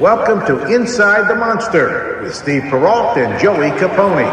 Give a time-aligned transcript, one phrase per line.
[0.00, 4.24] Welcome to Inside the Monster with Steve Perrault and Joey Copponi.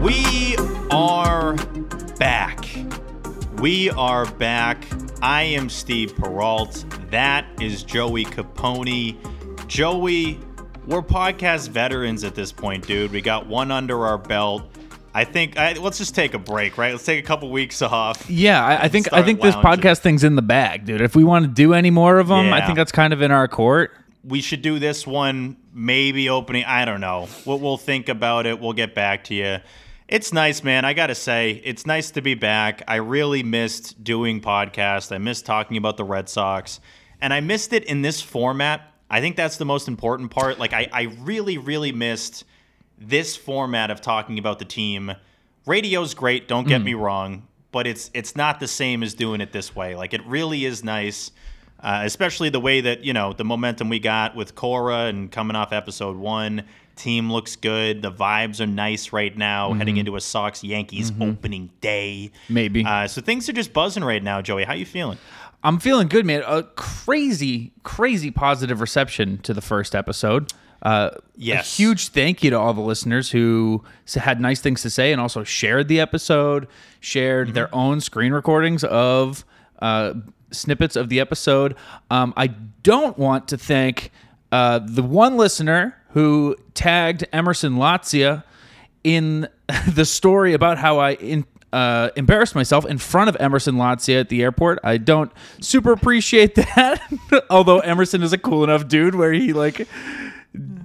[0.00, 0.56] We
[0.92, 1.56] are
[2.16, 2.64] back.
[3.58, 4.86] We are back.
[5.20, 6.84] I am Steve Perrault.
[7.10, 9.16] That is Joey Copponi.
[9.66, 10.38] Joey,
[10.86, 13.10] we're podcast veterans at this point, dude.
[13.12, 14.62] We got one under our belt.
[15.14, 16.92] I think I, let's just take a break, right?
[16.92, 18.28] Let's take a couple weeks off.
[18.28, 21.00] Yeah, I, I think I think this podcast thing's in the bag, dude.
[21.00, 23.30] If we want to do any more of them, I think that's kind of in
[23.30, 23.92] our court.
[24.22, 28.58] we should do this one maybe opening i don't know we'll, we'll think about it
[28.58, 29.58] we'll get back to you
[30.08, 34.40] it's nice man i gotta say it's nice to be back i really missed doing
[34.40, 36.80] podcast i missed talking about the red sox
[37.20, 40.72] and i missed it in this format i think that's the most important part like
[40.72, 42.44] i, I really really missed
[42.98, 45.12] this format of talking about the team
[45.66, 49.52] radio's great don't get me wrong but it's it's not the same as doing it
[49.52, 51.30] this way like it really is nice
[51.80, 55.56] uh, especially the way that you know the momentum we got with Cora and coming
[55.56, 56.64] off episode one.
[56.96, 58.00] Team looks good.
[58.00, 62.30] The vibes are nice right now, heading into a Sox Yankees opening day.
[62.48, 62.86] Maybe.
[62.86, 64.64] Uh, so things are just buzzing right now, Joey.
[64.64, 65.18] How you feeling?
[65.66, 66.44] I'm feeling good, man.
[66.46, 70.52] A crazy, crazy positive reception to the first episode.
[70.80, 71.66] Uh, Yes.
[71.66, 73.82] A huge thank you to all the listeners who
[74.14, 76.68] had nice things to say and also shared the episode,
[77.00, 79.44] shared their own screen recordings of
[79.82, 80.14] uh,
[80.52, 81.74] snippets of the episode.
[82.10, 84.12] Um, I don't want to thank
[84.52, 88.44] uh, the one listener who tagged Emerson Latzia
[89.04, 89.48] in
[89.88, 94.28] the story about how I in, uh, embarrassed myself in front of Emerson Latzia at
[94.28, 94.78] the airport.
[94.82, 97.00] I don't super appreciate that,
[97.50, 99.86] although Emerson is a cool enough dude where he like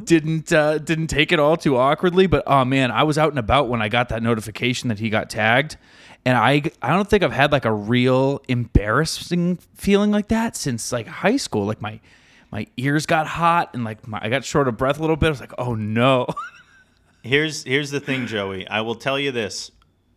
[0.04, 2.28] didn't uh, didn't take it all too awkwardly.
[2.28, 5.10] But oh man, I was out and about when I got that notification that he
[5.10, 5.78] got tagged,
[6.26, 10.92] and I I don't think I've had like a real embarrassing feeling like that since
[10.92, 11.66] like high school.
[11.66, 12.00] Like my
[12.52, 15.28] my ears got hot and like my, I got short of breath a little bit.
[15.28, 16.28] I was like, oh no.
[17.24, 18.68] Here's here's the thing, Joey.
[18.68, 19.70] I will tell you this.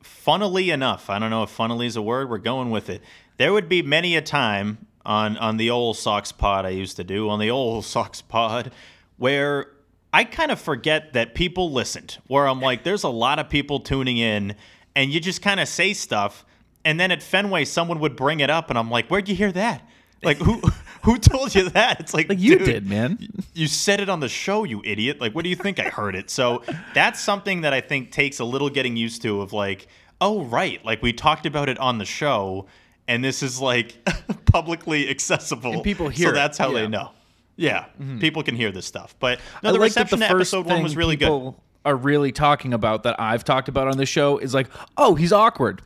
[0.05, 2.29] Funnily enough, I don't know if funnily is a word.
[2.29, 3.03] We're going with it.
[3.39, 7.05] There would be many a time on on the old Sox pod I used to
[7.05, 8.73] do on the old Sox pod
[9.17, 9.67] where
[10.13, 12.19] I kind of forget that people listened.
[12.27, 14.55] Where I'm like, there's a lot of people tuning in,
[14.95, 16.45] and you just kind of say stuff,
[16.85, 19.53] and then at Fenway, someone would bring it up, and I'm like, where'd you hear
[19.53, 19.89] that?
[20.23, 20.63] Like who
[21.05, 22.01] who told you that?
[22.01, 23.19] It's like, Like you dude, did, man.
[23.53, 25.21] you said it on the show, you idiot.
[25.21, 26.31] Like, what do you think I heard it?
[26.31, 26.63] So
[26.95, 29.87] that's something that I think takes a little getting used to of like,
[30.21, 30.83] oh, right.
[30.85, 32.67] Like, we talked about it on the show,
[33.07, 33.97] and this is like
[34.47, 35.75] publicly accessible.
[35.75, 36.81] And people hear So it, that's how yeah.
[36.81, 37.11] they know.
[37.57, 38.19] Yeah, mm-hmm.
[38.19, 39.15] people can hear this stuff.
[39.21, 41.27] But no, the like reception the to first episode one was really good.
[41.27, 45.15] people Are really talking about that I've talked about on the show is like, oh,
[45.15, 45.83] he's awkward.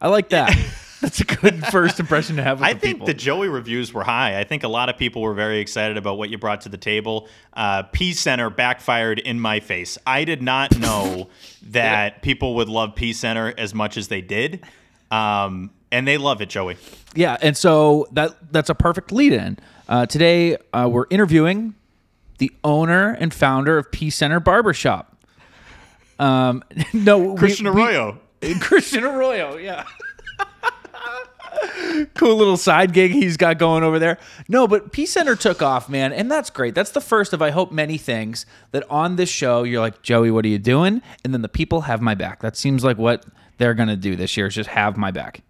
[0.00, 0.56] I like that.
[1.00, 2.58] That's a good first impression to have.
[2.60, 3.06] With I the think people.
[3.06, 4.38] the Joey reviews were high.
[4.40, 6.76] I think a lot of people were very excited about what you brought to the
[6.76, 7.28] table.
[7.52, 9.96] Uh, Peace Center backfired in my face.
[10.06, 11.28] I did not know
[11.68, 14.64] that people would love Peace Center as much as they did,
[15.12, 16.76] um, and they love it, Joey.
[17.14, 19.58] Yeah, and so that that's a perfect lead in.
[19.88, 21.74] Uh, today uh, we're interviewing
[22.38, 25.16] the owner and founder of Peace Center Barbershop.
[26.18, 26.62] Um,
[26.92, 28.18] no, Christian we- Arroyo.
[28.60, 29.84] Christian Arroyo, yeah.
[32.14, 34.18] Cool little side gig he's got going over there.
[34.48, 36.74] No, but Peace Center took off, man, and that's great.
[36.74, 40.30] That's the first of I hope many things that on this show you're like, Joey,
[40.30, 41.02] what are you doing?
[41.24, 42.40] And then the people have my back.
[42.40, 43.24] That seems like what
[43.58, 45.42] they're gonna do this year is just have my back.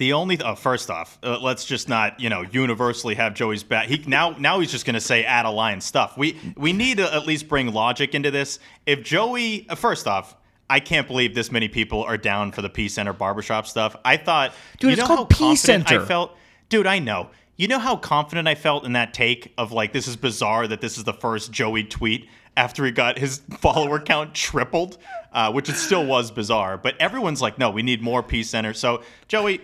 [0.00, 3.86] The only oh, first off, uh, let's just not you know universally have Joey's back.
[3.86, 6.16] He now now he's just going to say out of line stuff.
[6.16, 8.60] We we need to at least bring logic into this.
[8.86, 10.36] If Joey, uh, first off,
[10.70, 13.96] I can't believe this many people are down for the P Center barbershop stuff.
[14.04, 16.00] I thought, Dude, you it's know called P Center.
[16.00, 16.36] I felt,
[16.68, 16.86] dude.
[16.86, 17.30] I know.
[17.56, 20.80] You know how confident I felt in that take of like, this is bizarre that
[20.80, 22.26] this is the first Joey tweet
[22.56, 24.96] after he got his follower count tripled,
[25.32, 26.78] uh, which it still was bizarre.
[26.78, 28.72] But everyone's like, no, we need more P Center.
[28.72, 29.60] So Joey,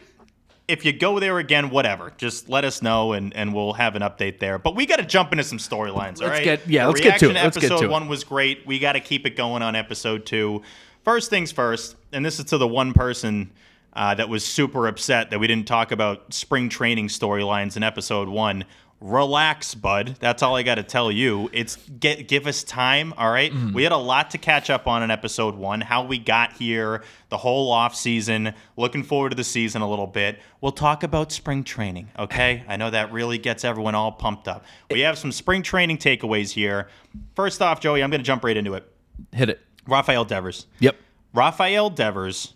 [0.68, 4.02] if you go there again, whatever, just let us know and, and we'll have an
[4.02, 4.58] update there.
[4.58, 6.42] But we got to jump into some storylines, all right?
[6.44, 7.34] get- yeah, The let's get to it.
[7.34, 7.90] Let's get episode to it.
[7.90, 8.66] one was great.
[8.66, 10.62] We got to keep it going on episode two.
[11.06, 13.52] First things first, and this is to the one person
[13.92, 18.28] uh, that was super upset that we didn't talk about spring training storylines in episode
[18.28, 18.64] one.
[19.00, 20.16] Relax, bud.
[20.18, 21.48] That's all I got to tell you.
[21.52, 23.52] It's get give us time, all right?
[23.52, 23.72] Mm-hmm.
[23.72, 27.04] We had a lot to catch up on in episode one, how we got here,
[27.28, 28.52] the whole off season.
[28.76, 30.40] Looking forward to the season a little bit.
[30.60, 32.64] We'll talk about spring training, okay?
[32.68, 34.64] I know that really gets everyone all pumped up.
[34.90, 36.88] We have some spring training takeaways here.
[37.36, 38.92] First off, Joey, I'm going to jump right into it.
[39.30, 39.65] Hit it.
[39.86, 40.66] Rafael Devers.
[40.80, 40.96] Yep.
[41.32, 42.54] Rafael Devers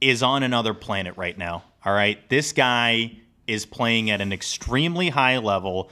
[0.00, 1.64] is on another planet right now.
[1.84, 2.28] All right.
[2.28, 5.90] This guy is playing at an extremely high level.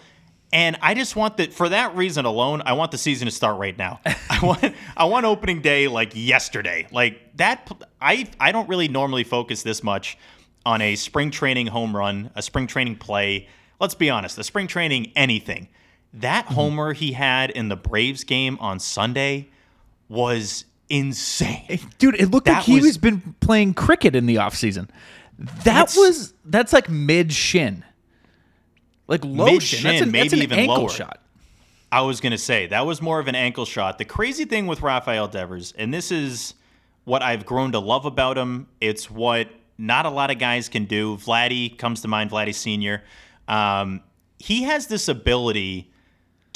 [0.53, 3.59] And I just want that for that reason alone, I want the season to start
[3.59, 4.01] right now.
[4.31, 6.87] I want I want opening day like yesterday.
[6.91, 7.71] Like that
[8.01, 10.17] I I don't really normally focus this much
[10.65, 13.49] on a spring training home run, a spring training play.
[13.81, 15.69] Let's be honest, a spring training anything.
[16.15, 16.55] That mm-hmm.
[16.55, 19.49] homer he had in the Braves game on Sunday
[20.09, 21.81] was insane.
[21.99, 24.89] Dude, it looked like he was- was been playing cricket in the offseason.
[25.65, 27.85] That was that's like mid shin.
[29.07, 29.91] Like low Mid-shin, shin.
[29.91, 30.89] That's an, that's maybe an even ankle lower.
[30.91, 31.21] shot.
[31.91, 33.97] I was to say that was more of an ankle shot.
[33.99, 36.53] The crazy thing with Rafael Devers, and this is
[37.05, 39.49] what I've grown to love about him, it's what
[39.79, 41.17] not a lot of guys can do.
[41.17, 43.03] Vladdy comes to mind, Vladdy Sr.
[43.47, 44.03] Um,
[44.39, 45.88] he has this ability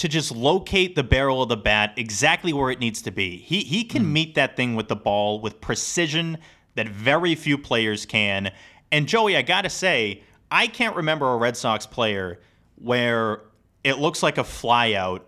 [0.03, 3.37] to just locate the barrel of the bat exactly where it needs to be.
[3.37, 4.13] He, he can hmm.
[4.13, 6.39] meet that thing with the ball with precision
[6.75, 8.51] that very few players can.
[8.91, 12.41] And Joey, I got to say, I can't remember a Red Sox player
[12.75, 13.43] where
[13.85, 15.21] it looks like a flyout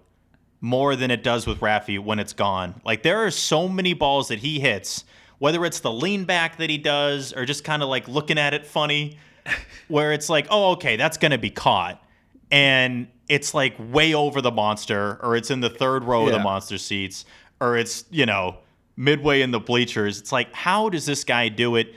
[0.60, 2.80] more than it does with Rafi when it's gone.
[2.84, 5.04] Like there are so many balls that he hits,
[5.38, 8.54] whether it's the lean back that he does or just kind of like looking at
[8.54, 9.18] it funny,
[9.86, 12.02] where it's like, oh, okay, that's going to be caught.
[12.50, 16.38] And it's like way over the monster, or it's in the third row of the
[16.38, 17.24] monster seats,
[17.60, 18.58] or it's, you know,
[18.96, 20.20] midway in the bleachers.
[20.20, 21.94] It's like, how does this guy do it?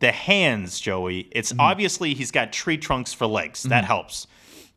[0.00, 1.28] The hands, Joey.
[1.32, 3.64] It's obviously he's got tree trunks for legs.
[3.64, 4.28] That helps.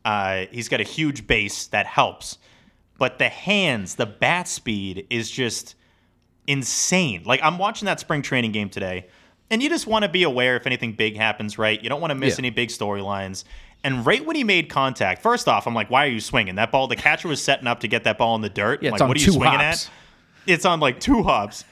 [0.04, 1.68] Uh, he's got a huge base.
[1.68, 2.38] That helps.
[2.98, 5.76] But the hands, the bat speed is just
[6.46, 7.22] insane.
[7.24, 9.06] Like I'm watching that spring training game today,
[9.50, 11.80] and you just want to be aware if anything big happens, right?
[11.82, 12.40] You don't want to miss Yeah.
[12.40, 13.44] any big storylines.
[13.84, 16.54] And right when he made contact, first off, I'm like, why are you swinging?
[16.54, 18.82] That ball, the catcher was setting up to get that ball in the dirt.
[18.82, 19.86] Yeah, like, what are you swinging hops.
[19.86, 19.90] at?
[20.46, 21.64] It's on like two hops.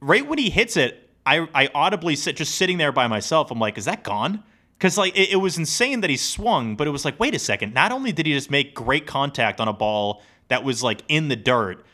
[0.00, 3.50] Right when he hits it, I, I audibly sit just sitting there by myself.
[3.50, 4.44] I'm like, is that gone?
[4.78, 7.38] Because like it, it was insane that he swung, but it was like, wait a
[7.38, 7.72] second.
[7.74, 11.28] Not only did he just make great contact on a ball that was like in
[11.28, 11.84] the dirt,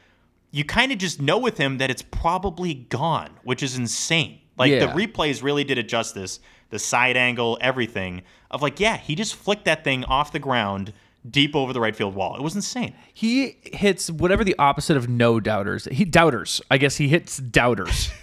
[0.50, 4.40] you kind of just know with him that it's probably gone, which is insane.
[4.58, 6.40] Like the replays really did it justice.
[6.70, 10.92] The side angle, everything of like, yeah, he just flicked that thing off the ground
[11.28, 12.36] deep over the right field wall.
[12.36, 12.94] It was insane.
[13.12, 15.86] He hits whatever the opposite of no doubters.
[15.90, 16.60] He doubters.
[16.70, 18.10] I guess he hits doubters.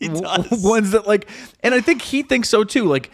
[0.00, 0.46] He does.
[0.62, 1.26] ones that like
[1.62, 3.10] and i think he thinks so too like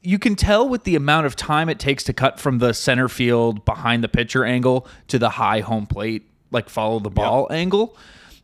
[0.00, 3.08] you can tell with the amount of time it takes to cut from the center
[3.08, 7.96] field behind the pitcher angle to the high home plate like follow the ball angle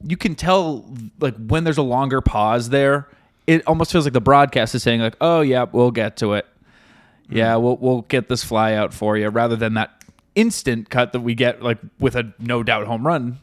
[0.03, 0.85] you can tell
[1.19, 3.09] like when there's a longer pause there
[3.49, 6.47] it almost feels like the broadcast is saying like oh yeah we'll get to it
[7.29, 7.63] yeah hmm.
[7.63, 11.35] we'll, we'll get this fly out for you rather than that instant cut that we
[11.35, 13.39] get like with a no doubt home run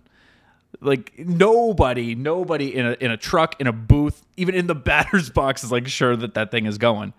[0.82, 5.30] like nobody, nobody in a in a truck, in a booth, even in the batter's
[5.30, 7.14] box is like sure that that thing is going.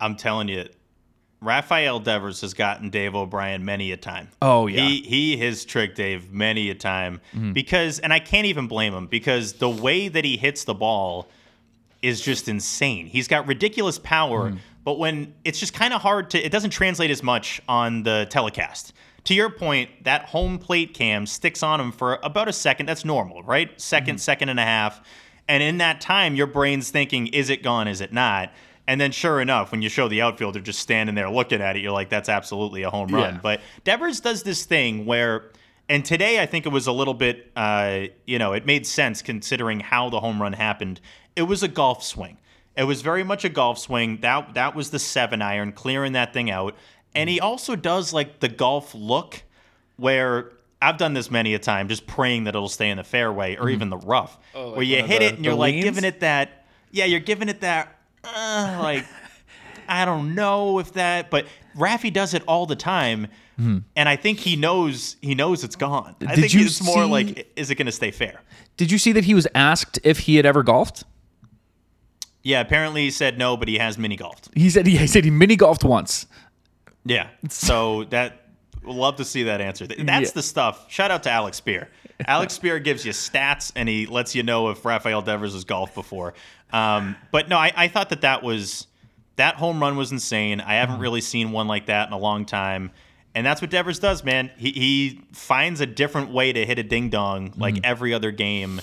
[0.00, 0.68] I'm telling you,
[1.40, 4.28] Rafael Devers has gotten Dave O'Brien many a time.
[4.40, 4.80] Oh, yeah.
[4.80, 7.52] he he has tricked Dave many a time mm-hmm.
[7.52, 11.28] because, and I can't even blame him because the way that he hits the ball
[12.02, 13.06] is just insane.
[13.06, 14.52] He's got ridiculous power,
[14.84, 18.26] but when it's just kind of hard to, it doesn't translate as much on the
[18.28, 18.92] telecast.
[19.24, 22.86] To your point, that home plate cam sticks on him for about a second.
[22.86, 23.76] That's normal, right?
[23.78, 25.00] 2nd second and a half.
[25.48, 27.86] And in that time, your brain's thinking, is it gone?
[27.86, 28.52] Is it not?
[28.86, 31.80] And then, sure enough, when you show the outfielder just standing there looking at it,
[31.82, 33.34] you're like, that's absolutely a home run.
[33.34, 33.40] Yeah.
[33.40, 35.50] But Devers does this thing where,
[35.88, 39.22] and today I think it was a little bit, uh, you know, it made sense
[39.22, 41.00] considering how the home run happened.
[41.36, 42.38] It was a golf swing.
[42.76, 44.18] It was very much a golf swing.
[44.20, 46.74] That that was the seven iron, clearing that thing out.
[47.14, 47.42] And he mm.
[47.42, 49.42] also does like the golf look,
[49.96, 53.56] where I've done this many a time, just praying that it'll stay in the fairway
[53.56, 53.70] or mm-hmm.
[53.70, 55.84] even the rough, oh, where you hit the- it and you're like leans?
[55.84, 56.64] giving it that.
[56.90, 57.98] Yeah, you're giving it that.
[58.24, 59.04] Uh, like
[59.88, 61.46] I don't know if that, but
[61.76, 63.78] Raffy does it all the time, hmm.
[63.94, 66.16] and I think he knows he knows it's gone.
[66.20, 68.40] I Did think it's more like, is it going to stay fair?
[68.76, 71.04] Did you see that he was asked if he had ever golfed?
[72.42, 74.48] Yeah, apparently he said no, but he has mini golfed.
[74.54, 76.26] He said he, he said he mini golfed once.
[77.04, 78.46] Yeah, so that
[78.84, 79.86] love to see that answer.
[79.86, 80.30] That's Yeah.
[80.34, 80.90] the stuff.
[80.90, 81.86] Shout out to Alex Speier.
[82.26, 85.94] Alex Speier gives you stats and he lets you know if Rafael Devers has golfed
[85.94, 86.34] before.
[86.72, 88.86] Um, but no, I, I thought that that was
[89.36, 90.60] that home run was insane.
[90.60, 92.90] I haven't really seen one like that in a long time.
[93.34, 94.50] And that's what Devers does, man.
[94.58, 98.80] He, he finds a different way to hit a ding dong like every other game.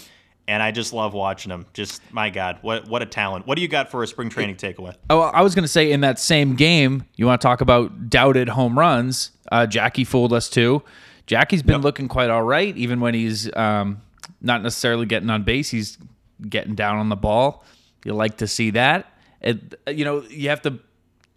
[0.49, 1.67] And I just love watching him.
[1.73, 3.45] Just my God, what what a talent!
[3.45, 4.95] What do you got for a spring training takeaway?
[5.07, 8.09] Oh, I was going to say in that same game, you want to talk about
[8.09, 9.29] doubted home runs.
[9.51, 10.81] Uh, Jackie fooled us too.
[11.27, 14.01] Jackie's been looking quite all right, even when he's um,
[14.41, 15.69] not necessarily getting on base.
[15.69, 15.99] He's
[16.49, 17.63] getting down on the ball.
[18.03, 19.05] You like to see that.
[19.41, 20.79] It, you know, you have to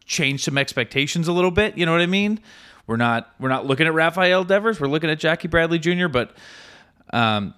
[0.06, 1.76] change some expectations a little bit.
[1.76, 2.40] You know what I mean?
[2.86, 4.80] We're not we're not looking at Rafael Devers.
[4.80, 6.08] We're looking at Jackie Bradley Jr.
[6.08, 6.34] But
[7.12, 7.52] um,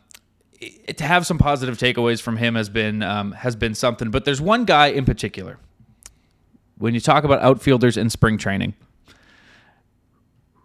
[0.97, 4.11] to have some positive takeaways from him has been um, has been something.
[4.11, 5.59] But there's one guy in particular
[6.79, 8.75] when you talk about outfielders in spring training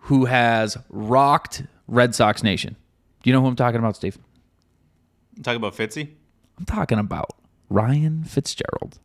[0.02, 2.76] who has rocked Red Sox Nation.
[3.24, 4.18] Do you know who I'm talking about, Steve?
[5.44, 6.10] Talk about Fitzy.
[6.58, 7.36] I'm talking about
[7.70, 9.00] Ryan Fitzgerald.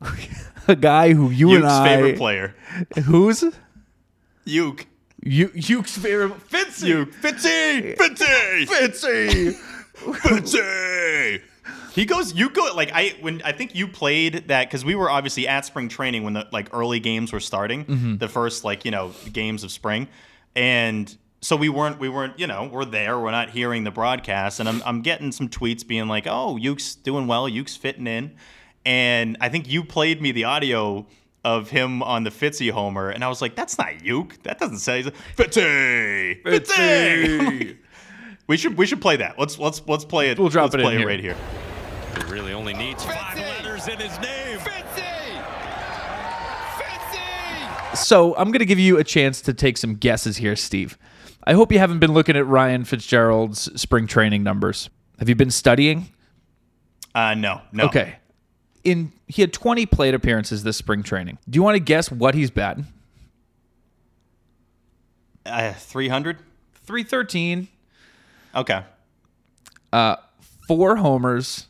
[0.68, 2.54] a guy who you and Youk's I favorite player.
[3.04, 3.44] who's
[4.44, 4.86] Youk.
[5.22, 6.88] You Youk's favorite Fitzy.
[6.88, 7.12] Youk.
[7.14, 7.96] Fitzy!
[7.96, 8.66] Fitzy!
[8.66, 9.56] Fitzy.
[10.24, 11.42] Fitzy!
[11.92, 12.34] He goes.
[12.34, 15.64] You go like I when I think you played that because we were obviously at
[15.66, 18.16] spring training when the like early games were starting, Mm-hmm.
[18.18, 20.08] the first like you know games of spring,
[20.54, 24.60] and so we weren't we weren't you know we're there we're not hearing the broadcast
[24.60, 28.36] and I'm I'm getting some tweets being like oh Youk's doing well Youk's fitting in,
[28.86, 31.06] and I think you played me the audio
[31.44, 34.78] of him on the Fitzy homer and I was like that's not Youk that doesn't
[34.78, 35.02] say
[35.36, 37.76] Fitzy Fitzy.
[38.50, 39.38] We should we should play that.
[39.38, 40.36] Let's let's let's play it.
[40.36, 41.06] We'll drop let's it in play here.
[41.06, 41.36] right here.
[42.16, 44.58] He really only needs five letters in his name.
[44.58, 45.44] Fitzy!
[46.74, 47.96] Fitzy!
[47.96, 50.98] So I'm going to give you a chance to take some guesses here, Steve.
[51.46, 54.90] I hope you haven't been looking at Ryan Fitzgerald's spring training numbers.
[55.20, 56.08] Have you been studying?
[57.14, 57.84] Uh, no, no.
[57.84, 58.16] Okay.
[58.84, 61.38] In he had 20 plate appearances this spring training.
[61.48, 62.86] Do you want to guess what he's batting?
[65.46, 66.38] Uh, 300?
[66.84, 67.68] 313,
[68.54, 68.82] Okay.
[69.92, 70.16] Uh,
[70.66, 71.66] four homers,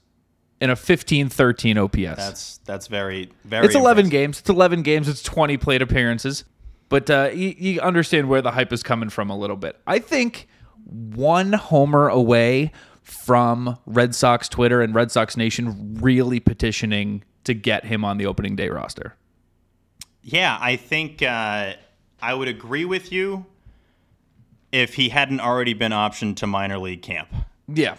[0.60, 1.96] and a 1513 OPS.
[2.16, 4.10] That's that's very very it's 11 impressive.
[4.10, 4.40] games.
[4.40, 5.08] It's 11 games.
[5.08, 6.44] It's 20 plate appearances.
[6.88, 9.78] But uh, you, you understand where the hype is coming from a little bit.
[9.86, 10.48] I think
[10.86, 12.72] one homer away
[13.10, 18.26] from Red Sox Twitter and Red Sox Nation really petitioning to get him on the
[18.26, 19.16] opening day roster.
[20.22, 21.72] Yeah, I think uh,
[22.22, 23.46] I would agree with you
[24.72, 27.28] if he hadn't already been optioned to minor league camp.
[27.66, 27.96] Yeah.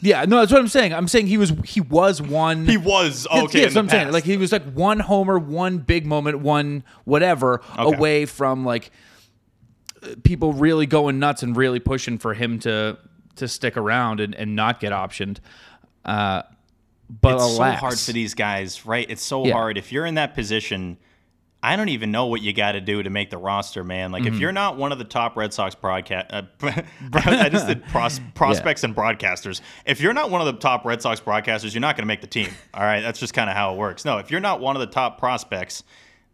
[0.00, 0.92] Yeah, no, that's what I'm saying.
[0.92, 3.62] I'm saying he was he was one He was okay.
[3.62, 4.12] yes, in the I'm saying.
[4.12, 7.96] Like he was like one homer, one big moment, one whatever Okay.
[7.96, 8.90] away from like
[10.22, 12.98] people really going nuts and really pushing for him to
[13.36, 15.38] to stick around and, and not get optioned.
[16.04, 16.42] Uh,
[17.20, 19.06] but it's alas, so hard for these guys, right?
[19.08, 19.52] It's so Yeah.
[19.54, 20.96] hard if you're in that position.
[21.62, 24.12] I don't even know what you got to do to make the roster, man.
[24.12, 24.34] Like Mm-hmm.
[24.34, 26.42] if you're not one of the top Red Sox broadcast, uh,
[27.14, 29.62] I just did pros- prospects and broadcasters.
[29.86, 32.20] If you're not one of the top Red Sox broadcasters, you're not going to make
[32.20, 32.50] the team.
[32.74, 34.04] All right, that's just kind of how it works.
[34.04, 35.84] No, if you're not one of the top prospects,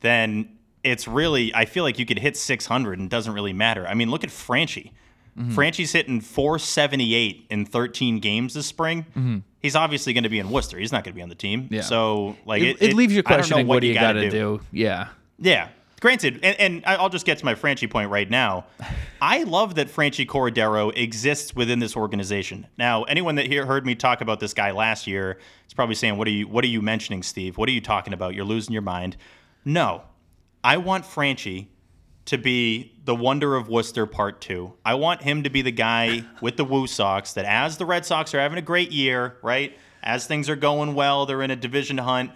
[0.01, 1.55] then it's really.
[1.55, 3.87] I feel like you could hit 600 and it doesn't really matter.
[3.87, 4.91] I mean, look at Franchy.
[5.39, 5.59] Mm-hmm.
[5.59, 9.45] Franchy's hitting 478 in 13 games this spring.
[9.61, 10.79] He's obviously going to be in Worcester.
[10.79, 11.65] He's not going to be on the team.
[11.65, 11.75] Mm-hmm.
[11.75, 11.81] Yeah.
[11.83, 14.61] So like it, it, it leaves you questioning what, do you got to do.
[14.73, 15.09] Yeah,
[15.39, 15.69] yeah.
[16.01, 18.65] Granted, and, and I'll just get to my Franchy point right now.
[19.21, 22.67] I love that Franchy Cordero exists within this organization.
[22.79, 26.17] Now, anyone that here heard me talk about this guy last year is probably saying,
[26.17, 26.49] "What are you?
[26.49, 27.59] What are you mentioning, Steve?
[27.59, 28.35] What are you talking about?
[28.35, 29.19] You're losing your mind."
[29.63, 30.03] No,
[30.65, 31.67] I want Franchy
[32.25, 34.75] to be the wonder of Worcester Part Two.
[34.85, 38.05] I want him to be the guy with the Woo Sox that, as the Red
[38.05, 39.77] Sox are having a great year, right?
[40.03, 42.31] As things are going well, they're in a division hunt.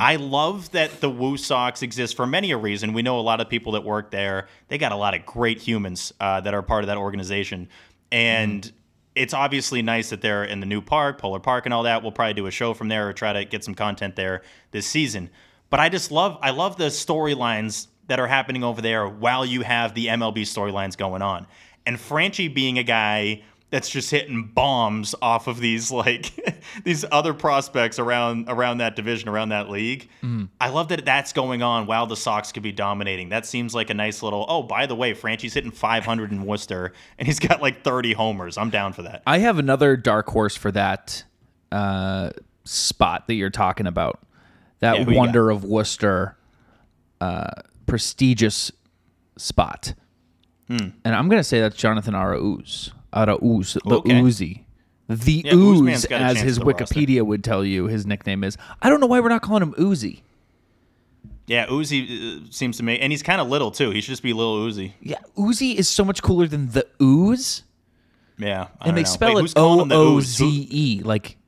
[0.00, 2.94] I love that the Woo Sox exist for many a reason.
[2.94, 4.48] We know a lot of people that work there.
[4.68, 7.68] They got a lot of great humans uh, that are part of that organization,
[8.10, 8.70] and
[9.14, 12.02] it's obviously nice that they're in the new park, Polar Park, and all that.
[12.02, 14.86] We'll probably do a show from there or try to get some content there this
[14.86, 15.28] season.
[15.70, 19.62] But I just love, I love the storylines that are happening over there while you
[19.62, 21.46] have the MLB storylines going on.
[21.86, 26.32] and Franchy being a guy that's just hitting bombs off of these like
[26.84, 30.08] these other prospects around around that division around that league.
[30.22, 30.48] Mm.
[30.60, 33.28] I love that that's going on while the Sox could be dominating.
[33.28, 34.46] That seems like a nice little.
[34.48, 38.56] Oh, by the way, Franchy's hitting 500 in Worcester and he's got like 30 homers.
[38.56, 39.22] I'm down for that.
[39.26, 41.24] I have another dark horse for that
[41.70, 42.30] uh,
[42.64, 44.20] spot that you're talking about.
[44.80, 46.36] That yeah, wonder of Worcester,
[47.20, 47.50] uh,
[47.88, 48.70] prestigious
[49.36, 49.94] spot.
[50.68, 50.88] Hmm.
[51.04, 52.92] And I'm gonna say that's Jonathan Arauz.
[53.12, 54.20] Arauz, the okay.
[54.20, 54.64] Uzi.
[55.08, 57.24] The yeah, Ooze, as his Wikipedia roster.
[57.24, 58.58] would tell you, his nickname is.
[58.82, 60.20] I don't know why we're not calling him Uzi.
[61.46, 63.90] Yeah, Uzi uh, seems to me, and he's kind of little too.
[63.90, 64.92] He should just be little Uzi.
[65.00, 67.62] Yeah, Uzi is so much cooler than the Ooze.
[68.36, 69.08] Yeah, and they know.
[69.08, 71.38] spell Wait, it O O Z E, like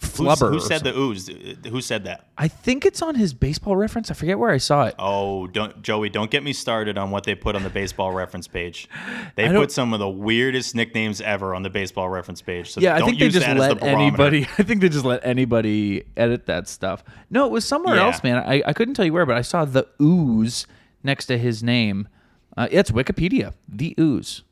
[0.00, 0.50] flubber.
[0.50, 1.28] Who said the ooze?
[1.68, 2.28] Who said that?
[2.36, 4.10] I think it's on his baseball reference.
[4.10, 4.94] I forget where I saw it.
[4.98, 8.48] Oh, don't Joey, don't get me started on what they put on the baseball reference
[8.48, 8.88] page.
[9.36, 12.70] They put some of the weirdest nicknames ever on the baseball reference page.
[12.70, 14.42] So yeah, I think they just let the anybody.
[14.58, 17.02] I think they just let anybody edit that stuff.
[17.30, 18.04] No, it was somewhere yeah.
[18.04, 18.36] else, man.
[18.38, 20.66] I, I couldn't tell you where, but I saw the ooze
[21.02, 22.08] next to his name.
[22.56, 23.54] Uh, it's Wikipedia.
[23.68, 24.42] The ooze.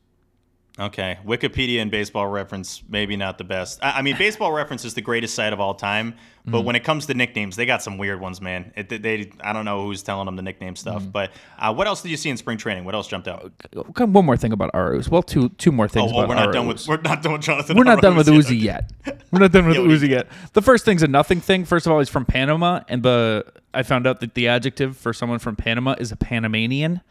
[0.79, 3.77] Okay, Wikipedia and Baseball Reference maybe not the best.
[3.83, 6.15] I, I mean, Baseball Reference is the greatest site of all time,
[6.45, 8.73] but mm when it comes to nicknames, they got some weird ones, man.
[8.75, 11.03] It, they, I don't know who's telling them the nickname stuff.
[11.03, 12.85] mm But uh, what else did you see in spring training?
[12.85, 13.51] What else jumped out?
[13.97, 15.09] One more thing about Arauz.
[15.09, 16.11] Well, two two more things.
[16.11, 17.77] Oh, well, we're not done with we're not done with Jonathan.
[17.77, 18.91] We're not done with Uzi yet.
[19.31, 20.27] we're not done with Uzi yet.
[20.53, 21.65] The first thing's a nothing thing.
[21.65, 25.13] First of all, he's from Panama, and the I found out that the adjective for
[25.13, 27.01] someone from Panama is a Panamanian.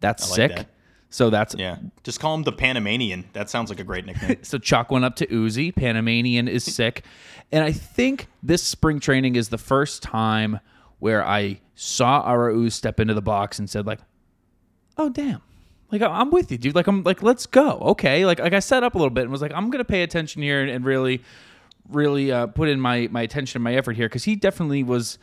[0.00, 0.56] That's like sick.
[0.56, 0.66] That.
[1.10, 1.78] So that's yeah.
[2.02, 3.26] Just call him the Panamanian.
[3.32, 4.38] That sounds like a great nickname.
[4.42, 5.74] so Chuck went up to Uzi.
[5.74, 7.04] Panamanian is sick,
[7.52, 10.60] and I think this spring training is the first time
[10.98, 14.00] where I saw Arauz step into the box and said like,
[14.98, 15.42] "Oh damn."
[15.92, 16.74] Like I'm with you, dude.
[16.74, 17.78] Like I'm like, let's go.
[17.78, 18.26] Okay.
[18.26, 20.42] Like like I set up a little bit and was like, I'm gonna pay attention
[20.42, 21.22] here and, and really,
[21.88, 25.18] really uh, put in my my attention and my effort here because he definitely was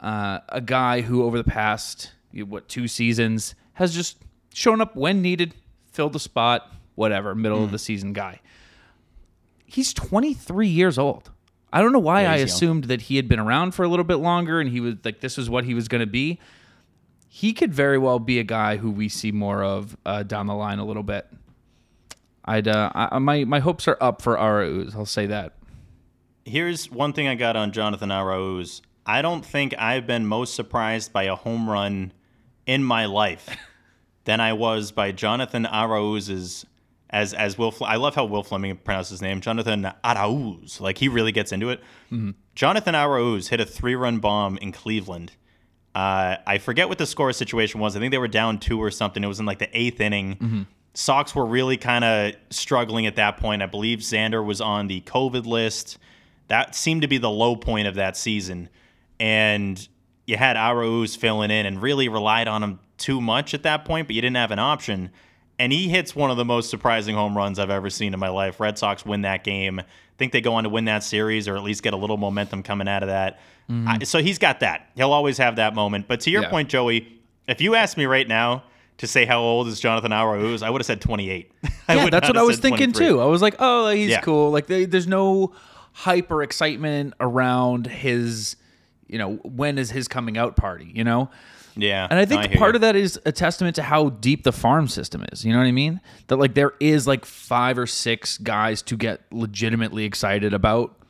[0.00, 4.18] uh, a guy who over the past what two seasons has just
[4.58, 5.54] shown up when needed,
[5.92, 7.64] filled the spot, whatever, middle mm.
[7.64, 8.40] of the season guy.
[9.64, 11.30] He's 23 years old.
[11.72, 12.88] I don't know why yeah, I assumed young.
[12.88, 15.36] that he had been around for a little bit longer and he was like this
[15.36, 16.40] was what he was going to be.
[17.28, 20.54] He could very well be a guy who we see more of uh, down the
[20.54, 21.28] line a little bit.
[22.44, 24.96] I'd uh, I, my my hopes are up for Arauz.
[24.96, 25.52] I'll say that.
[26.46, 28.80] Here's one thing I got on Jonathan Arauz.
[29.04, 32.12] I don't think I've been most surprised by a home run
[32.66, 33.50] in my life
[34.28, 36.66] than I was by Jonathan Arauz's
[37.08, 37.74] as as Will.
[37.80, 40.82] I love how Will Fleming pronounces his name, Jonathan Arauz.
[40.82, 41.80] Like he really gets into it.
[42.12, 42.32] Mm-hmm.
[42.54, 45.32] Jonathan Arauz hit a three run bomb in Cleveland.
[45.94, 47.96] Uh, I forget what the score situation was.
[47.96, 49.24] I think they were down two or something.
[49.24, 50.36] It was in like the eighth inning.
[50.36, 50.62] Mm-hmm.
[50.92, 53.62] Sox were really kind of struggling at that point.
[53.62, 55.96] I believe Xander was on the COVID list.
[56.48, 58.68] That seemed to be the low point of that season.
[59.18, 59.88] And
[60.26, 64.08] you had Arauz filling in and really relied on him too much at that point,
[64.08, 65.10] but you didn't have an option.
[65.58, 68.28] And he hits one of the most surprising home runs I've ever seen in my
[68.28, 68.60] life.
[68.60, 69.80] Red Sox win that game.
[69.80, 69.84] I
[70.16, 72.62] think they go on to win that series or at least get a little momentum
[72.62, 73.40] coming out of that.
[73.70, 73.88] Mm-hmm.
[73.88, 74.90] I, so he's got that.
[74.94, 76.06] He'll always have that moment.
[76.06, 76.50] But to your yeah.
[76.50, 78.64] point, Joey, if you ask me right now
[78.98, 81.50] to say how old is Jonathan Arauz, I would have said 28.
[81.88, 83.20] yeah, that's what I was thinking too.
[83.20, 84.20] I was like, oh, he's yeah.
[84.20, 84.50] cool.
[84.50, 85.54] Like they, there's no
[85.92, 88.56] hyper excitement around his,
[89.08, 91.30] you know, when is his coming out party, you know?
[91.78, 92.08] Yeah.
[92.10, 92.76] And I think part you.
[92.76, 95.44] of that is a testament to how deep the farm system is.
[95.44, 96.00] You know what I mean?
[96.26, 101.00] That like there is like five or six guys to get legitimately excited about,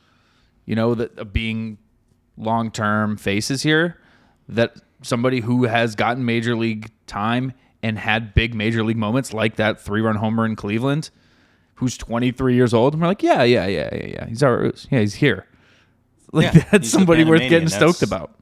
[0.65, 1.79] you know, that uh, being
[2.37, 3.97] long term faces here.
[4.47, 9.55] That somebody who has gotten major league time and had big major league moments like
[9.55, 11.09] that three run homer in Cleveland,
[11.75, 12.93] who's 23 years old.
[12.93, 14.25] And we're like, yeah, yeah, yeah, yeah, yeah.
[14.27, 15.47] He's our, yeah, he's here.
[16.31, 18.35] Like yeah, that's somebody worth getting stoked about.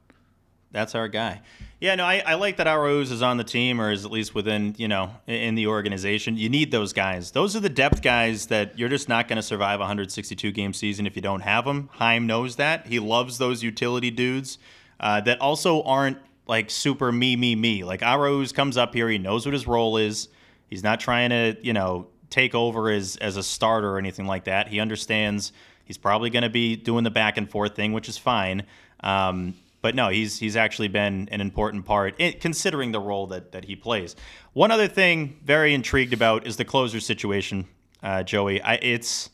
[0.72, 1.40] That's our guy.
[1.80, 4.34] Yeah, no, I, I like that Arauz is on the team or is at least
[4.34, 6.36] within, you know, in the organization.
[6.36, 7.30] You need those guys.
[7.30, 10.72] Those are the depth guys that you're just not going to survive a 162 game
[10.72, 11.88] season if you don't have them.
[11.92, 12.88] Chaim knows that.
[12.88, 14.58] He loves those utility dudes
[14.98, 17.84] uh, that also aren't like super me, me, me.
[17.84, 20.28] Like Arauz comes up here, he knows what his role is.
[20.66, 24.44] He's not trying to, you know, take over as, as a starter or anything like
[24.44, 24.66] that.
[24.66, 25.52] He understands
[25.84, 28.64] he's probably going to be doing the back and forth thing, which is fine.
[29.00, 33.52] Um, but no, he's he's actually been an important part in, considering the role that
[33.52, 34.16] that he plays.
[34.52, 37.66] One other thing, very intrigued about, is the closer situation,
[38.02, 38.60] uh, Joey.
[38.60, 39.30] I, it's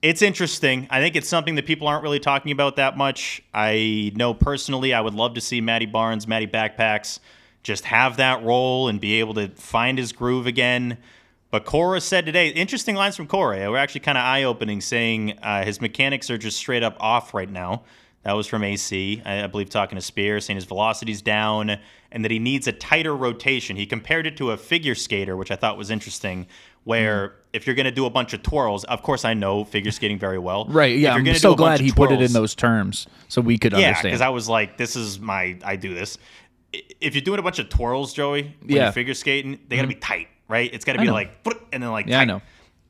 [0.00, 0.88] it's interesting.
[0.90, 3.42] I think it's something that people aren't really talking about that much.
[3.54, 7.20] I know personally, I would love to see Matty Barnes, Matty Backpacks,
[7.62, 10.98] just have that role and be able to find his groove again.
[11.52, 13.70] But Cora said today, interesting lines from Cora.
[13.70, 17.34] Were actually kind of eye opening, saying uh, his mechanics are just straight up off
[17.34, 17.82] right now.
[18.24, 21.78] That was from AC, I, I believe, talking to Speier, saying his velocity's down
[22.12, 23.74] and that he needs a tighter rotation.
[23.76, 26.46] He compared it to a figure skater, which I thought was interesting,
[26.84, 27.36] where Mm-hmm.
[27.52, 30.18] if you're going to do a bunch of twirls, of course I know figure skating
[30.18, 30.64] very well.
[30.66, 30.96] Right.
[30.98, 31.14] Yeah.
[31.14, 34.04] I'm so glad he put it in those terms so we could yeah, understand.
[34.12, 36.16] because I was like, this is my, I do this.
[37.00, 38.84] If you're doing a bunch of twirls, Joey, when Yeah.
[38.84, 40.72] you're figure skating, they got to be tight, right?
[40.72, 41.30] It's got to be like,
[41.72, 42.40] and then like, Yeah, I know.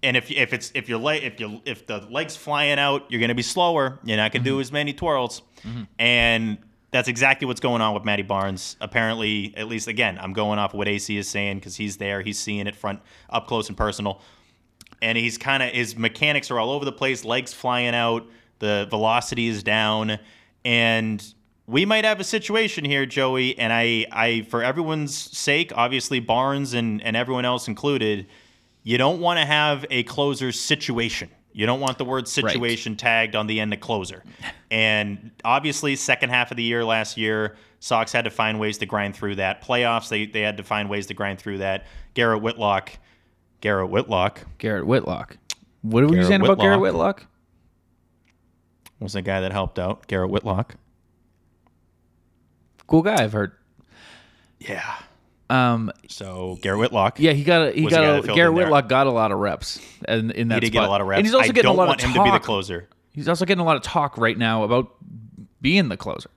[0.03, 3.21] And if if it's if your leg if you if the legs flying out, you're
[3.21, 3.99] gonna be slower.
[4.05, 4.61] You're not gonna do Mm-hmm.
[4.61, 5.43] as many twirls,
[5.99, 6.59] and
[6.91, 8.77] that's exactly what's going on with Matty Barnes.
[8.81, 12.39] Apparently, at least again, I'm going off what AC is saying because he's there, he's
[12.39, 14.21] seeing it front up close and personal
[15.01, 18.25] and he's kind of his mechanics are all over the place, legs flying out,
[18.61, 20.19] the velocity is down,
[20.65, 21.35] and
[21.67, 23.59] we might have a situation here, Joey.
[23.59, 28.27] And I, I for everyone's sake, obviously Barnes and and everyone else included,
[28.83, 31.31] you don't want to have a closer situation.
[31.53, 34.25] You don't want the word situation tagged on the end of closer.
[34.71, 38.87] And obviously, second half of the year last year, Sox had to find ways to
[38.87, 39.63] grind through that.
[39.63, 41.87] Playoffs, they, they had to find ways to grind through that.
[42.15, 42.93] Garrett Whitlock,
[43.61, 45.37] Garrett Whitlock Garrett Whitlock.
[45.83, 47.17] What were you Garrett saying about Garrett Whitlock.
[47.19, 47.29] Whitlock?
[49.03, 50.07] was the guy that helped out.
[50.07, 50.77] Garrett Whitlock.
[52.87, 53.53] Cool guy, I've heard.
[54.61, 54.97] Yeah.
[55.53, 57.21] Um, So Garrett Whitlock.
[57.21, 58.57] yeah, he got a, he Was the guy got a, Garrett in.
[58.57, 60.83] Whitlock got a lot of reps, and in that he did spot.
[60.83, 61.19] get a lot of reps.
[61.19, 62.89] And he's also I getting a lot want of him to be the closer.
[63.13, 64.95] He's also getting a lot of talk right now about
[65.61, 66.31] being the closer,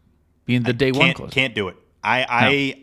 [0.45, 1.31] being the day one closer.
[1.31, 1.77] can't do it.
[2.03, 2.25] I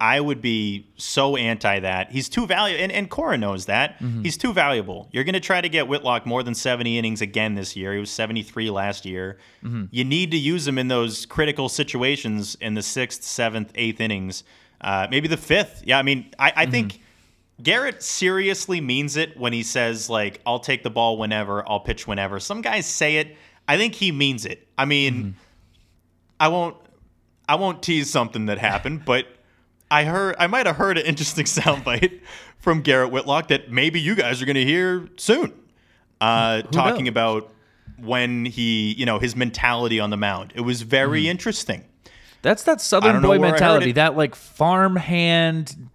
[0.01, 2.11] I I would be so anti that.
[2.11, 3.99] He's too valuable, and, and Cora knows that.
[4.01, 4.23] Mm-hmm.
[4.23, 5.09] He's too valuable.
[5.13, 7.93] You're going to try to get Whitlock more than 70 innings again this year.
[7.95, 9.39] He was 73 last year.
[9.63, 9.85] Mm-hmm.
[9.93, 14.43] You need to use him in those critical situations in the sixth, seventh, eighth innings,
[14.83, 15.83] uh, maybe the fifth.
[15.87, 16.71] Yeah, I mean, I, I Mm-hmm.
[16.73, 17.01] think.
[17.63, 22.09] Garrett seriously means it when he says like I'll take the ball whenever, I'll pitch
[22.09, 22.41] whenever.
[22.41, 23.37] Some guys say it.
[23.69, 24.67] I think he means it.
[24.77, 25.31] I mean, Mm-hmm.
[26.41, 26.77] I won't
[27.49, 29.27] I won't tease something that happened, but
[29.93, 32.21] I heard I might have heard an interesting soundbite
[32.59, 35.53] from Garrett Whitlock that maybe you guys are going to hear soon.
[36.21, 37.11] Uh, talking knows?
[37.11, 37.53] about
[37.99, 40.53] when he, you know, his mentality on the mound.
[40.57, 41.31] It was very Hmm.
[41.31, 41.85] interesting.
[42.43, 45.89] That's that Southern boy where I heard mentality, that like farmhand,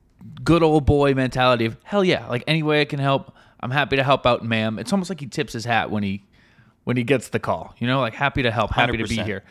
[0.44, 3.98] good old boy mentality of hell yeah, like any way I can help, I'm happy
[3.98, 4.80] to help out, ma'am.
[4.80, 6.24] It's almost like he tips his hat when he
[6.86, 7.76] when he gets the call.
[7.80, 9.44] You know, like happy to help, happy to be here.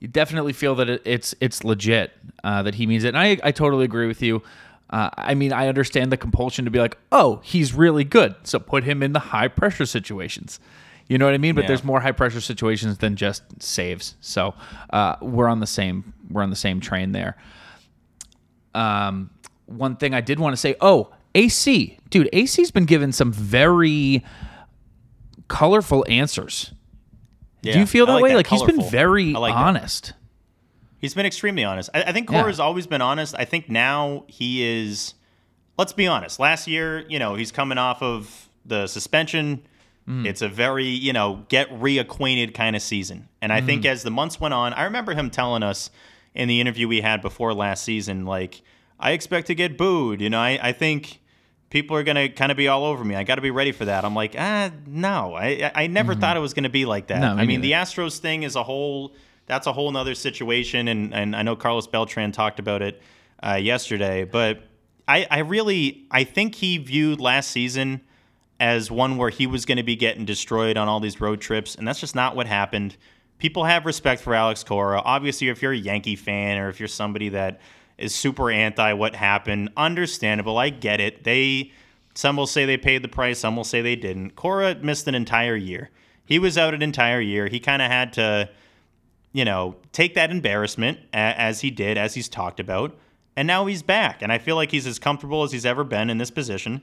[0.00, 3.38] You definitely feel that it, it's it's legit uh, that he means it, and I
[3.44, 4.42] I totally agree with you.
[4.88, 8.58] Uh, I mean, I understand the compulsion to be like, oh, he's really good, so
[8.58, 10.58] put him in the high pressure situations.
[11.10, 11.56] You know what I mean?
[11.56, 11.68] But Yeah.
[11.68, 14.14] there's more high pressure situations than just saves.
[14.20, 14.54] So
[14.90, 17.36] uh, we're on the same we're on the same train there.
[18.74, 19.30] Um,
[19.66, 24.24] one thing I did want to say, oh, AC, dude, AC's been given some very
[25.48, 26.72] colorful answers.
[27.62, 28.30] Yeah, Do you feel that way?
[28.30, 29.58] that, Like he's been very like that.
[29.60, 30.12] honest.
[30.98, 31.90] He's been extremely honest.
[31.92, 32.40] I, I think Yeah.
[32.42, 33.34] Cora's always been honest.
[33.36, 35.14] I think now he is.
[35.76, 36.38] Let's be honest.
[36.38, 39.62] Last year, you know, he's coming off of the suspension.
[40.10, 40.26] Mm.
[40.26, 43.28] It's a very, you know, get reacquainted kind of season.
[43.40, 43.66] And I Mm.
[43.66, 45.90] think as the months went on, I remember him telling us
[46.34, 48.62] in the interview we had before last season, like,
[48.98, 50.20] I expect to get booed.
[50.20, 51.20] You know, I, I think
[51.70, 53.14] people are going to kind of be all over me.
[53.14, 54.04] I got to be ready for that.
[54.04, 55.34] I'm like, ah, no.
[55.34, 57.22] I, I never thought it was going to be like that.
[57.22, 57.28] Mm-hmm.
[57.28, 57.62] No, me I mean, neither.
[57.62, 59.14] the Astros thing is a whole
[59.46, 63.00] that's a whole nother situation and, and I know Carlos Beltran talked about it
[63.42, 64.62] uh, yesterday, but
[65.08, 68.00] I, I really I think he viewed last season
[68.60, 71.74] as one where he was going to be getting destroyed on all these road trips,
[71.74, 72.96] and that's just not what happened.
[73.38, 75.00] People have respect for Alex Cora.
[75.04, 77.60] Obviously, if you're a Yankee fan or if you're somebody that
[77.98, 80.58] is super anti what happened, understandable.
[80.58, 81.24] I get it.
[81.24, 81.72] They
[82.14, 84.36] some will say they paid the price, some will say they didn't.
[84.36, 85.90] Cora missed an entire year.
[86.24, 87.46] He was out an entire year.
[87.46, 88.50] He kind of had to
[89.32, 92.96] you know, take that embarrassment as he did, as he's talked about,
[93.36, 94.22] and now he's back.
[94.22, 96.82] And I feel like he's as comfortable as he's ever been in this position,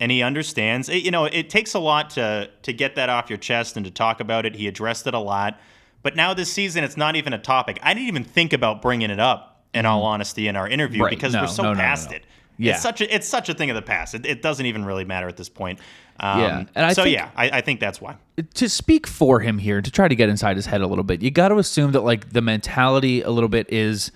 [0.00, 0.88] and he understands.
[0.88, 3.84] It, you know, it takes a lot to to get that off your chest and
[3.86, 4.54] to talk about it.
[4.56, 5.58] He addressed it a lot,
[6.02, 7.78] but now this season, it's not even a topic.
[7.82, 9.54] I didn't even think about bringing it up.
[9.74, 11.04] In all honesty, in our interview, Mm-hmm.
[11.04, 11.10] Right.
[11.10, 12.16] because No, we're so no, past no.
[12.16, 12.24] it.
[12.56, 12.72] Yeah.
[12.72, 14.14] It's such a it's such a thing of the past.
[14.14, 15.78] It, it doesn't even really matter at this point.
[16.18, 18.16] Um, Yeah, and I so think- yeah, I, I think that's why.
[18.54, 21.20] to speak for him here to try to get inside his head a little bit
[21.22, 24.10] you got to assume that like the mentality a little bit is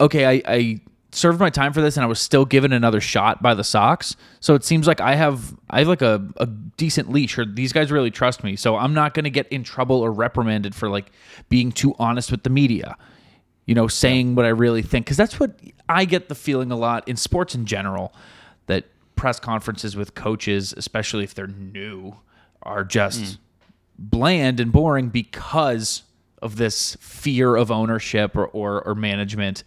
[0.00, 0.80] okay I, I
[1.14, 4.16] served my time for this and i was still given another shot by the sox.
[4.40, 7.72] So it seems like i have i have like a, a decent leash or these
[7.72, 8.56] guys really trust me.
[8.56, 11.10] So i'm not going to get in trouble or reprimanded for like
[11.48, 12.96] being too honest with the media
[13.66, 15.06] you know saying what i really think.
[15.06, 18.14] Because that's what i get the feeling a lot in sports in general
[18.66, 18.84] that
[19.16, 22.14] press conferences with coaches, especially if they're new,
[22.62, 23.38] are just mm.
[23.98, 26.02] bland and boring because
[26.42, 29.64] of this fear of ownership or or, or management.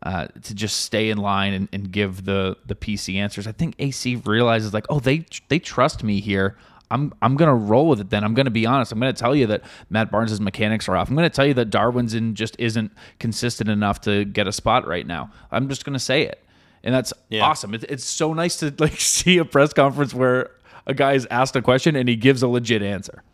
[0.00, 3.48] Uh, to just stay in line and, and give the the PC answers.
[3.48, 6.56] I think AC realizes like, oh, they they trust me here.
[6.90, 8.08] I'm I'm gonna roll with it.
[8.10, 8.92] Then I'm gonna be honest.
[8.92, 11.08] I'm gonna tell you that Matt Barnes' mechanics are off.
[11.10, 15.04] I'm gonna tell you that Darwin's just isn't consistent enough to get a spot right
[15.06, 15.30] now.
[15.50, 16.44] I'm just gonna say it,
[16.84, 17.44] and that's Yeah.
[17.44, 17.74] awesome.
[17.74, 20.50] It, it's so nice to like see a press conference where
[20.86, 23.24] a guy is asked a question and he gives a legit answer.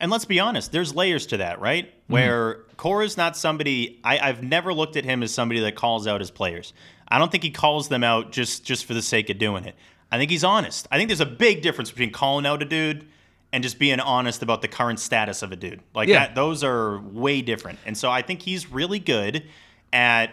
[0.00, 1.86] And let's be honest, there's layers to that, right?
[1.86, 2.12] Mm-hmm.
[2.12, 6.20] Where Cora's not somebody I, I've never looked at him as somebody that calls out
[6.20, 6.72] his players.
[7.08, 9.74] I don't think he calls them out just just for the sake of doing it.
[10.12, 10.86] I think he's honest.
[10.90, 13.06] I think there's a big difference between calling out a dude
[13.52, 15.80] and just being honest about the current status of a dude.
[15.94, 16.20] Like Yeah.
[16.20, 17.78] that those are way different.
[17.84, 19.44] And so I think he's really good
[19.92, 20.30] at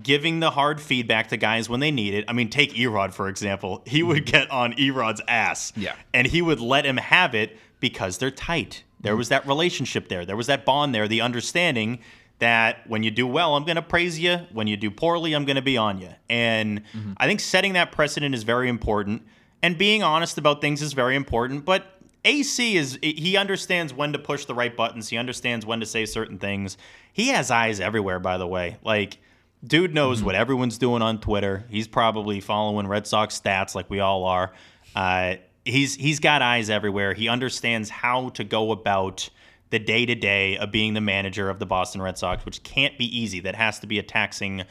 [0.00, 2.24] giving the hard feedback to guys when they need it.
[2.28, 3.82] I mean, take Erod for example.
[3.86, 5.72] He would get on Erod's ass.
[5.76, 5.94] Yeah.
[6.12, 8.82] And he would let him have it because they're tight.
[9.00, 9.18] There mm-hmm.
[9.18, 10.24] was that relationship there.
[10.24, 12.00] There was that bond there, the understanding
[12.38, 14.38] that when you do well, I'm going to praise you.
[14.52, 16.10] When you do poorly, I'm going to be on you.
[16.28, 17.12] And mm-hmm.
[17.16, 19.22] I think setting that precedent is very important.
[19.62, 21.64] And being honest about things is very important.
[21.64, 21.86] But
[22.24, 25.08] AC is, he understands when to push the right buttons.
[25.08, 26.76] He understands when to say certain things.
[27.12, 28.76] He has eyes everywhere, by the way.
[28.84, 29.18] Like,
[29.64, 30.26] dude knows mm-hmm.
[30.26, 31.64] what everyone's doing on Twitter.
[31.68, 34.52] He's probably following Red Sox stats like we all are.
[34.94, 35.36] Uh,
[35.68, 37.14] he's he's got eyes everywhere.
[37.14, 39.28] He understands how to go about
[39.70, 42.96] the day to day of being the manager of the Boston Red Sox, which can't
[42.98, 43.40] be easy.
[43.40, 44.64] That has to be a taxing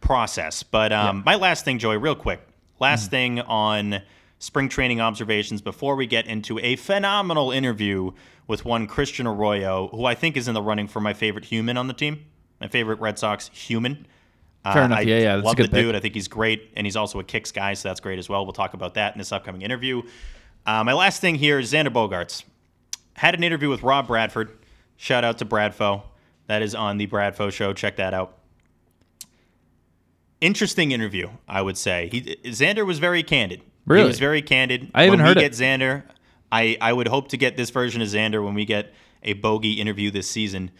[0.00, 0.62] process.
[0.62, 2.40] But um, my last thing, Joey, real quick.
[2.80, 4.02] Last thing on
[4.38, 8.10] spring training observations before we get into a phenomenal interview
[8.46, 11.76] with one Christian Arroyo, who I think is in the running for my favorite human
[11.78, 12.26] on the team,
[12.60, 14.06] my favorite Red Sox human.
[14.64, 14.98] Fair Uh, enough.
[14.98, 15.84] I Yeah, yeah, that's a love good the pick.
[15.84, 15.94] dude.
[15.94, 18.44] I think he's great, and he's also a kicks guy, so that's great as well.
[18.44, 20.02] We'll talk about that in this upcoming interview.
[20.66, 22.44] Uh, my last thing here is Xander Bogaerts.
[23.14, 24.50] Had an interview with Rob Bradford.
[24.96, 26.02] Shout out to Bradfo.
[26.46, 27.72] That is on the Bradfo show.
[27.72, 28.38] Check that out.
[30.40, 32.08] Interesting interview, I would say.
[32.10, 33.62] He, Xander was very candid.
[33.86, 34.04] Really?
[34.04, 34.90] He was very candid.
[34.94, 35.50] I haven't when heard we it.
[35.50, 36.02] get Xander,
[36.50, 39.74] I, I would hope to get this version of Xander when we get a bogey
[39.74, 40.70] interview this season.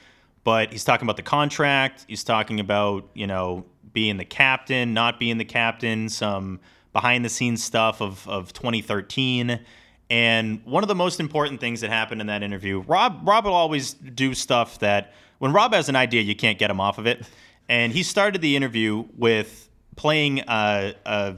[0.44, 2.05] But he's talking about the contract.
[2.09, 6.61] He's talking about, you know, being the captain, not being the captain, some
[6.95, 9.61] behind the scenes stuff of, of 2013.
[10.09, 13.53] And one of the most important things that happened in that interview, Rob Rob will
[13.53, 17.07] always do stuff that when Rob has an idea, you can't get him off of
[17.07, 17.27] it.
[17.69, 21.37] And he started the interview with playing a, a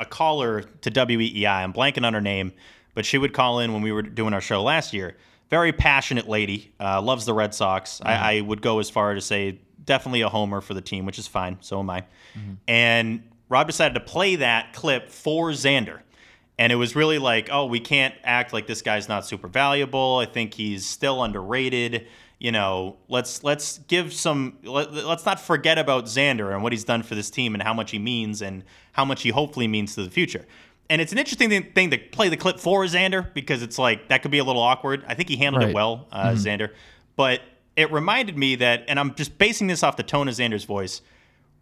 [0.00, 1.46] a caller to WEEI.
[1.46, 2.52] I'm blanking on her name,
[2.94, 5.16] but she would call in when we were doing our show last year.
[5.50, 8.00] Very passionate lady, uh, loves the Red Sox.
[8.04, 11.18] I, I would go as far to say definitely a homer for the team, which
[11.18, 11.56] is fine.
[11.60, 12.04] So am I.
[12.68, 16.00] And Rob decided to play that clip for Xander.
[16.58, 20.18] And it was really like, oh, we can't act like this guy's not super valuable.
[20.18, 22.08] I think he's still underrated.
[22.40, 24.58] You know, let's let's give some.
[24.64, 27.74] Let, let's not forget about Xander and what he's done for this team and how
[27.74, 30.46] much he means and how much he hopefully means to the future.
[30.90, 34.22] And it's an interesting thing, to play the clip for Xander because it's like that
[34.22, 35.04] could be a little awkward.
[35.06, 35.70] I think he handled Right.
[35.70, 36.70] it well, uh, Xander.
[37.14, 37.40] But
[37.76, 41.02] it reminded me that, and I'm just basing this off the tone of Xander's voice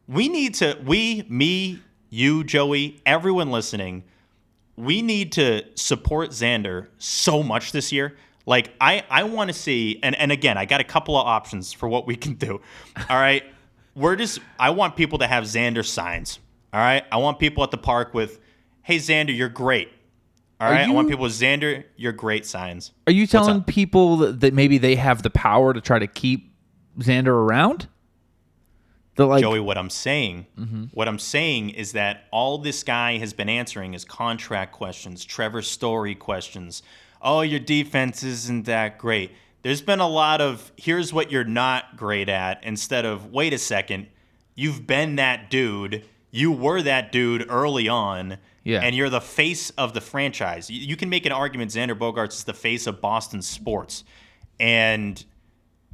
[0.09, 4.05] we need to we me you joey everyone listening
[4.77, 8.17] we need to support xander so much this year.
[8.45, 11.73] Like i i want to see and and again i got a couple of options
[11.73, 12.61] for what we can do.
[13.09, 13.43] All right?
[13.95, 16.39] We're just i want people to have xander signs.
[16.73, 17.05] All right?
[17.11, 18.39] I want people at the park with
[18.83, 19.89] hey xander you're great.
[20.61, 20.89] All right?
[20.89, 22.93] I want people with xander you're great signs.
[23.07, 26.53] Are you telling people that maybe they have the power to try to keep
[26.99, 27.89] Xander around?
[29.17, 30.85] The like Joey, what I'm saying, mm-hmm.
[30.93, 35.63] what I'm saying is that all this guy has been answering is contract questions, Trevor
[35.63, 36.83] Story questions.
[37.23, 39.33] Oh, your defense isn't that great.
[39.63, 43.59] There's been a lot of here's what you're not great at instead of wait a
[43.59, 44.07] second,
[44.55, 46.05] you've been that dude.
[46.31, 48.37] You were that dude early on.
[48.65, 48.81] Yeah.
[48.81, 50.69] And you're the face of the franchise.
[50.69, 54.03] You, you can make an argument Xander Bogaerts is the face of Boston sports.
[54.59, 55.25] And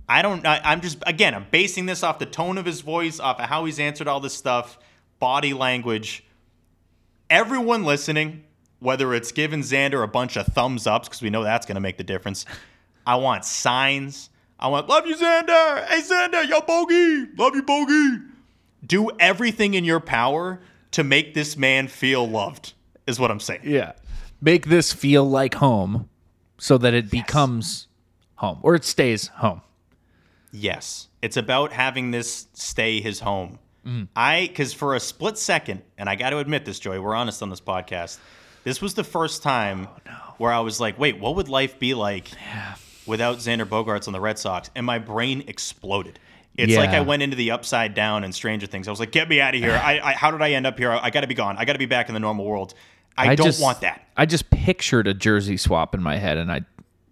[0.08, 0.46] I don't.
[0.46, 1.34] I, I'm just again.
[1.34, 4.20] I'm basing this off the tone of his voice, off of how he's answered all
[4.20, 4.78] this stuff,
[5.18, 6.24] body language.
[7.30, 8.44] Everyone listening,
[8.80, 11.80] whether it's giving Xander a bunch of thumbs ups because we know that's going to
[11.80, 12.44] make the difference.
[13.06, 14.28] I want signs.
[14.58, 15.86] I want love you, Xander.
[15.86, 18.24] Hey, Xander, yo, bogey, love you, bogey.
[18.86, 20.60] Do everything in your power
[20.92, 22.74] to make this man feel loved.
[23.06, 23.62] Is what I'm saying.
[23.64, 23.92] yeah,
[24.40, 26.08] make this feel like home,
[26.58, 27.88] so that it becomes
[28.36, 29.62] home or it stays home.
[30.52, 31.08] Yes.
[31.22, 33.58] It's about having this stay his home.
[33.86, 34.04] Mm-hmm.
[34.14, 37.42] I because for a split second, and I got to admit this, Joey, we're honest
[37.42, 38.18] on this podcast.
[38.62, 41.94] This was the first time oh, where I was like, "Wait, what would life be
[41.94, 42.28] like
[43.06, 46.20] without Xander Bogaerts on the Red Sox?" And my brain exploded.
[46.54, 48.86] It's like I went into the upside down and Stranger Things.
[48.86, 49.72] I was like, "Get me out of here!
[49.82, 50.92] I, I how did I end up here?
[50.92, 51.56] I got to be gone.
[51.58, 52.74] I got to be back in the normal world.
[53.16, 54.06] I, don't just- want that.
[54.16, 56.60] I just pictured a jersey swap in my head, and I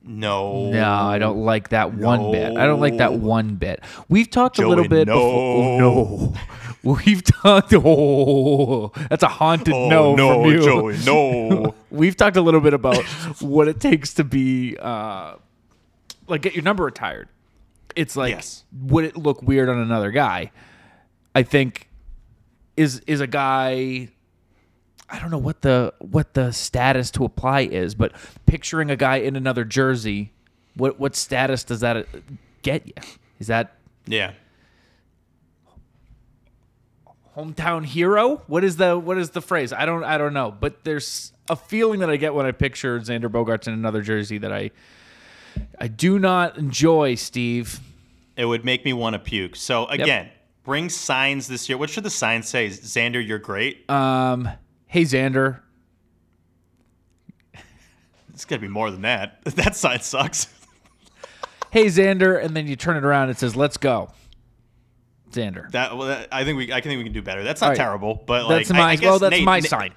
[0.03, 2.57] No, no, I don't like that one bit.
[2.57, 3.81] I don't like that one bit.
[4.09, 5.15] We've talked a little bit no.
[5.15, 6.41] before.
[6.83, 7.73] No, we've talked.
[7.77, 10.63] Oh, that's a haunted Oh, no, no, from you.
[10.63, 11.75] Joey, no.
[11.91, 13.05] We've talked a little bit about
[13.41, 15.35] what it takes to be uh,
[16.27, 17.29] like get your number retired.
[17.95, 18.65] It's like Yes.
[18.73, 20.53] would it look weird on another guy?
[21.35, 21.89] I think
[22.79, 24.09] is is a guy
[25.11, 28.12] I don't know what the what the status to apply is, but
[28.46, 30.33] picturing a guy in another jersey,
[30.75, 32.05] what what status does that uh,
[32.62, 32.94] get you?
[33.38, 34.33] Is that yeah.
[37.37, 38.42] hometown hero?
[38.46, 39.73] What is the what is the phrase?
[39.73, 42.99] I don't I don't know, but there's a feeling that I get when I picture
[43.01, 44.70] Xander Bogaerts in another jersey that I
[45.79, 47.81] I do not enjoy, Steve.
[48.37, 49.57] It would make me want to puke.
[49.57, 50.31] So again,
[50.62, 51.77] bring signs this year.
[51.77, 52.68] What should the sign say?
[52.68, 53.90] Xander, you're great.
[53.90, 54.49] Um,
[54.90, 55.61] hey Xander,
[58.33, 59.40] it's got to be more than that.
[59.57, 60.48] That sign sucks.
[61.70, 64.11] hey Xander, and then you turn it around and it says, "Let's go."
[65.31, 65.70] Xander.
[65.70, 67.42] That, well, that- I think we I think we can do better.
[67.44, 67.76] That's not right.
[67.76, 69.18] terrible, but like That's I- my I, guess well.
[69.20, 69.94] That's Nate- my Nate- sign.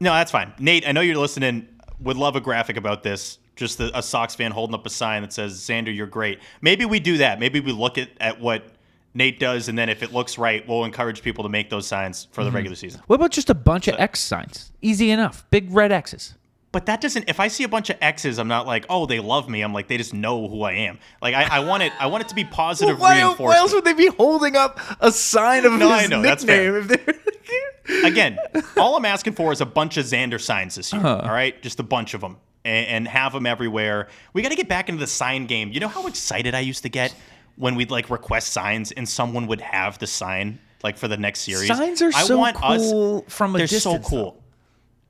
[0.00, 0.52] No, that's fine.
[0.58, 1.68] Nate, I know you're listening.
[2.00, 3.38] Would love a graphic about this.
[3.54, 6.84] Just a, a Sox fan holding up a sign that says "Xander, you're great." Maybe
[6.84, 7.38] we do that.
[7.38, 8.71] Maybe we look at, at what
[9.14, 12.28] Nate does, and then if it looks right, we'll encourage people to make those signs
[12.32, 12.56] for the Mm-hmm.
[12.56, 13.02] regular season.
[13.06, 14.72] What about just a bunch of X signs?
[14.80, 15.44] Easy enough.
[15.50, 16.34] Big red X's.
[16.72, 17.28] But that doesn't.
[17.28, 19.60] If I see a bunch of X's, I'm not like, oh, they love me.
[19.60, 20.98] I'm like, they just know who I am.
[21.20, 21.92] Like I, I want it.
[22.00, 23.40] I want it to be positive reinforcement.
[23.40, 26.78] Why else would they be holding up a sign of No, I know, that's fair.
[28.04, 28.38] Again,
[28.76, 31.04] all I'm asking for is a bunch of Xander signs this year.
[31.04, 31.22] Uh-huh.
[31.26, 34.08] All right, just a bunch of them, and, and have them everywhere.
[34.32, 35.72] We got to get back into the sign game.
[35.72, 37.14] You know how excited I used to get
[37.56, 41.40] when we'd like request signs and someone would have the sign like for the next
[41.40, 41.68] series.
[41.68, 44.42] Signs are I so want cool us, from a They're distance, so cool.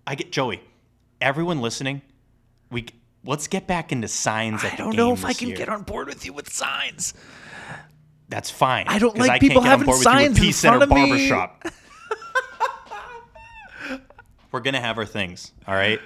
[0.07, 0.61] I get Joey.
[1.20, 2.02] Everyone listening,
[2.70, 2.87] we
[3.24, 4.64] let's get back into signs.
[4.64, 5.57] At I don't know if I can year.
[5.57, 7.14] get on board with you with signs.
[8.28, 8.87] That's fine.
[8.88, 10.96] I don't like can't people having board with you with signs in Center front of
[10.96, 11.28] me.
[11.28, 11.64] Barbershop.
[14.52, 15.98] We're gonna have our things, all right.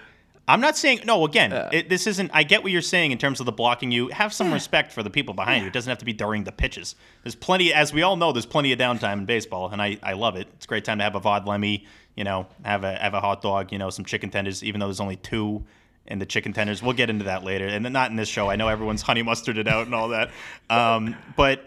[0.49, 1.25] I'm not saying no.
[1.25, 2.31] Again, it, this isn't.
[2.33, 3.91] I get what you're saying in terms of the blocking.
[3.91, 5.69] You have some respect for the people behind you.
[5.69, 6.95] It doesn't have to be during the pitches.
[7.25, 10.13] There's plenty, as we all know, there's plenty of downtime in baseball, and I, I
[10.13, 10.47] love it.
[10.55, 13.21] It's a great time to have a vod lemmy, you know, have a have a
[13.21, 14.63] hot dog, you know, some chicken tenders.
[14.63, 15.65] Even though there's only two
[16.07, 18.49] in the chicken tenders, we'll get into that later, and then not in this show.
[18.49, 20.31] I know everyone's honey mustarded out and all that,
[20.71, 21.65] um, but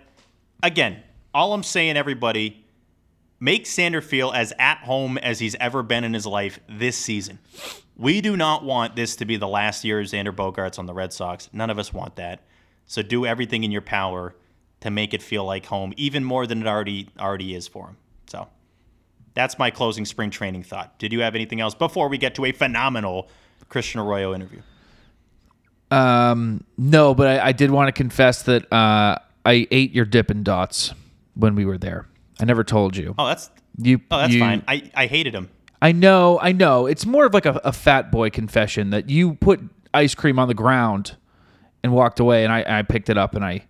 [0.64, 2.64] again, all I'm saying, everybody,
[3.40, 7.40] make Xander feel as at home as he's ever been in his life this season.
[7.98, 10.94] We do not want this to be the last year of Xander Bogaerts on the
[10.94, 11.50] Red Sox.
[11.52, 12.42] None of us want that.
[12.86, 14.36] So do everything in your power
[14.82, 17.98] to make it feel like home, even more than it already already is for him.
[18.28, 18.48] So
[19.34, 20.98] that's my closing spring training thought.
[20.98, 23.30] Did you have anything else before we get to a phenomenal
[23.68, 24.62] Christian Arroyo interview?
[25.92, 30.44] Um, no, but I, I did want to confess that uh, I ate your Dippin'
[30.44, 30.94] Dots
[31.34, 32.08] when we were there.
[32.40, 33.16] I never told you.
[33.18, 34.00] Oh, that's You.
[34.12, 34.64] oh, that's you- fine.
[34.68, 35.50] I, I hated him.
[35.82, 36.88] I know, I know.
[36.88, 39.62] It's more of like a, a fat boy confession that you put
[39.94, 41.16] ice cream on the ground
[41.84, 43.64] and walked away, and I, I picked it up and I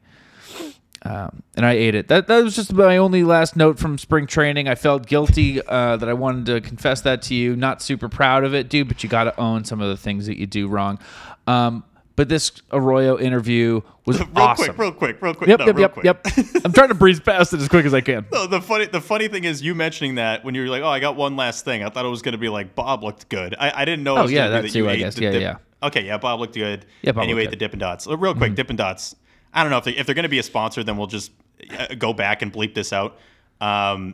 [1.03, 2.08] um, and I ate it.
[2.10, 4.67] That that was just my only last note from spring training.
[4.67, 7.55] I felt guilty uh, that I wanted to confess that to you.
[7.55, 10.25] Not super proud of it, dude, but you got to own some of the things
[10.25, 10.99] that you do wrong.
[11.47, 11.84] Um,
[12.19, 14.75] but this Arroyo interview was Real awesome.
[14.75, 15.47] quick, real quick, real quick.
[15.47, 16.03] Yep, no, yep, real yep, quick.
[16.03, 16.65] yep.
[16.65, 18.25] I'm trying to breeze past it as quick as I can.
[18.29, 20.89] No, the funny the funny thing is you mentioning that when you were like, "Oh,
[20.89, 23.29] I got one last thing." I thought it was going to be like Bob looked
[23.29, 23.55] good.
[23.58, 24.17] I, I didn't know.
[24.17, 25.17] It Oh, yeah, gonna that that you I guess.
[25.17, 25.55] Yeah, dip- yeah.
[25.82, 26.86] Okay, yeah, Bob looked good.
[27.03, 27.45] Yeah, Bob and you ate good.
[27.45, 27.51] Mm-hmm.
[27.51, 28.05] the Dippin' Dots.
[28.05, 29.15] Real quick, Dippin' Dots.
[29.53, 31.32] I don't know if they, if they're going to be a sponsor, then we'll just
[31.71, 33.17] uh, go back and bleep this out.
[33.62, 34.13] Um,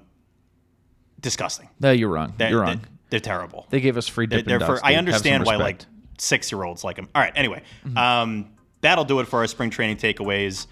[1.20, 1.70] disgusting.
[1.80, 2.36] No, you're wrong.
[2.38, 2.78] They're, you're wrong.
[2.78, 3.66] They're, they're terrible.
[3.72, 4.80] They gave us free Dippin' they're Dots.
[4.80, 5.08] for, I dude.
[5.08, 5.86] Have some understand why like.
[6.18, 7.08] Six year olds like him.
[7.16, 7.34] All right.
[7.36, 7.98] Anyway, Mm-hmm.
[7.98, 8.50] um,
[8.82, 10.68] that'll do it for our spring training takeaways.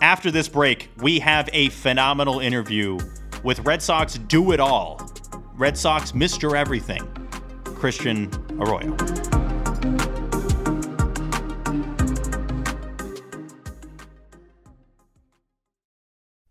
[0.00, 2.98] After this break, we have a phenomenal interview
[3.44, 5.00] with Red Sox do it all.
[5.54, 6.56] Red Sox Mr.
[6.56, 7.02] Everything,
[7.64, 8.96] Christian Arroyo.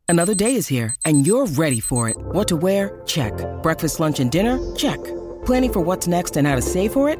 [0.08, 2.18] Another day is here, and you're ready for it.
[2.18, 3.00] What to wear?
[3.06, 3.34] Check.
[3.62, 4.60] Breakfast, lunch, and dinner?
[4.76, 5.00] Check.
[5.46, 7.20] Planning for what's next and how to save for it?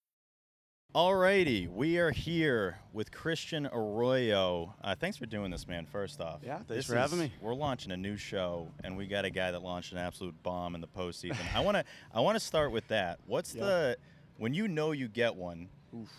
[0.93, 4.75] Alrighty, we are here with Christian Arroyo.
[4.83, 5.85] Uh, thanks for doing this, man.
[5.85, 7.31] First off, Yeah, thanks This for having me.
[7.39, 10.75] We're launching a new show, and we got a guy that launched an absolute bomb
[10.75, 11.37] in the postseason.
[11.55, 13.19] I want to, I want to start with that.
[13.25, 13.63] What's Yeah.
[13.65, 13.97] the
[14.35, 15.69] when you know you get one?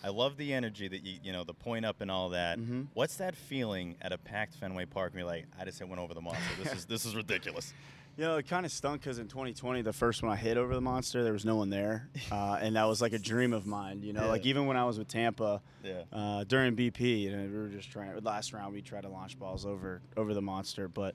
[0.02, 2.58] I love the energy that you, you know, the point up and all that.
[2.58, 2.82] Mm-hmm.
[2.94, 5.12] What's that feeling at a packed Fenway Park?
[5.12, 6.42] And you're like, I just hit one over the monster.
[6.62, 7.74] This is this is ridiculous.
[8.16, 10.74] You know, it kind of stunk because in 2020, the first one I hit over
[10.74, 13.64] the monster, there was no one there, uh, and that was like a dream of
[13.66, 14.02] mine.
[14.02, 14.28] You know, Yeah.
[14.30, 16.02] like even when I was with Tampa Yeah.
[16.12, 18.14] uh, during BP, you know, we were just trying.
[18.22, 21.14] Last round, we tried to launch balls over over the monster, but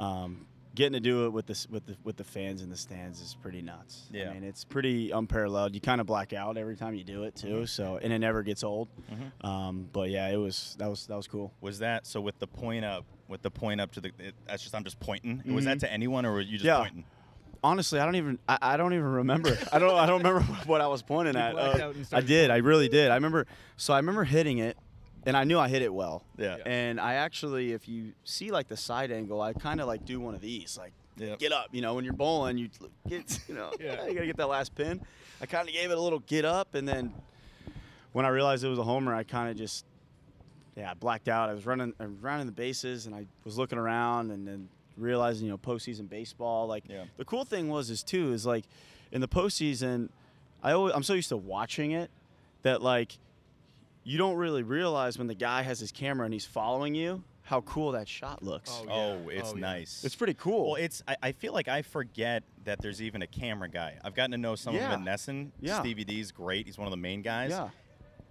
[0.00, 3.20] um, getting to do it with the with the with the fans in the stands
[3.20, 4.08] is pretty nuts.
[4.10, 4.30] Yeah.
[4.30, 5.74] I mean, it's pretty unparalleled.
[5.76, 7.64] You kind of black out every time you do it too, Mm-hmm.
[7.66, 8.88] so and it never gets old.
[9.42, 11.52] Um, but yeah, it was that was that was cool.
[11.60, 13.04] Was that so with the point up?
[13.32, 15.42] With the point up to the, it, that's just I'm just pointing.
[15.54, 16.66] Was that to anyone or were you just Mm-hmm.
[16.68, 16.78] Yeah.
[16.84, 17.04] pointing?
[17.64, 19.56] honestly, I don't even I, I don't even remember.
[19.72, 21.54] I don't I don't remember what I was pointing at.
[21.56, 22.50] Uh, out and I did.
[22.50, 23.10] I really did.
[23.10, 23.46] I remember.
[23.76, 24.76] So I remember hitting it,
[25.24, 26.24] and I knew I hit it well.
[26.36, 26.56] Yeah.
[26.66, 30.20] And I actually, if you see like the side angle, I kind of like do
[30.20, 31.38] one of these, like Yep.
[31.38, 31.68] get up.
[31.72, 32.68] You know, when you're bowling, you
[33.08, 35.00] get you know you gotta get that last pin.
[35.40, 37.14] I kind of gave it a little get up, and then
[38.12, 39.84] when I realized it was a homer, I kind of just
[40.76, 41.48] yeah, I blacked out.
[41.50, 44.68] I was running, I was running the bases, and I was looking around, and then
[44.96, 46.66] realizing, you know, postseason baseball.
[46.66, 47.04] Like Yeah.
[47.16, 48.64] the cool thing was is too is like
[49.10, 50.08] in the postseason,
[50.62, 52.10] I always I'm so used to watching it
[52.62, 53.18] that like
[54.04, 57.60] you don't really realize when the guy has his camera and he's following you how
[57.62, 58.70] cool that shot looks.
[58.70, 60.04] Oh, oh it's oh, nice.
[60.04, 60.72] It's pretty cool.
[60.72, 63.96] Well, it's I, I feel like I forget that there's even a camera guy.
[64.04, 64.84] I've gotten to know some Yeah.
[64.84, 65.50] of them at NESN.
[65.60, 65.80] Yeah.
[65.80, 66.66] Stevie D's great.
[66.66, 67.50] He's one of the main guys.
[67.50, 67.70] yeah.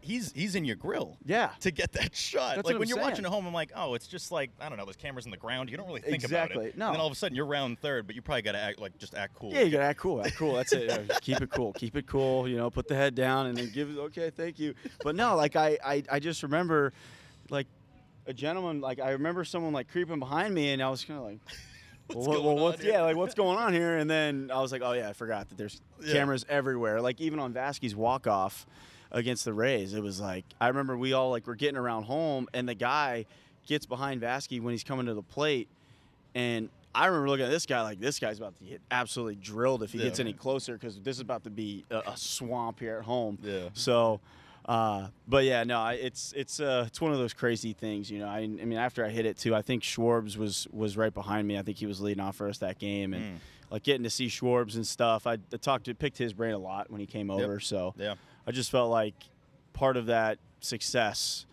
[0.04, 1.18] He's he's in your grill.
[1.26, 1.52] Yeah.
[1.62, 2.56] To get that shot.
[2.56, 3.08] That's like when I'm you're saying.
[3.10, 5.32] watching at home, I'm like, oh, it's just like I don't know, there's cameras in
[5.32, 5.70] the ground.
[5.70, 6.66] You don't really think about Exactly.
[6.68, 6.78] it.
[6.78, 6.88] No.
[6.88, 8.98] And then all of a sudden you're round third, but you probably gotta act like
[8.98, 9.52] just act cool.
[9.54, 10.26] Yeah, you gotta act cool.
[10.26, 10.54] Act cool.
[10.56, 11.12] That's it.
[11.22, 11.74] Keep it cool.
[11.74, 12.48] Keep it cool.
[12.48, 13.98] You know, put the head down and then give it.
[14.00, 14.74] Okay, thank you.
[15.04, 16.94] But no, like I, I, I just remember,
[17.50, 17.68] like,
[18.28, 18.82] a gentleman.
[18.82, 21.40] Like I remember someone like creeping behind me, and I was kind of like,
[22.16, 23.98] well, going well, on what's yeah, like what's going on here?
[23.98, 26.14] And then I was like, oh yeah, I forgot that there's Yeah.
[26.14, 27.02] cameras everywhere.
[27.02, 28.66] Like even on Vazquez walk off
[29.12, 32.48] against the Rays, it was like I remember we all like were getting around home,
[32.54, 33.26] and the guy
[33.68, 35.68] gets behind Vazquez when he's coming to the plate,
[36.36, 39.84] and I remember looking at this guy like this guy's about to get absolutely drilled
[39.84, 40.06] if he Yeah.
[40.06, 43.38] gets any closer because this is about to be a, a swamp here at home.
[43.42, 43.70] Yeah.
[43.74, 44.20] So,
[44.66, 48.20] uh, but yeah, no, I- it's it's uh, it's one of those crazy things, you
[48.20, 48.28] know.
[48.28, 51.48] I, I mean, after I hit it too, I think Schwarbs was was right behind
[51.48, 51.58] me.
[51.58, 53.40] I think he was leading off for us that game, and Mm.
[53.72, 55.26] like getting to see Schwarbs and stuff.
[55.26, 58.16] I, I talked to picked his brain a lot when he came over, so Yeah.
[58.48, 59.14] I just felt like
[59.74, 61.46] part of that success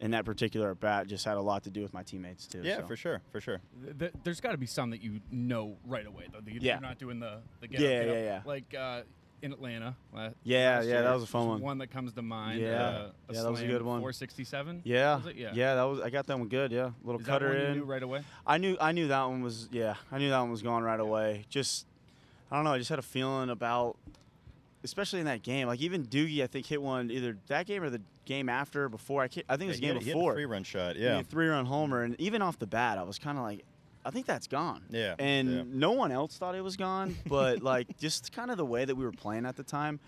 [0.00, 2.60] in that particular at bat just had a lot to do with my teammates too.
[2.64, 2.86] Yeah, so.
[2.86, 3.60] for sure, for sure.
[3.84, 6.40] Th- th- there's got to be some that you know right away though.
[6.40, 6.74] that you- Yeah.
[6.74, 8.24] You're not doing the, the get Yeah, up, get yeah, up.
[8.24, 8.40] yeah.
[8.50, 9.02] Like uh,
[9.42, 9.94] in Atlanta.
[10.12, 11.60] la- Yeah, last yeah, year, that was a fun there's one.
[11.62, 12.60] One that comes to mind.
[12.60, 12.68] Yeah.
[12.82, 14.00] uh, a Yeah, that was a good one.
[14.00, 14.82] 467.
[14.84, 15.34] Yeah, Was?
[15.34, 15.50] Yeah.
[15.54, 16.72] yeah, that was I got that one good.
[16.72, 17.72] Yeah, little Is that cutter one you in.
[17.78, 18.22] knew right away?
[18.44, 20.98] I knew I knew that one was yeah I knew that one was going right
[21.00, 21.44] away.
[21.48, 21.86] Just
[22.50, 22.72] I don't know.
[22.72, 23.96] I just had a feeling about,
[24.84, 25.66] especially in that game.
[25.68, 28.88] Like even Doogie, I think hit one either that game or the game after or
[28.88, 29.22] before.
[29.22, 30.34] I can't, I think it was game he hit a before.
[30.34, 30.96] three run shot.
[30.96, 31.22] Yeah.
[31.22, 33.64] three run homer, and even off the bat, I was kind of like,
[34.04, 34.82] I think that's gone.
[34.90, 35.62] Yeah, And yeah.
[35.66, 38.94] no one else thought it was gone, but like just kind of the way that
[38.96, 40.00] we were playing at the time.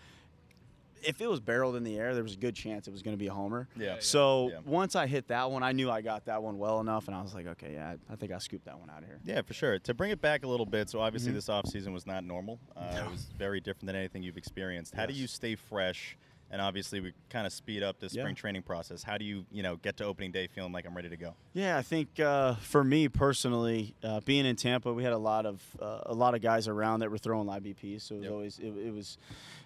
[1.06, 3.14] If it was barreled in the air, there was a good chance it was going
[3.16, 3.68] to be a homer.
[3.76, 3.96] Yeah.
[4.00, 4.58] So Yeah.
[4.64, 7.22] once I hit that one, I knew I got that one well enough, and I
[7.22, 9.20] was like, okay, yeah, I think I scooped that one out of here.
[9.24, 9.78] Yeah, for sure.
[9.78, 11.34] To bring it back a little bit, so obviously Mhm.
[11.36, 12.58] this offseason was not normal.
[12.76, 14.94] Uh, It was very different than anything you've experienced.
[14.94, 16.16] How do you stay fresh?
[16.54, 18.08] And obviously, we kind of speed up Yeah.
[18.22, 19.02] spring training process.
[19.02, 21.34] How do you, you know, get to opening day feeling like I'm ready to go?
[21.52, 25.46] Yeah, I think uh, for me personally, uh, being in Tampa, we had a lot
[25.46, 28.24] of uh, a lot of guys around that were throwing live BPs, so it was
[28.24, 28.32] Yep.
[28.32, 29.18] always it, it was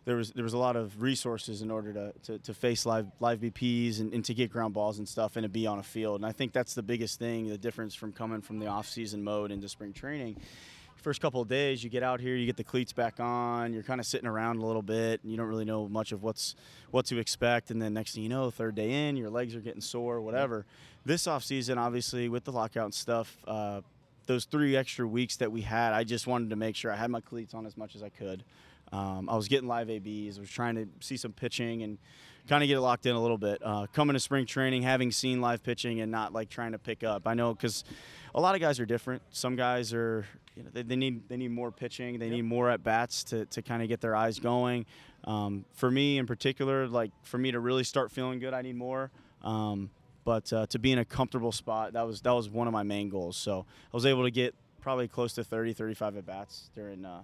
[0.07, 3.07] there was there was a lot of resources in order to, to, to face live
[3.21, 5.83] live BPs and, and to get ground balls and stuff and to be on a
[5.83, 6.17] field.
[6.21, 9.23] And I think that's the biggest thing, the difference from coming from the off season
[9.23, 10.39] mode into spring training.
[11.09, 13.83] First couple of days, you get out here, you get the cleats back on, you're
[13.83, 16.55] kind of sitting around a little bit, and you don't really know much of what's
[16.91, 17.71] what to expect.
[17.71, 20.67] And then next thing you know, third day in, your legs are getting sore, whatever.
[21.07, 23.81] This off season, obviously, with the lockout and stuff, uh,
[24.27, 27.11] those three extra weeks that we had, I just wanted to make sure I had
[27.11, 28.45] my cleats on as much as I could.
[28.93, 30.37] Um, I was getting live ABs.
[30.37, 31.97] I was trying to see some pitching and
[32.51, 33.63] kind of get it locked in a little bit.
[33.65, 37.03] Uh, coming to spring training, having seen live pitching and not like trying to pick
[37.03, 37.27] up.
[37.27, 37.85] I know because
[38.35, 39.23] a lot of guys are different.
[39.31, 40.27] Some guys are,
[40.59, 42.19] you know, they, they need they need more pitching.
[42.19, 44.87] They need more at bats to, to kind of get their eyes going.
[45.25, 48.75] Um, for me in particular, like for me to really start feeling good, I need
[48.77, 49.13] more.
[49.43, 49.91] Um,
[50.25, 52.83] but uh, to be in a comfortable spot, that was that was one of my
[52.83, 53.37] main goals.
[53.37, 57.05] So I was able to get probably close to 30, 35 at bats during.
[57.05, 57.23] Uh,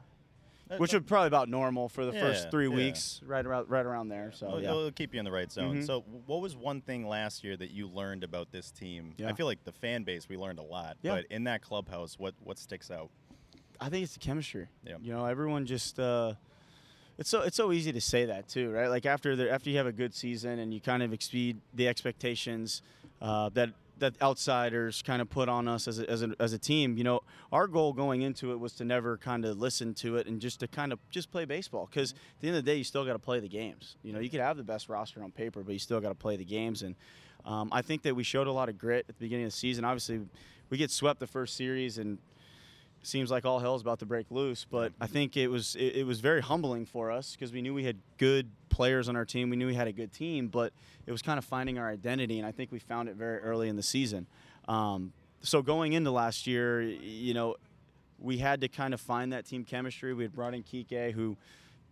[0.78, 2.74] which was probably about normal for the Yeah, first three yeah.
[2.74, 4.32] weeks, right around right around there.
[4.32, 4.70] So It'll, yeah.
[4.70, 5.82] it'll keep you in the right zone.
[5.82, 5.86] Mhm.
[5.86, 9.12] So, what was one thing last year that you learned about this team?
[9.24, 11.16] I feel like the fan base we learned a lot, Yeah.
[11.16, 13.10] but in that clubhouse, what what sticks out?
[13.84, 14.66] I think it's the chemistry.
[14.86, 14.94] Yeah.
[15.02, 16.32] You know, everyone just uh,
[17.18, 18.88] it's so it's so easy to say that too, right?
[18.88, 21.86] Like after the after you have a good season and you kind of exceed the
[21.86, 22.80] expectations
[23.20, 26.58] uh, that that outsiders kind of put on us as a, as a as a
[26.58, 26.96] team.
[26.96, 27.20] You know,
[27.52, 30.60] our goal going into it was to never kind of listen to it and just
[30.60, 33.04] to kind of just play baseball because at the end of the day, you still
[33.04, 33.96] got to play the games.
[34.02, 36.14] You know, you could have the best roster on paper, but you still got to
[36.14, 36.94] play the games and.
[37.46, 39.58] Um, I think that we showed a lot of grit at the beginning of the
[39.58, 39.84] season.
[39.84, 40.18] Obviously,
[40.70, 42.16] we get swept the first series, and
[43.06, 44.66] seems like all hell's about to break loose.
[44.68, 47.74] But I think it was it, it was very humbling for us because we knew
[47.74, 49.50] we had good players on our team.
[49.50, 50.72] We knew we had a good team, but
[51.06, 53.68] it was kind of finding our identity, and I think we found it very early
[53.68, 54.26] in the season.
[54.68, 57.56] Um, so going into last year, you know,
[58.18, 60.14] we had to kind of find that team chemistry.
[60.14, 61.36] We had brought in Kike, who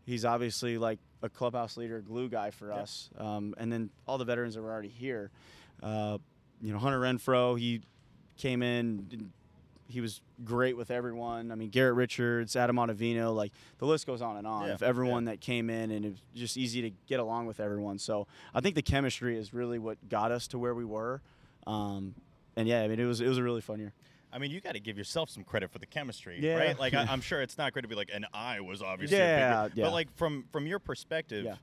[0.06, 4.24] he's obviously like a clubhouse leader, glue guy for us, um, and then all the
[4.24, 5.30] veterans that were already here.
[5.82, 6.18] Uh,
[6.60, 7.82] you know, Hunter Renfroe, he
[8.38, 9.30] came in.
[9.92, 11.52] He was great with everyone.
[11.52, 14.66] I mean, Garrett Richards, Adam Ottavino, like the list goes on and on.
[14.66, 17.60] Yeah, Of everyone that came in, and it was just easy to get along with
[17.60, 17.98] everyone.
[17.98, 21.20] So I think the chemistry is really what got us to where we were.
[21.66, 22.14] Um,
[22.56, 23.92] and yeah, I mean, it was it was a really fun year.
[24.32, 26.56] I mean, you got to give yourself some credit for the chemistry, Yeah.
[26.56, 26.78] right?
[26.78, 29.64] Like, I, I'm sure it's not going to be like, and I was obviously, Yeah,
[29.64, 29.84] a big, yeah.
[29.84, 31.56] but like from from your perspective, Yeah.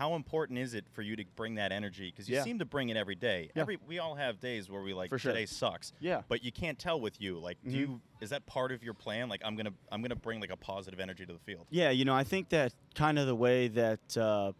[0.00, 2.10] How important is it for you to bring that energy?
[2.10, 2.42] Because you Yeah.
[2.42, 3.50] seem to bring it every day.
[3.54, 3.60] Yeah.
[3.60, 5.32] Every we all have days where we like For sure.
[5.32, 5.92] today sucks.
[6.00, 6.22] Yeah.
[6.26, 7.38] But you can't tell with you.
[7.38, 7.74] Like, do Mhm.
[7.74, 9.28] you is that part of your plan?
[9.28, 11.66] Like, I'm gonna I'm gonna bring like a positive energy to the field.
[11.68, 14.52] Yeah, you know, I think that kind of the way that uh,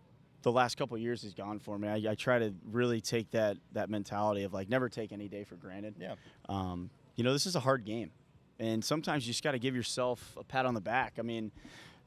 [0.42, 1.88] the last couple of years has gone for me.
[1.88, 5.44] I, I try to really take that that mentality of like never take any day
[5.44, 5.94] for granted.
[5.98, 6.16] Yeah.
[6.50, 8.10] Um, you know, this is a hard game,
[8.58, 11.14] and sometimes you just got to give yourself a pat on the back.
[11.18, 11.50] I mean,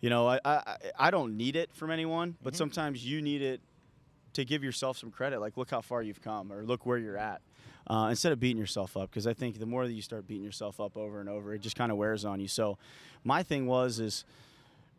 [0.03, 3.61] you know, I I, I don't need it from anyone, but sometimes you need it
[4.33, 5.39] to give yourself some credit.
[5.39, 7.41] Like, look how far you've come, or look where you're at.
[7.87, 10.43] Uh, instead of beating yourself up, because I think the more that you start beating
[10.43, 12.49] yourself up over and over, it just kind of wears on you.
[12.49, 12.77] So,
[13.23, 14.25] my thing was is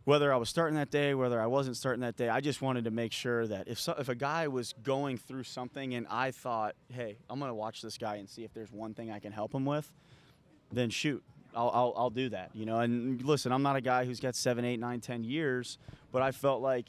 [0.04, 2.84] whether I was starting that day, whether I wasn't starting that day, I just wanted
[2.84, 6.30] to make sure that if so, if a guy was going through something and I
[6.30, 9.18] thought, hey, I'm going to watch this guy and see if there's one thing I
[9.18, 9.92] can help him with,
[10.72, 11.22] then shoot.
[11.54, 12.78] I'll, I'll, I'll do that, you know.
[12.80, 15.78] And listen, I'm not a guy who's got seven, eight, nine, ten years,
[16.12, 16.86] but I felt like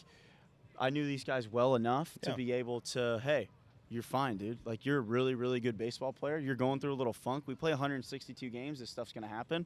[0.80, 2.36] I knew these guys well enough to Yeah.
[2.36, 3.48] be able to, hey,
[3.90, 4.58] you're fine, dude.
[4.66, 6.38] Like you're a really, really good baseball player.
[6.38, 7.44] You're going through a little funk.
[7.48, 8.80] We play 162 games.
[8.80, 9.66] This stuff's going to happen,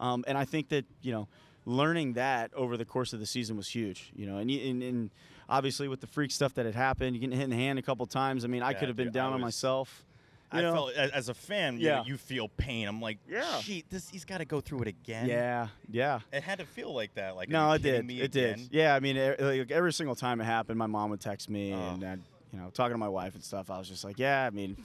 [0.00, 1.28] um, and I think that you know,
[1.66, 4.10] learning that over the course of the season was huge.
[4.16, 5.10] You know, and, and, and
[5.48, 7.82] obviously with the freak stuff that had happened, you getting hit in the hand a
[7.82, 8.44] couple times.
[8.44, 10.02] I mean, I could have been dude, down on myself.
[10.50, 10.72] I know?
[10.72, 12.02] felt as, as a fan, Yeah.
[12.04, 12.88] you, you feel pain.
[12.88, 13.58] I'm like, Yeah.
[13.60, 15.26] shit, this he's got to go through it again.
[15.28, 16.20] yeah, yeah.
[16.32, 17.36] It had to feel like that.
[17.36, 18.10] Like, No, it did.
[18.10, 18.30] It again?
[18.58, 18.68] did.
[18.72, 21.72] Yeah, I mean, e- like, every single time it happened, my mom would text me,
[21.74, 21.78] Oh.
[21.94, 22.20] and I'd,
[22.52, 23.70] you know, talking to my wife and stuff.
[23.70, 24.76] I was just like, yeah, I mean,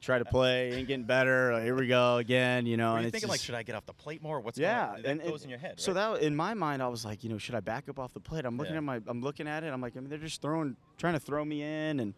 [0.00, 1.52] try to play, ain't getting better.
[1.52, 2.92] Like, here we go again, you know.
[2.92, 4.40] Were and you it's thinking like, should I get off the plate more?
[4.40, 5.10] What's yeah, going on?
[5.10, 5.80] And goes and- in your head.
[5.80, 6.18] So right?
[6.20, 8.20] that in my mind, I was like, you know, should I back up off the
[8.20, 8.44] plate?
[8.44, 8.78] I'm looking Yeah.
[8.78, 9.72] at my, I'm looking at it.
[9.72, 12.14] I'm like, I mean, they're just throwing, trying to throw me in, and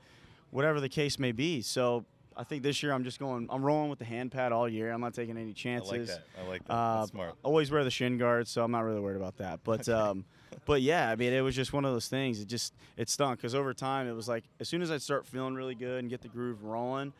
[0.50, 1.62] whatever the case may be.
[1.62, 2.04] So
[2.38, 4.92] I think this year I'm just going, I'm rolling with the hand pad all year.
[4.92, 5.92] I'm not taking any chances.
[5.92, 6.22] I like that.
[6.38, 6.72] I like that.
[6.72, 7.34] Uh, smart.
[7.42, 9.60] Always wear the shin guards, so I'm not really worried about that.
[9.64, 10.24] But um,
[10.64, 12.40] but yeah, I mean, it was just one of those things.
[12.40, 15.26] It just it stunk because over time it was like as soon as I'd start
[15.26, 17.12] feeling really good and get the groove rolling.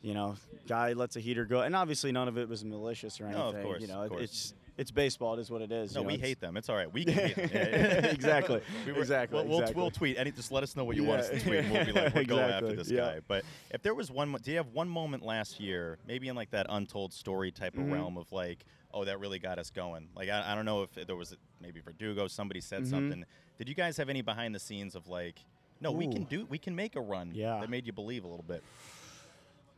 [0.00, 0.36] You know,
[0.66, 3.42] guy lets a heater go, and obviously none of it was malicious or anything.
[3.42, 4.22] No, of course, you know, of course.
[4.22, 5.34] it's it's baseball.
[5.34, 5.94] It is what it is.
[5.94, 6.56] No, you know, we hate them.
[6.56, 6.90] It's all right.
[6.90, 7.50] We can hate them.
[7.52, 8.06] Yeah.
[8.10, 8.60] Exactly.
[8.86, 9.82] We were- Exactly, We'll, we'll, exactly.
[9.82, 10.16] we'll tweet.
[10.18, 11.58] Any, just let us know what you want us to tweet.
[11.60, 13.00] And we'll be like, we'll go after this yeah.
[13.00, 13.20] guy.
[13.28, 16.50] But if there was one, do you have one moment last year, maybe in like
[16.52, 17.92] that untold story type of Mhm.
[17.92, 18.64] realm of like,
[18.94, 20.08] oh, that really got us going?
[20.16, 22.90] Like, I, I don't know if there was maybe Verdugo, somebody said Mhm.
[22.90, 23.24] something.
[23.58, 25.40] Did you guys have any behind the scenes of like,
[25.82, 27.32] no, we can do, we can make a run.
[27.34, 27.60] Yeah.
[27.60, 28.62] That made you believe a little bit.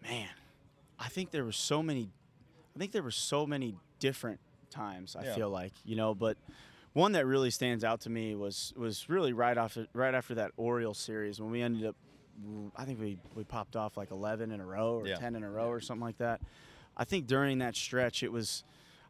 [0.03, 0.29] man,
[0.99, 2.09] I think there were so many.
[2.75, 4.39] I think there were so many different
[4.73, 5.15] times.
[5.17, 5.35] I Yeah.
[5.35, 6.37] feel like you know, but
[6.95, 10.51] one that really stands out to me was was really right off right after that
[10.57, 11.97] Orioles series when we ended up.
[12.77, 15.17] I think we, we popped off like 11 in a row or Yeah.
[15.17, 16.41] 10 in a row or something like that.
[16.97, 18.65] I think during that stretch, it was.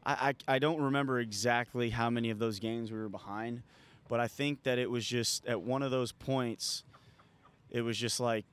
[0.04, 3.62] I, I, I don't remember exactly how many of those games we were behind,
[4.08, 6.82] but I think that it was just at one of those points,
[7.70, 8.44] it was just like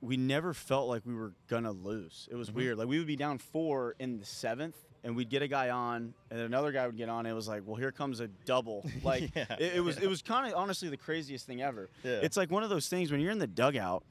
[0.00, 2.26] we never felt like we were gonna lose.
[2.30, 2.56] It was Mm-hmm.
[2.58, 2.78] weird.
[2.78, 6.14] Like we would be down four in the seventh, and we'd get a guy on,
[6.30, 7.20] and then another guy would get on.
[7.20, 8.84] And it was like, well, here comes a double.
[9.04, 9.98] Like Yeah, it, it was.
[9.98, 11.90] It was kind of honestly the craziest thing ever.
[12.02, 12.20] Yeah.
[12.22, 14.02] It's like one of those things when you're in the dugout,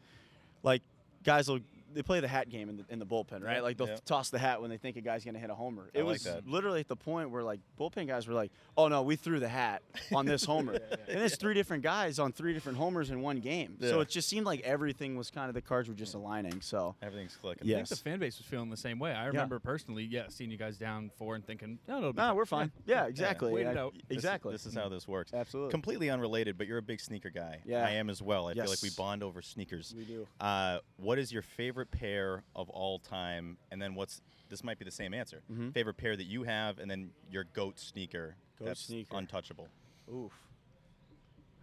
[0.61, 0.81] like
[1.23, 1.59] guys will.
[1.93, 3.63] They play the hat game in the, in the bullpen, right?
[3.63, 3.97] Like they'll yeah.
[4.05, 5.89] toss the hat when they think a guy's going to hit a homer.
[5.93, 6.47] It like was that.
[6.47, 9.49] literally at the point where like bullpen guys were like, "Oh no, we threw the
[9.49, 9.81] hat
[10.13, 13.77] on this homer," and it's three different guys on three different homers in one game.
[13.81, 16.61] So it just seemed like everything was kind of the cards were just aligning.
[16.61, 17.67] So Everything's clicking.
[17.67, 17.75] Yeah.
[17.75, 19.11] I think the fan base was feeling the same way.
[19.11, 22.45] I remember personally, yeah, seeing you guys down four and thinking, no, no, no, we're
[22.45, 22.71] fine.
[22.85, 23.65] Yeah, exactly.
[23.65, 23.93] I- out.
[24.07, 24.51] This- Exactly.
[24.51, 25.33] This, is how this works.
[25.33, 25.71] Absolutely.
[25.71, 27.59] Completely unrelated, but you're a big sneaker guy.
[27.65, 27.85] Yeah.
[27.85, 28.47] I am as well.
[28.47, 29.93] I feel like we bond over sneakers.
[29.97, 30.27] We do.
[30.39, 33.57] Uh, what is your favorite pair of all time?
[33.71, 35.41] And then what's this might be the same answer.
[35.73, 39.17] Favorite pair that you have, and then your goat sneaker Goat that's sneaker.
[39.17, 39.67] untouchable.
[40.13, 40.31] Oof,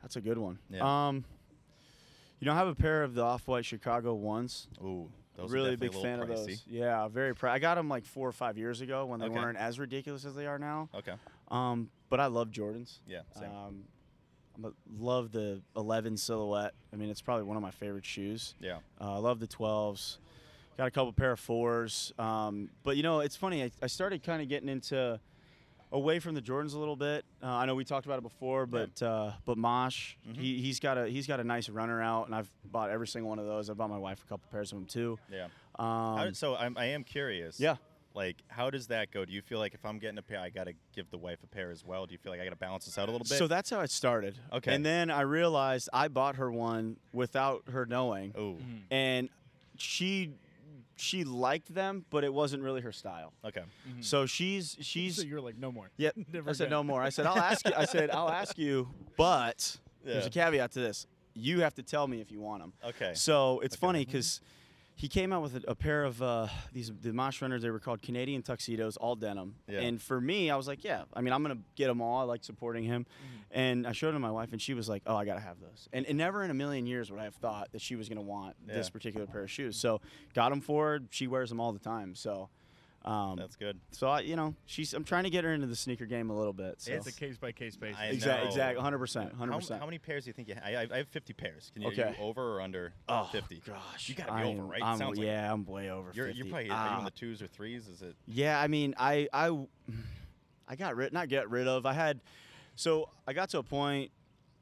[0.02, 0.58] that's a good one.
[0.70, 1.08] Yeah.
[1.08, 1.24] Um,
[2.40, 4.66] you know, I have a pair of the off-white Chicago ones.
[4.82, 6.64] Ooh, those really are big fan of those.
[6.66, 7.52] Yeah, very proud.
[7.52, 9.34] I got them like four or five years ago when they Okay.
[9.36, 10.88] weren't as ridiculous as they are now.
[10.94, 11.14] Okay.
[11.48, 12.98] Um, but I love Jordans.
[13.06, 13.50] Yeah, same.
[13.54, 13.84] Um,
[14.98, 16.74] love the 11 silhouette.
[16.92, 18.54] I mean, it's probably one of my favorite shoes.
[18.60, 18.78] Yeah.
[19.00, 20.18] Uh, I love the 12s.
[20.78, 22.12] Got a couple pair of fours.
[22.18, 23.64] Um, but you know, it's funny.
[23.64, 25.20] I, I started kind of getting into
[25.92, 27.24] away from the Jordans a little bit.
[27.42, 30.40] Uh, I know we talked about it before, but uh, but Mosh, Mm-hmm.
[30.40, 33.28] he, he's got a he's got a nice runner out, and I've bought every single
[33.28, 33.68] one of those.
[33.68, 35.18] I bought my wife a couple pairs of them too.
[35.30, 35.48] Yeah.
[35.78, 37.58] Um, so I'm, I am curious.
[37.58, 37.76] Yeah.
[38.14, 39.24] Like, how does that go?
[39.24, 41.38] Do you feel like if I'm getting a pair, I got to give the wife
[41.44, 42.06] a pair as well?
[42.06, 43.38] Do you feel like I got to balance this out a little bit?
[43.38, 44.36] So that's how it started.
[44.52, 44.74] Okay.
[44.74, 48.34] And then I realized I bought her one without her knowing.
[48.36, 48.54] Ooh.
[48.54, 48.76] Mm-hmm.
[48.92, 49.28] And
[49.76, 50.32] she
[50.96, 53.32] she liked them, but it wasn't really her style.
[53.44, 53.62] Okay.
[53.88, 54.02] Mm-hmm.
[54.02, 55.90] So she's she's So you're like, no more.
[55.96, 56.10] yeah.
[56.32, 56.70] Never I said again.
[56.72, 57.00] no more.
[57.02, 57.72] I said I'll ask you.
[57.76, 61.06] I said I'll ask you, but there's a caveat to this.
[61.34, 62.72] You have to tell me if you want them.
[62.84, 63.12] Okay.
[63.14, 64.40] So it's funny because
[65.00, 67.62] he came out with a, a pair of uh, these the Mosh runners.
[67.62, 69.54] They were called Canadian tuxedos, all denim.
[69.66, 69.80] Yeah.
[69.80, 71.04] And for me, I was like, yeah.
[71.14, 72.20] I mean, I'm gonna get them all.
[72.20, 73.06] I like supporting him.
[73.06, 73.58] Mm-hmm.
[73.58, 75.58] And I showed them to my wife, and she was like, oh, I gotta have
[75.58, 75.88] those.
[75.94, 78.20] And, and never in a million years would I have thought that she was gonna
[78.20, 79.78] want this particular pair of shoes.
[79.78, 80.02] So
[80.34, 81.00] got them for her.
[81.08, 82.14] She wears them all the time.
[82.14, 82.50] So.
[83.02, 83.80] Um, That's good.
[83.92, 84.92] so I, you know, she's.
[84.92, 86.82] I'm trying to get her into the sneaker game a little bit.
[86.82, 86.92] So.
[86.92, 87.98] It's a case by case basis.
[88.10, 88.48] Exactly.
[88.48, 88.82] Exact- know.
[88.82, 89.78] 100%, How- 100%.
[89.78, 90.64] How, many pairs do you think you have?
[90.64, 91.70] I, I have 50 pairs.
[91.72, 92.02] Can you, Okay.
[92.02, 93.62] are you over or under Oh 50?
[93.66, 94.82] gosh, You got to be I'm- over, right?
[94.82, 96.10] I'm- Sounds like yeah, I'm way over.
[96.12, 96.38] You're, 50.
[96.38, 97.04] you're probably are you in Ah.
[97.04, 97.88] the twos or threes?
[97.88, 98.14] Is it?
[98.26, 99.48] Yeah, I mean, I I
[100.68, 101.86] I got rid not get rid of.
[101.86, 102.20] I had
[102.74, 104.10] so I got to a point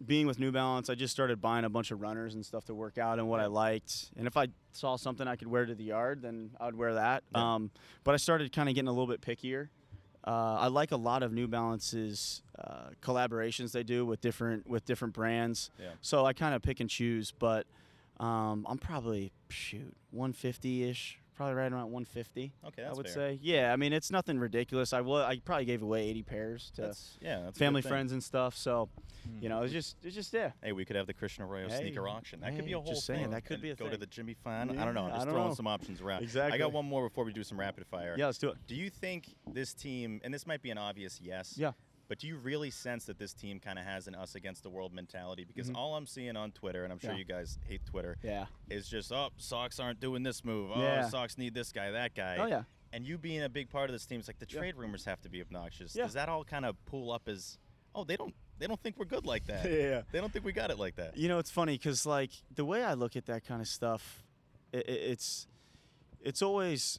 [0.05, 2.75] being with New Balance, I just started buying a bunch of runners and stuff to
[2.75, 4.11] work out and what I liked.
[4.17, 6.95] And if I saw something I could wear to the yard, then I would wear
[6.95, 7.25] that.
[7.35, 7.71] Um,
[8.05, 9.69] but I started kind of getting a little bit pickier.
[10.27, 14.85] Uh, I like a lot of New Balance's uh, collaborations they do with different with
[14.85, 15.71] different brands.
[15.81, 15.91] Yeah.
[16.03, 17.67] So I kind of pick and choose, but
[18.21, 22.53] um, I'm probably shoot 150 ish, probably right around 150.
[22.67, 23.15] Okay, I would fair.
[23.15, 23.39] say.
[23.41, 24.93] Yeah, I mean it's nothing ridiculous.
[24.93, 25.17] I will.
[25.17, 27.43] I probably gave away 80 pairs to That's yeah.
[27.45, 28.57] That's family friends and stuff.
[28.57, 28.89] So,
[29.25, 29.43] hmm.
[29.43, 30.51] you know, it's just it's just yeah.
[30.63, 32.41] Hey, we could have the Christian Arroyo Hey, sneaker auction.
[32.41, 33.31] That could be a whole just saying, thing.
[33.31, 34.73] that could And be a Go to the Jimmy Fund.
[34.73, 35.05] I don't know.
[35.05, 35.55] I'm just throwing know.
[35.55, 36.25] some options around.
[36.25, 36.55] Exactly.
[36.55, 38.17] I got one more before we do some rapid fire.
[38.19, 38.57] Yeah, let's do it.
[38.67, 41.73] Do you think this team, and this might be an obvious yes, Yeah.
[42.09, 44.71] But do you really sense that this team kind of has an us against the
[44.71, 45.45] world mentality?
[45.45, 47.17] Because all I'm seeing on Twitter, and I'm sure Mm-hmm.
[47.19, 47.19] Yeah.
[47.19, 48.47] you guys hate Twitter, Yeah.
[48.71, 50.71] is just, oh, Sox aren't doing this move.
[50.75, 51.09] Oh, Yeah.
[51.09, 52.37] Sox need this guy, that guy.
[52.41, 52.63] Oh, yeah.
[52.93, 55.21] And you being a big part of this team, it's like the trade rumors have
[55.21, 55.95] to be obnoxious.
[55.95, 56.05] Yeah.
[56.05, 57.59] Does that all kind of pull up as,
[57.95, 59.71] oh, they don't, they don't think we're good like that.
[59.71, 60.03] Yeah.
[60.11, 61.17] They don't think we got it like that.
[61.17, 64.25] You know, it's funny because like the way I look at that kind of stuff,
[64.73, 65.47] i i- it's
[66.21, 66.99] it's always,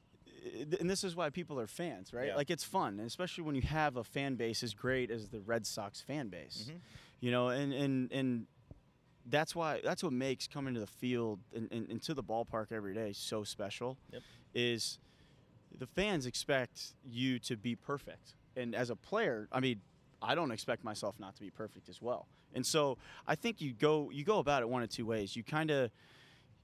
[0.80, 2.28] and this is why people are fans, right?
[2.28, 2.36] Yeah.
[2.36, 5.40] Like it's fun, and especially when you have a fan base as great as the
[5.40, 6.66] Red Sox fan base.
[6.68, 6.78] Mm-hmm.
[7.22, 8.46] You know, and and and
[9.26, 12.72] that's why that's what makes coming to the field and, and, and to the ballpark
[12.72, 13.98] every day so special.
[14.12, 14.22] Yep.
[14.54, 15.00] Is
[15.78, 19.82] the fans expect you to be perfect, and as a player, I mean.
[20.22, 22.28] I don't expect myself not to be perfect as well.
[22.54, 25.34] And so I think you go you go about it one of two ways.
[25.34, 25.92] You kind of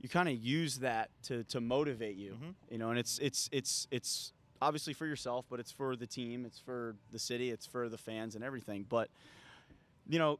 [0.05, 2.49] you kind of use that to, to motivate you, Mm-hmm.
[2.69, 6.45] you know, and it's it's it's it's obviously for yourself, but it's for the team,
[6.45, 8.85] it's for the city, it's for the fans and everything.
[8.87, 9.09] But
[10.07, 10.37] you know,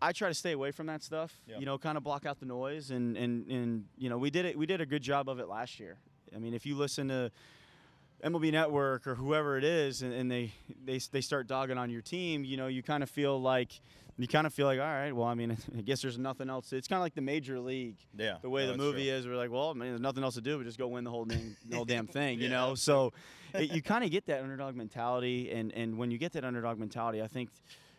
[0.00, 1.32] I try to stay away from that stuff.
[1.58, 4.44] You know, kind of block out the noise, and and and you know, we did
[4.44, 4.56] it.
[4.56, 5.96] We did a good job of it last year.
[6.32, 7.32] I mean, if you listen to
[8.22, 10.52] MLB Network or whoever it is, and, and they,
[10.84, 13.80] they they start dogging on your team, you know, you kind of feel like
[14.18, 16.72] you kind of feel like, all right, well, I mean, I guess there's nothing else.
[16.72, 17.96] It's kind of like the major league.
[18.16, 19.12] Yeah, The way no, the movie true.
[19.14, 20.58] is, we're like, well, I mean, there's nothing else to do.
[20.58, 22.74] but just go win the whole damn, the whole damn thing, you know.
[22.74, 23.12] So
[23.54, 26.78] it, you kind of get that underdog mentality, and and when you get that underdog
[26.78, 27.48] mentality, I think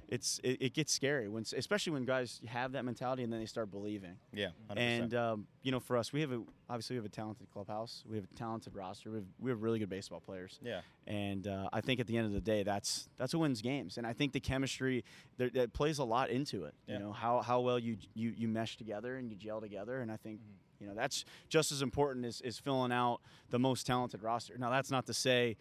[0.09, 3.45] it's it, it gets scary when, especially when guys have that mentality and then they
[3.45, 4.15] start believing.
[4.33, 4.77] Yeah, 100%.
[4.77, 8.03] And um, you know, for us, we have a obviously we have a talented clubhouse.
[8.09, 9.11] We have a talented roster.
[9.11, 10.59] We have, we have really good baseball players.
[10.63, 10.81] Yeah.
[11.05, 13.97] And uh, I think at the end of the day, that's that's what wins games.
[13.97, 15.05] And I think the chemistry
[15.37, 16.73] there, that plays a lot into it.
[16.87, 16.95] Yeah.
[16.95, 20.01] You know how how well you you you mesh together and you gel together.
[20.01, 20.39] And I think.
[20.81, 24.57] You know that's just as important as, as filling out the most talented roster.
[24.57, 25.57] Now that's not to say,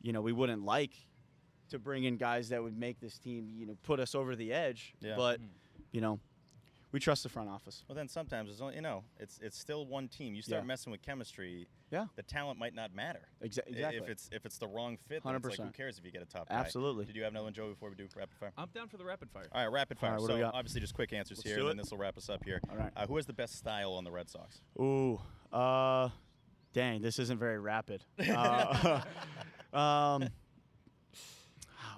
[0.00, 0.92] you know, we wouldn't like
[1.70, 4.52] to bring in guys that would make this team, you know, put us over the
[4.52, 4.94] edge.
[5.00, 5.14] Yeah.
[5.16, 5.40] But,
[5.92, 6.20] you know,
[6.92, 7.84] we trust the front office.
[7.88, 10.34] Well, then sometimes it's only, you know it's it's still one team.
[10.34, 10.66] You start Yeah.
[10.66, 11.68] messing with chemistry.
[11.90, 12.06] Yeah.
[12.16, 13.28] The talent might not matter.
[13.44, 13.98] Exa- exactly.
[13.98, 16.22] If it's if it's the wrong fit, then it's like who cares if you get
[16.22, 16.56] a top guy?
[16.56, 17.04] Absolutely.
[17.04, 18.52] Did you have another one, Joe, before we do rapid fire?
[18.56, 19.46] I'm down for the rapid fire.
[19.52, 20.10] All right, rapid fire.
[20.10, 21.98] All right, what do so obviously just quick answers Let's here, and then this will
[21.98, 22.60] wrap us up here.
[22.70, 22.90] All right.
[22.96, 24.60] Uh, who has the best style on the Red Sox?
[24.80, 25.20] Ooh,
[25.52, 26.08] uh,
[26.72, 28.02] dang, this isn't very rapid.
[28.30, 29.00] Uh,
[29.72, 30.28] um,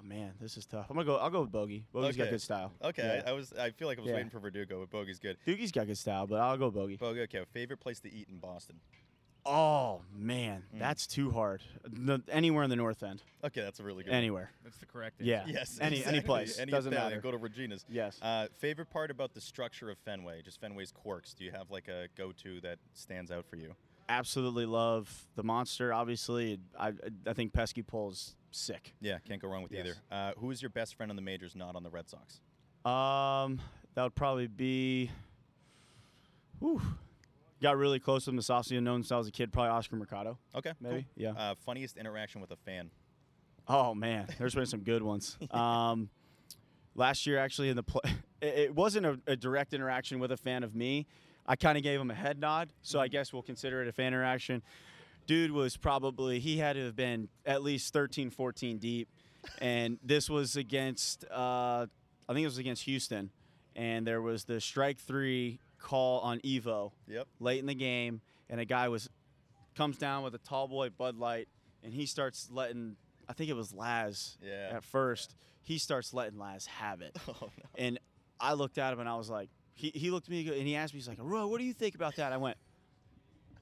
[0.03, 0.87] man, this is tough.
[0.89, 1.15] I'm gonna go.
[1.17, 1.85] I'll go with Bogey.
[1.93, 2.71] Bogey's got good style.
[2.83, 3.29] Okay, Yeah.
[3.29, 3.53] I, I was.
[3.53, 4.15] I feel like I was Yeah.
[4.15, 5.37] waiting for Verdugo, but Bogey's good.
[5.47, 6.97] Doogie's got good style, but I'll go Bogey.
[6.97, 7.21] Bogey.
[7.21, 7.43] Okay.
[7.53, 8.79] Favorite place to eat in Boston?
[9.45, 10.79] Oh man, Mm.
[10.79, 11.61] that's too hard.
[11.83, 13.21] The, anywhere in the North End.
[13.43, 14.13] Okay, that's a really good.
[14.13, 14.51] Anywhere.
[14.63, 15.43] That's the correct Yeah.
[15.45, 15.77] Yes.
[15.81, 17.19] Any any place Any doesn't matter.
[17.19, 17.85] Go to Regina's.
[17.89, 18.17] Yes.
[18.21, 21.33] Uh, favorite part about the structure of Fenway, just Fenway's quirks.
[21.33, 23.75] Do you have like a go-to that stands out for you?
[24.07, 25.91] Absolutely love the monster.
[25.93, 26.93] Obviously, I
[27.27, 28.93] I think pesky pole's sick.
[29.01, 29.85] Yeah, can't go wrong with Yes.
[29.85, 29.95] either.
[30.11, 32.39] Uh, who is your best friend on the majors, not on the Red Sox?
[32.85, 33.59] Um,
[33.95, 35.09] that would probably be.
[36.59, 36.81] Whew.
[37.61, 39.53] Got really close with Masasio, known since I was a kid.
[39.53, 40.37] Probably Oscar Mercado.
[40.53, 41.05] Okay, Maybe, cool.
[41.15, 41.31] yeah.
[41.31, 42.91] Uh, funniest interaction with a fan.
[43.67, 45.37] Oh man, there's been some good ones.
[45.51, 46.09] Um,
[46.95, 48.01] last year, actually, in the play,
[48.41, 51.07] it, it wasn't a, a direct interaction with a fan of me.
[51.45, 53.93] I kind of gave him a head nod, so I guess we'll consider it a
[53.93, 54.61] fan interaction.
[55.25, 59.07] Dude was probably he had to have been at least 13, 14 deep,
[59.59, 61.85] and this was against uh,
[62.27, 63.29] I think it was against Houston,
[63.75, 67.27] and there was the strike three call on Evo Yep.
[67.39, 69.09] late in the game, and a guy was
[69.75, 71.47] comes down with a tall boy Bud Light,
[71.83, 72.95] and he starts letting
[73.29, 74.71] I think it was Laz Yeah.
[74.73, 75.35] at first.
[75.61, 77.15] He starts letting Laz have it,
[77.75, 77.97] and
[78.39, 80.75] I looked at him and I was like, he, he looked at me and he
[80.75, 82.33] asked me, he's like, Ro, what do you think about that?
[82.33, 82.57] I went,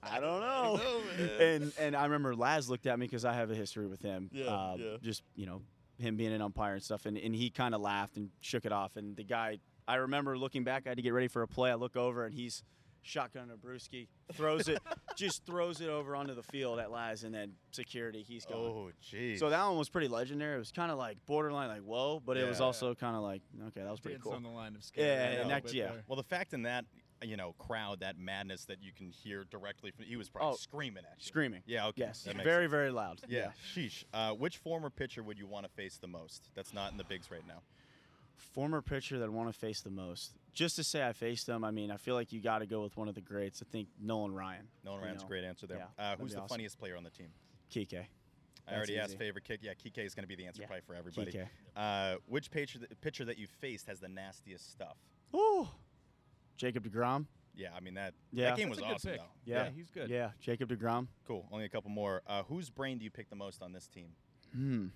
[0.03, 0.79] I don't know.
[1.39, 4.29] and and I remember Laz looked at me because I have a history with him.
[4.31, 4.97] Yeah, uh, yeah.
[5.01, 5.61] Just you know
[5.97, 8.71] him being an umpire and stuff, and, and he kind of laughed and shook it
[8.71, 8.95] off.
[8.95, 11.69] And the guy, I remember looking back, I had to get ready for a play.
[11.69, 12.63] I look over and he's
[13.03, 14.79] shotgun a brewski, throws it,
[15.15, 18.57] just throws it over onto the field at Laz, and then security, he's gone.
[18.57, 19.39] Oh, jeez.
[19.39, 20.55] So that one was pretty legendary.
[20.55, 22.65] It was kind of like borderline, like whoa, but it was Yeah.
[22.65, 24.33] also kind of like okay, that was pretty Dance cool.
[24.33, 25.05] on the line of scare.
[25.05, 25.87] Yeah, a and that, yeah.
[25.87, 26.03] there.
[26.07, 26.85] Well, the fact in that
[27.23, 30.57] you know crowd, that madness that you can hear directly from he was probably Oh,
[30.57, 31.25] screaming at you.
[31.25, 31.61] Screaming.
[31.65, 31.87] Yeah.
[31.87, 32.01] Okay.
[32.01, 32.23] Yes.
[32.23, 32.71] that makes Very, sense.
[32.71, 33.21] very loud.
[33.27, 33.51] Yeah.
[33.75, 34.03] Sheesh.
[34.13, 36.49] Uh, which former pitcher would you want to face the most?
[36.55, 37.61] That's not in the bigs right now.
[38.53, 40.31] Former pitcher that I want to face the most.
[40.51, 42.81] Just to say I faced them, I mean, I feel like you got to go
[42.81, 43.61] with one of the greats.
[43.65, 44.67] I think Nolan Ryan.
[44.83, 45.29] Nolan you Ryan's a know.
[45.29, 45.77] great answer there.
[45.77, 46.49] Yeah, uh, that'd who's be the awesome.
[46.49, 47.27] funniest player on the team?
[47.71, 47.93] Kike.
[47.99, 48.07] I
[48.65, 49.17] That's already asked easy.
[49.17, 49.59] favorite kick.
[49.61, 50.67] Yeah, Kike is going to be the answer Yeah.
[50.67, 51.31] probably for everybody.
[51.31, 51.47] Kike.
[51.75, 54.97] Uh, which pitcher, pitcher that you faced has the nastiest stuff?
[55.35, 55.67] Ooh.
[56.61, 57.25] Jacob DeGrom.
[57.55, 58.13] Yeah, I mean that.
[58.31, 58.49] Yeah.
[58.51, 59.19] That game That's was a good awesome pick.
[59.19, 59.25] though.
[59.45, 59.63] Yeah.
[59.65, 60.09] Yeah, he's good.
[60.11, 61.07] Yeah, Jacob DeGrom.
[61.27, 61.47] Cool.
[61.51, 62.21] Only a couple more.
[62.27, 64.09] Uh, whose brain do you pick the most on this team?
[64.53, 64.87] Hmm.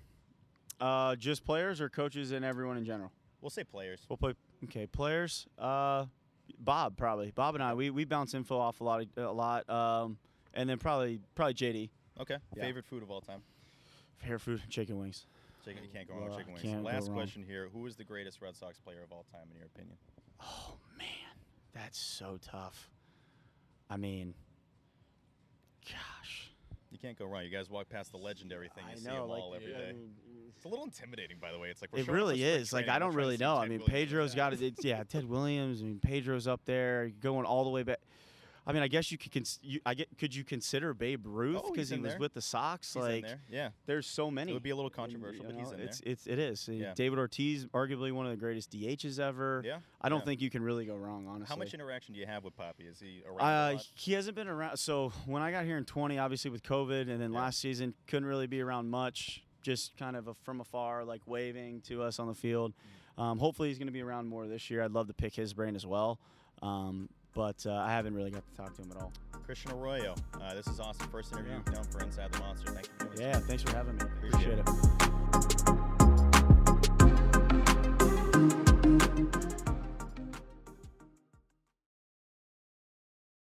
[0.80, 3.12] Uh, just players or coaches and everyone in general?
[3.42, 4.02] We'll say players.
[4.10, 4.34] We'll play.
[4.66, 5.48] Okay, players.
[5.58, 6.06] Uh,
[6.60, 7.32] Bob probably.
[7.32, 9.68] Bob and I we, we bounce info off a lot a lot.
[9.70, 10.18] Um,
[10.54, 11.90] and then probably probably JD.
[12.22, 12.38] Okay.
[12.56, 12.64] Yeah.
[12.64, 13.42] Favorite food of all time?
[14.18, 15.26] Fair food, chicken wings.
[15.66, 16.62] Chicken, you can't go wrong with Uh, chicken wings.
[16.64, 17.16] can't go Last wrong.
[17.18, 19.98] question here: Who is the greatest Red Sox player of all time, in your opinion?
[20.42, 20.46] Oh
[20.78, 20.85] man,
[21.76, 22.90] that's so tough.
[23.90, 24.34] I mean,
[25.86, 26.50] gosh.
[26.90, 27.44] You can't go wrong.
[27.44, 28.86] You guys walk past the legendary thing.
[28.88, 30.12] You I see know, them like, all every I mean,
[30.56, 31.70] it's a little intimidating, by the way.
[31.70, 32.72] It's like we're It really is.
[32.72, 33.58] Like I don't really know.
[33.58, 33.90] I mean, Williams.
[33.90, 34.76] Pedro's got it.
[34.84, 35.82] Yeah, Ted Williams.
[35.82, 38.00] I mean, Pedro's up there, going all the way back.
[38.68, 39.32] I mean, I guess you could.
[39.32, 40.08] Cons- you, I get.
[40.18, 42.20] Could you consider Babe Ruth Oh, because he's he was there.
[42.20, 42.94] with the Sox?
[42.94, 43.70] He's in like, there, yeah.
[43.86, 44.52] There's so many.
[44.52, 46.12] It would be a little controversial, but he's in it's, there.
[46.12, 46.68] It's it is.
[46.68, 46.94] Yeah.
[46.96, 49.62] David Ortiz, arguably one of the greatest DHs ever.
[49.64, 50.26] Yeah, I don't yeah.
[50.26, 51.28] think you can really go wrong.
[51.28, 51.48] Honestly.
[51.54, 52.90] How much interaction do you have with Papi?
[52.90, 53.40] Is he around?
[53.40, 53.88] a Uh, lot?
[53.94, 54.78] he hasn't been around.
[54.78, 58.26] So when I got here in 20, obviously with COVID, and then last season couldn't
[58.28, 59.44] really be around much.
[59.62, 62.74] Just kind of a, from afar, like waving to us on the field.
[63.18, 64.84] Um, hopefully he's going to be around more this year.
[64.84, 66.20] I'd love to pick his brain as well,
[66.62, 69.12] um, but uh, I haven't really got to talk to him at all.
[69.46, 71.08] Christian Arroyo, uh, this is awesome.
[71.10, 72.72] First interview you've done for Inside the Monster.
[72.72, 73.30] Thank you for doing.
[73.30, 74.02] Yeah, thanks for having me.
[74.02, 74.66] Appreciate Appreciate it.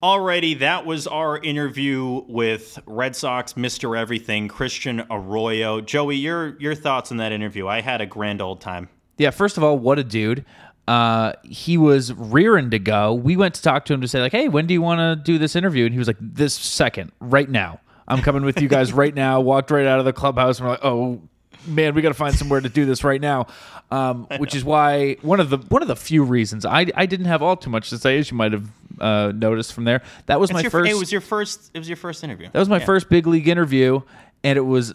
[0.03, 3.95] Alrighty, that was our interview with Red Sox Mr.
[3.95, 5.79] Everything, Christian Arroyo.
[5.79, 7.67] Joey, your your thoughts on that interview?
[7.67, 8.89] I had a grand old time.
[9.19, 10.43] Yeah, first of all, what a dude.
[10.91, 13.13] Uh, he was rearing to go.
[13.13, 15.15] We went to talk to him to say, like, hey, when do you want to
[15.23, 15.85] do this interview?
[15.85, 17.79] And he was like, this second, right now.
[18.09, 19.39] I'm coming with you guys right now.
[19.39, 21.21] Walked right out of the clubhouse and we're like, oh
[21.65, 23.47] man, we got to find somewhere to do this right now.
[23.89, 27.27] Um, which is why one of the one of the few reasons I, I didn't
[27.27, 28.69] have all too much to say, as you might have
[28.99, 30.01] uh, noticed from there.
[30.25, 30.91] That was It's my your, first.
[30.91, 31.71] It was your first.
[31.73, 32.49] It was your first interview.
[32.51, 32.85] That was my Yeah.
[32.85, 34.01] first big league interview,
[34.43, 34.93] and it was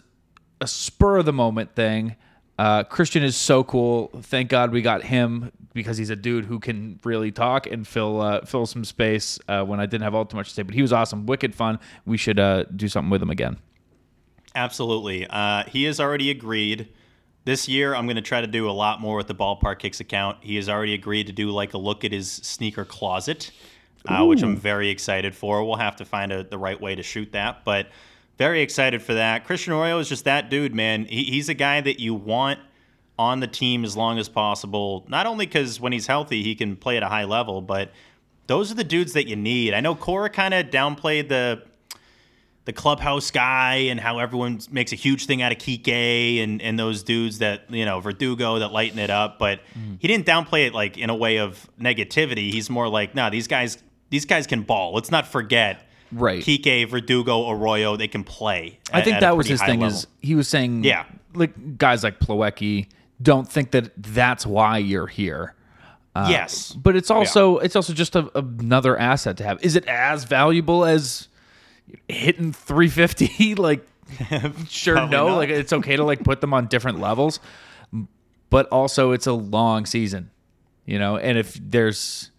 [0.61, 2.15] a spur of the moment thing.
[2.57, 4.09] Uh, Christian is so cool.
[4.21, 8.19] Thank God we got him because he's a dude who can really talk and fill
[8.19, 10.63] uh, fill some space uh, when I didn't have all too much to say.
[10.63, 11.79] But he was awesome, wicked fun.
[12.05, 13.57] We should uh, do something with him again.
[14.55, 15.27] Absolutely.
[15.29, 16.89] Uh, he has already agreed.
[17.45, 20.01] This year, I'm going to try to do a lot more with the Ballpark Kicks
[20.01, 20.39] account.
[20.41, 23.51] He has already agreed to do like a look at his sneaker closet,
[24.05, 25.63] uh, which I'm very excited for.
[25.63, 27.87] We'll have to find a, the right way to shoot that, but
[28.37, 29.45] very excited for that.
[29.45, 31.05] Christian Arroyo is just that dude, man.
[31.05, 32.59] He, he's a guy that you want
[33.19, 35.05] on the team as long as possible.
[35.07, 37.91] Not only because when he's healthy, he can play at a high level, but
[38.45, 39.73] those are the dudes that you need.
[39.73, 41.63] I know Cora kind of downplayed the
[42.65, 46.77] the clubhouse guy and how everyone makes a huge thing out of Kike and, and
[46.77, 49.39] those dudes that, you know, Verdugo that lighten it up.
[49.39, 49.95] But mm.
[49.99, 52.51] he didn't downplay it like in a way of negativity.
[52.51, 53.77] He's more like, no, these guys
[54.09, 54.93] these guys can ball.
[54.93, 56.43] Let's not forget Right.
[56.43, 58.79] Kike, Verdugo, Arroyo, they can play.
[58.93, 59.79] I at- think that was his thing.
[59.81, 59.95] level.
[59.95, 61.05] Is he was saying, Yeah.
[61.33, 62.87] like guys like Plawecki
[63.21, 65.53] don't think that that's why you're here.
[66.15, 66.71] Uh, Yes.
[66.73, 69.63] but it's also it's also just a, another asset to have.
[69.63, 71.27] Is it as valuable as
[72.07, 73.55] hitting 350?
[73.55, 73.85] like,
[74.67, 75.27] sure, Probably no.
[75.29, 75.35] not.
[75.37, 77.39] Like, it's okay to like put them on different levels,
[78.49, 80.31] but also it's a long season,
[80.85, 81.17] you know.
[81.17, 82.31] And if there's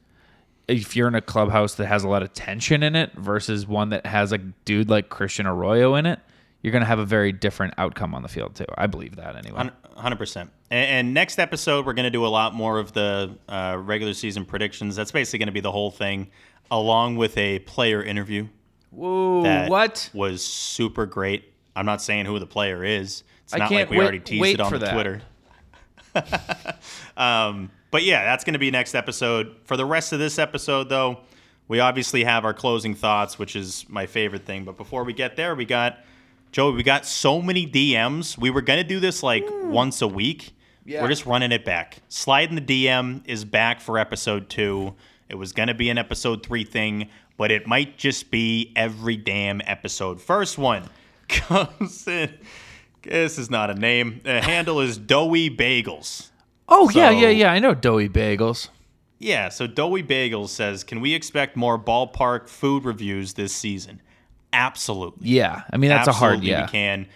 [0.68, 3.88] if you're in a clubhouse that has a lot of tension in it versus one
[3.88, 6.20] that has a dude like Christian Arroyo in it,
[6.62, 8.66] you're going to have a very different outcome on the field too.
[8.76, 9.70] I believe that anyway.
[9.96, 10.50] Hundred percent.
[10.70, 14.14] And, and next episode, we're going to do a lot more of the uh, regular
[14.14, 14.94] season predictions.
[14.94, 16.30] That's basically going to be the whole thing,
[16.70, 18.48] along with a player interview.
[18.90, 20.10] Whoa, that what?
[20.12, 21.52] was super great.
[21.74, 23.22] I'm not saying who the player is.
[23.44, 24.90] It's I not like we wait- already teased it on the.
[24.90, 25.22] Twitter.
[27.16, 29.56] um, but yeah, that's going to be next episode.
[29.64, 31.20] For the rest of this episode, though,
[31.68, 34.64] we obviously have our closing thoughts, which is my favorite thing.
[34.64, 35.98] But before we get there, we got
[36.52, 36.74] Joey.
[36.74, 38.38] We got so many DMs.
[38.38, 39.70] We were going to do this like hmm.
[39.70, 40.54] once a week.
[40.84, 41.02] Yeah.
[41.02, 41.98] We're just running it back.
[42.08, 44.94] Slide in the DM is back for episode two.
[45.28, 49.16] It was going to be an episode three thing, but it might just be every
[49.16, 50.20] damn episode.
[50.22, 50.88] First one
[51.28, 52.32] comes in.
[53.02, 54.22] This is not a name.
[54.24, 56.30] The handle is Doughy Bagels.
[56.68, 57.52] Oh yeah, So- yeah, yeah.
[57.52, 58.68] I know doughy bagels.
[59.20, 64.00] Yeah, so Doughy Bagels says, Can we expect more ballpark food reviews this season?
[64.52, 65.28] Absolutely.
[65.28, 66.66] Yeah, I mean that's a hard Absolutely yeah.
[66.66, 67.06] We can.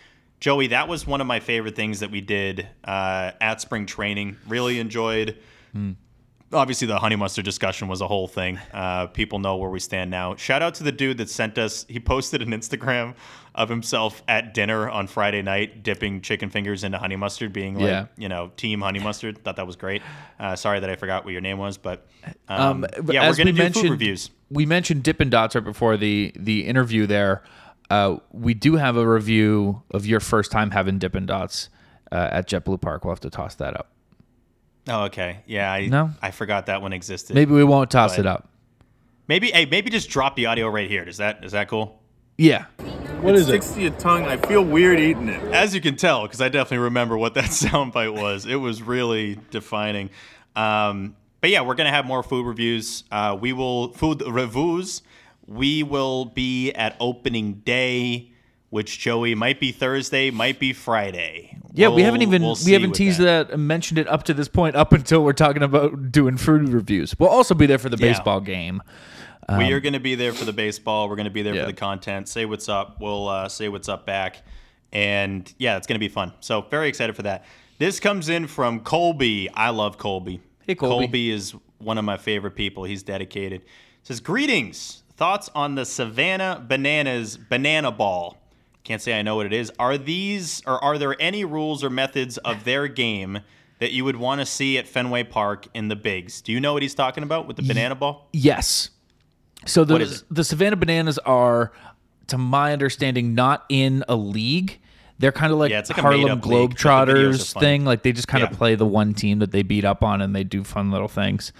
[0.41, 4.37] Joey, that was one of my favorite things that we did uh, at spring training.
[4.49, 5.37] Really enjoyed.
[5.73, 5.93] Hmm.
[6.53, 8.59] Obviously, the honey mustard discussion was a whole thing.
[8.75, 10.35] Uh, people know where we stand now.
[10.35, 11.87] Shout out to the dude that sent us.
[11.89, 13.15] He posted an Instagram
[13.55, 17.85] of himself at dinner on Friday night, dipping chicken fingers into honey mustard, being like,
[17.85, 18.07] Yeah.
[18.17, 19.45] you know, team honey mustard.
[19.45, 20.01] Thought that was great.
[20.41, 22.07] Uh, sorry that I forgot what your name was, but
[22.49, 24.31] Um, um, yeah, we're gonna we do food reviews.
[24.51, 27.07] We mentioned Dippin' Dots right before the the interview.
[27.07, 27.43] There,
[27.91, 31.69] uh, we do have a review of your first time having Dippin' Dots
[32.11, 33.05] uh, at JetBlue Park.
[33.05, 33.89] We'll have to toss that up.
[34.89, 35.41] Oh, okay.
[35.47, 36.11] Yeah, I No?
[36.21, 37.35] I forgot that one existed.
[37.35, 38.49] Maybe we won't toss it up.
[39.29, 41.05] Maybe hey, maybe just drop the audio right here.
[41.05, 42.01] Is that is that cool?
[42.39, 42.65] Yeah.
[43.23, 43.63] What is it?
[43.63, 44.25] Sticks to your tongue.
[44.25, 45.41] I feel weird eating it.
[45.55, 48.47] As you can tell, because I definitely remember what that soundbite was.
[48.47, 50.11] It was really defining.
[50.57, 53.05] Um, but yeah, we're gonna have more food reviews.
[53.13, 55.03] Uh, we will food reviews.
[55.47, 58.33] We will be at opening day,
[58.71, 61.57] which Joey might be Thursday, might be Friday.
[61.75, 63.49] Yeah, we We'll- haven't even we'll we haven't teased that.
[63.51, 63.57] that.
[63.59, 67.15] mentioned it up to this point, up until we're talking about doing food reviews.
[67.19, 68.13] We'll also be there for the Yeah.
[68.13, 68.83] baseball game.
[69.49, 71.09] We Um, are going to be there for the baseball.
[71.09, 71.63] We're going to be there Yeah.
[71.63, 72.29] for the content.
[72.29, 73.01] Say what's up.
[73.01, 74.43] We'll uh, say what's up back.
[74.93, 76.33] And yeah, it's going to be fun.
[76.41, 77.45] So very excited for that.
[77.79, 79.49] This comes in from Colby.
[79.55, 80.41] I love Colby.
[80.67, 81.07] Hey, Colby.
[81.07, 81.31] Colby.
[81.31, 82.85] is one of my favorite people.
[82.85, 83.63] He's dedicated.
[84.03, 85.03] Says greetings.
[85.17, 88.37] Thoughts on the Savannah Bananas banana ball?
[88.85, 89.73] Can't say I know what it is.
[89.79, 93.41] Are these or are there any rules or methods of their game
[93.79, 96.41] that you would want to see at Fenway Park in the bigs?
[96.43, 98.29] Do you know what he's talking about with the banana ball?
[98.33, 98.91] Yes.
[99.67, 100.27] So the What is it?
[100.31, 101.73] the Savannah Bananas are,
[102.29, 104.79] to my understanding, not in a league.
[105.19, 107.61] They're kind of like, Yeah, it's like Harlem made-up league, but the videos are Globetrotters
[107.61, 107.85] thing.
[107.85, 110.35] Like they just kind of play the one team that they beat up on, and
[110.35, 111.53] they do fun little things.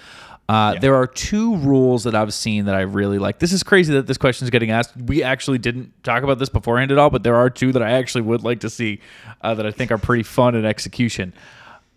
[0.49, 3.39] Uh, There are two rules that I've seen that I really like.
[3.39, 4.97] This is crazy that this question is getting asked.
[4.97, 7.93] We actually didn't talk about this beforehand at all, but there are two that I
[7.93, 9.01] actually would like to see
[9.41, 11.33] uh, that I think are pretty fun in execution.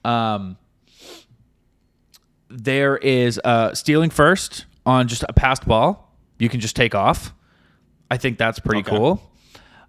[0.05, 0.57] Um,
[2.49, 6.15] there is uh, stealing first on just a passed ball.
[6.37, 7.33] You can just take off.
[8.11, 8.95] I think that's pretty Okay.
[8.95, 9.31] cool.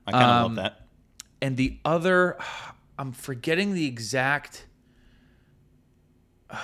[0.07, 0.86] I kind of Um, love that.
[1.42, 2.36] And the other,
[2.99, 4.66] I'm forgetting the exact.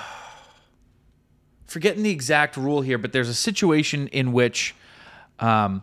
[1.66, 4.74] Forgetting the exact rule here, but there's a situation in which,
[5.41, 5.83] um,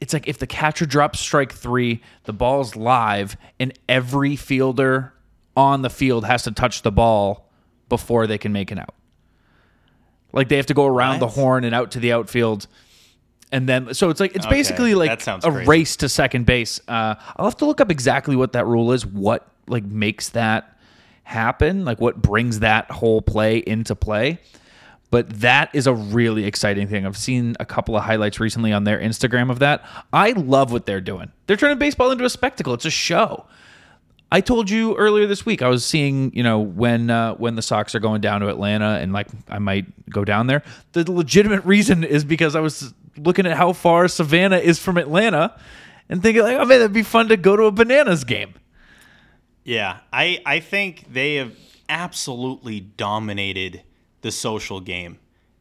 [0.00, 5.12] it's like if the catcher drops strike three, the ball's live, and every fielder
[5.56, 7.48] on the field has to touch the ball
[7.88, 8.94] before they can make an out.
[10.32, 12.66] Like they have to go around the horn and out to the outfield,
[13.50, 15.68] and then so it's like it's Okay, basically like a crazy.
[15.68, 16.80] race to second base.
[16.88, 19.04] Uh, I'll have to look up exactly what that rule is.
[19.04, 20.76] What like makes that
[21.24, 21.84] happen?
[21.84, 24.38] Like what brings that whole play into play?
[25.10, 27.04] But that is a really exciting thing.
[27.04, 29.84] I've seen a couple of highlights recently on their Instagram of that.
[30.10, 31.30] I love what they're doing.
[31.46, 32.72] They're turning baseball into a spectacle.
[32.72, 33.44] It's a show.
[34.32, 37.60] I told you earlier this week I was seeing, you know, when uh, when the
[37.60, 40.62] Sox are going down to Atlanta and like I might go down there.
[40.92, 45.54] The legitimate reason is because I was looking at how far Savannah is from Atlanta
[46.08, 48.54] and thinking like, oh man, that'd be fun to go to a Bananas game.
[49.64, 51.52] Yeah, I I think they have
[51.90, 53.82] absolutely dominated
[54.22, 55.18] the social game.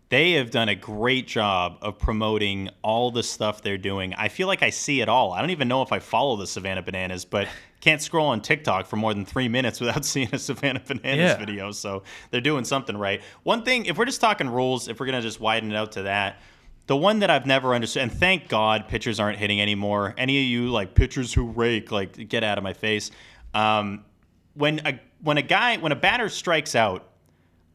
[0.08, 4.14] They have done a great job of promoting all the stuff they're doing.
[4.14, 5.34] I feel like I see it all.
[5.34, 7.50] I don't even know if I follow the Savannah Bananas, but
[7.82, 11.38] can't scroll on TikTok for more than three minutes without seeing a Savannah Bananas Yeah.
[11.38, 11.72] video.
[11.72, 13.22] So they're doing something right.
[13.44, 16.04] One thing, if we're just talking rules, if we're gonna just widen it out to
[16.04, 16.40] that,
[16.88, 20.14] the one that I've never understood, and thank God pitchers aren't hitting anymore.
[20.18, 23.12] Any of you like pitchers who rake, like get out of my face.
[23.54, 24.06] Um,
[24.54, 27.08] when a when a guy when a batter strikes out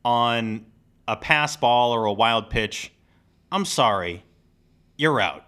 [0.05, 0.67] on
[1.09, 2.93] a pass ball or a wild pitch,
[3.51, 4.25] I'm sorry,
[4.97, 5.46] you're out.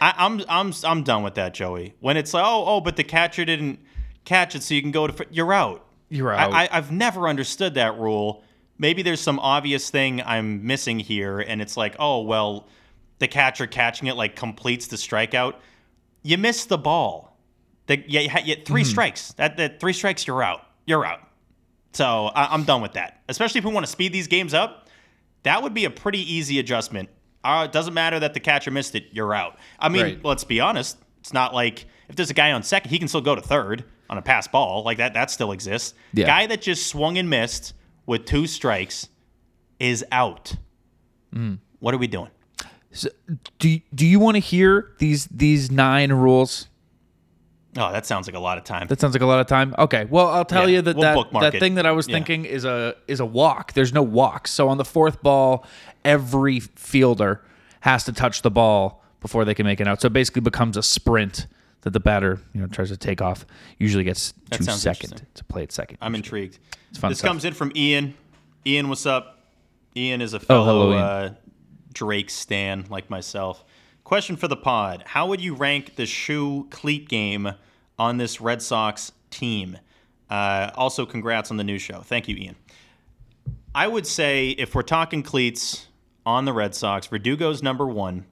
[0.00, 1.94] I, I'm I'm I'm done with that, Joey.
[2.00, 3.80] When it's like, oh oh, but the catcher didn't
[4.24, 5.84] catch it, so you can go to fir-" you're out.
[6.10, 6.52] You're I, out.
[6.52, 8.42] I, I've never understood that rule.
[8.78, 12.68] Maybe there's some obvious thing I'm missing here, and it's like, oh well,
[13.18, 15.54] the catcher catching it like completes the strikeout.
[16.22, 17.36] You missed the ball.
[17.86, 18.90] The, yeah, you you had 3 Mm-hmm.
[18.90, 19.32] strikes.
[19.34, 20.62] That, that three strikes, you're out.
[20.86, 21.20] You're out.
[21.94, 23.22] So I, I'm done with that.
[23.28, 24.88] Especially if we want to speed these games up,
[25.44, 27.08] that would be a pretty easy adjustment.
[27.44, 29.04] Uh, it doesn't matter that the catcher missed it.
[29.12, 29.58] You're out.
[29.78, 30.24] I mean, Right.
[30.24, 30.98] let's be honest.
[31.20, 33.84] It's not like if there's a guy on second, he can still go to third
[34.10, 34.82] on a pass ball.
[34.82, 35.94] Like that, that still exists.
[36.12, 36.26] Yeah.
[36.26, 37.74] Guy that just swung and missed
[38.06, 39.08] with two strikes
[39.78, 40.56] is out.
[41.34, 41.58] Mm.
[41.78, 42.30] What are we doing?
[42.90, 43.10] So,
[43.58, 46.68] do do you want to hear these these nine rules?
[47.76, 48.86] Oh, that sounds like a lot of time.
[48.88, 49.74] That sounds like a lot of time.
[49.78, 50.06] Okay.
[50.06, 52.14] Well, I'll tell Yeah, you that we'll that, that thing that I was Yeah.
[52.16, 53.74] thinking is a is a walk.
[53.74, 54.48] There's no walk.
[54.48, 55.66] So on the fourth ball,
[56.04, 57.42] every fielder
[57.80, 60.00] has to touch the ball before they can make it out.
[60.00, 61.46] So it basically becomes a sprint
[61.82, 63.44] that the batter, you know, tries to take off.
[63.78, 65.98] Usually gets That two second to play it second.
[66.00, 66.58] I'm intrigued.
[66.90, 67.28] It's fun This stuff.
[67.28, 68.14] comes in from Ian.
[68.66, 69.38] Ian, what's up?
[69.96, 71.00] Ian is a Oh, fellow hello, Ian.
[71.02, 71.34] uh,
[71.92, 73.64] Drake stan like myself.
[74.08, 77.52] Question for the pod: How would you rank the shoe cleat game
[77.98, 79.76] on this Red Sox team?
[80.30, 82.00] Uh, also, congrats on the new show.
[82.00, 82.56] Thank you, Ian.
[83.74, 85.88] I would say if we're talking cleats
[86.24, 88.24] on the Red Sox, Verdugo's number one.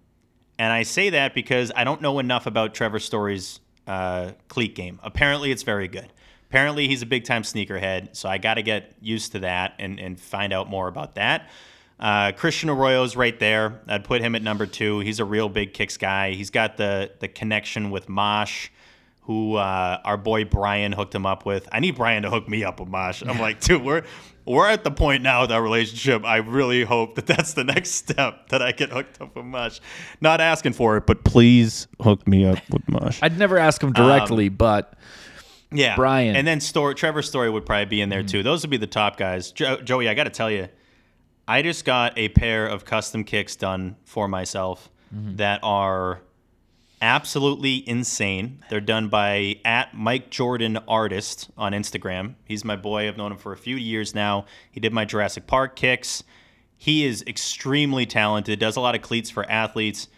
[0.58, 4.98] And I say that because I don't know enough about Trevor Story's uh, cleat game.
[5.02, 6.10] Apparently, it's very good.
[6.48, 8.16] Apparently, he's a big time sneakerhead.
[8.16, 11.50] So I got to get used to that and, and find out more about that.
[11.98, 13.80] Uh, Christian Arroyo's right there.
[13.88, 15.00] I'd put him at number two.
[15.00, 16.32] He's a real big kicks guy.
[16.32, 18.68] He's got the the connection with Mosh,
[19.22, 21.66] who uh, our boy Brian hooked him up with.
[21.72, 23.22] I need Brian to hook me up with Mosh.
[23.26, 24.02] I'm like, dude, we're
[24.44, 26.22] we're at the point now with our relationship.
[26.24, 29.80] I really hope that that's the next step that I get hooked up with Mosh.
[30.20, 33.18] Not asking for it, but please hook me up with Mosh.
[33.22, 34.92] I'd never ask him directly, but
[35.72, 36.36] Yeah, Brian.
[36.36, 38.42] and then Story, Trevor Story would probably be in there too.
[38.42, 39.50] Those would be the top guys.
[39.50, 40.68] Jo- Joey, I got to tell you,
[41.48, 45.36] I just got a pair of custom kicks done for myself mm-hmm.
[45.36, 46.20] that are
[47.00, 48.64] absolutely insane.
[48.68, 52.34] They're done by at Mike Jordan Artist on Instagram.
[52.44, 53.06] He's my boy.
[53.06, 54.46] I've known him for a few years now.
[54.70, 56.24] He did my Jurassic Park kicks.
[56.76, 58.58] He is extremely talented.
[58.58, 60.08] Does a lot of cleats for athletes.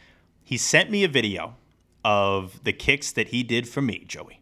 [0.43, 1.57] He sent me a video
[2.05, 4.38] of the kicks that he did for me, Joey.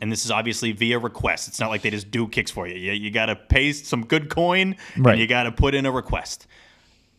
[0.00, 1.48] And this is obviously via request.
[1.48, 2.76] It's not like they just do kicks for you.
[2.76, 5.12] You, you got to pay some good coin Right.
[5.12, 6.46] and you got to put in a request.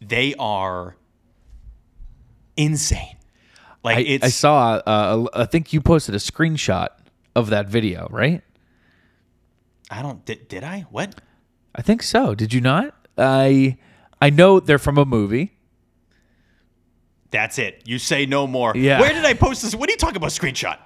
[0.01, 0.95] They are
[2.55, 3.15] insane.
[3.83, 4.81] Like I, it's I saw.
[4.85, 6.89] Uh, I think you posted a screenshot
[7.35, 8.41] of that video, right?
[9.89, 10.85] I don't did, did I?
[10.89, 11.15] What?
[11.75, 12.35] I think so.
[12.35, 12.93] Did you not?
[13.17, 13.77] I
[14.21, 15.53] I know they're from a movie.
[17.29, 17.83] That's it.
[17.85, 18.73] You say no more.
[18.75, 18.99] Yeah.
[18.99, 19.75] Where did I post this?
[19.75, 20.31] What are you talking about?
[20.31, 20.77] Screenshot.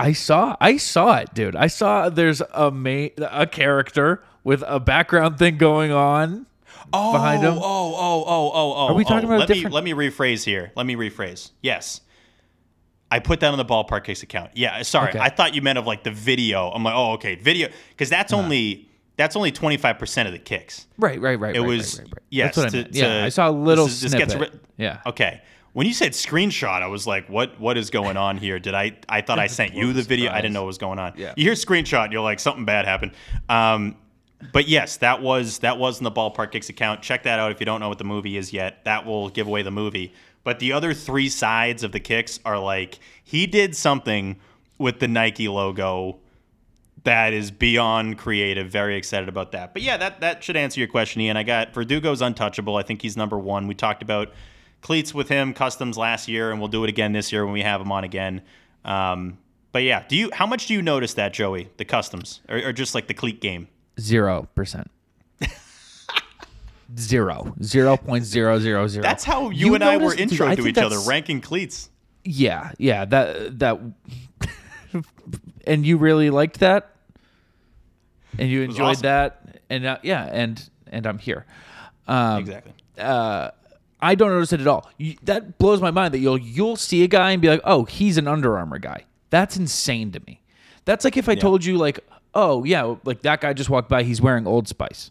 [0.00, 1.56] I saw I saw it, dude.
[1.56, 6.46] I saw there's a ma- a character with a background thing going on
[6.92, 7.54] Oh, behind him.
[7.54, 8.86] oh, oh, oh, oh, oh.
[8.88, 9.32] Are we talking oh.
[9.32, 10.72] about a let different- me let me rephrase here.
[10.76, 11.50] Let me rephrase.
[11.62, 12.00] Yes.
[13.10, 14.50] I put that on the ballpark case account.
[14.54, 15.10] Yeah, sorry.
[15.10, 15.18] Okay.
[15.18, 16.70] I thought you meant of like the video.
[16.70, 20.86] I'm like, oh, okay, video, because that's only that's only 25 percent of the kicks.
[20.98, 21.56] Right, right, right.
[21.56, 22.22] It right, was right, right, right.
[22.30, 22.54] yes.
[22.54, 22.94] That's what to- I meant.
[22.94, 24.36] Yeah, to- I saw a little this is- this gets
[24.76, 25.00] yeah.
[25.06, 25.40] Okay.
[25.78, 27.60] When you said screenshot, I was like, "What?
[27.60, 28.96] What is going on here?" Did I?
[29.08, 30.32] I thought I sent you the video.
[30.32, 31.12] I didn't know what was going on.
[31.16, 31.34] Yeah.
[31.36, 33.12] You hear screenshot, and you're like, "Something bad happened."
[33.48, 33.94] Um,
[34.52, 37.02] but yes, that was that was in the ballpark kicks account.
[37.02, 38.84] Check that out if you don't know what the movie is yet.
[38.86, 40.12] That will give away the movie.
[40.42, 44.40] But the other three sides of the kicks are like he did something
[44.78, 46.18] with the Nike logo
[47.04, 48.68] that is beyond creative.
[48.68, 49.74] Very excited about that.
[49.74, 51.36] But yeah, that that should answer your question, Ian.
[51.36, 52.74] I got Verdugo's untouchable.
[52.74, 53.68] I think he's number one.
[53.68, 54.32] We talked about
[54.80, 57.62] cleats with him, customs last year, and we'll do it again this year when we
[57.62, 58.42] have him on again.
[58.84, 59.38] Um,
[59.72, 60.30] but yeah, do you?
[60.32, 61.68] How much do you notice that, Joey?
[61.76, 63.68] The customs, or, or just like the cleat game?
[64.00, 64.90] Zero percent.
[66.98, 67.54] Zero.
[67.62, 69.02] Zero point zero zero zero.
[69.02, 71.90] That's how you, and I were noticed- intro to each other, ranking cleats.
[72.24, 73.04] Yeah, yeah.
[73.04, 73.78] That that.
[75.66, 76.94] and you really liked that,
[78.38, 79.02] and you enjoyed awesome.
[79.02, 81.44] that, and uh, yeah, and and I'm here.
[82.06, 82.72] Um, exactly.
[82.98, 83.50] uh,
[84.00, 84.88] I don't notice it at all.
[84.96, 87.84] You, that blows my mind that you'll you'll see a guy and be like, "Oh,
[87.84, 90.40] he's an Under Armour guy." That's insane to me.
[90.84, 92.00] That's like if I told you like,
[92.34, 95.10] "Oh, yeah, like that guy just walked by, he's wearing Old Spice."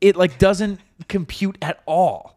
[0.00, 2.36] It like doesn't compute at all.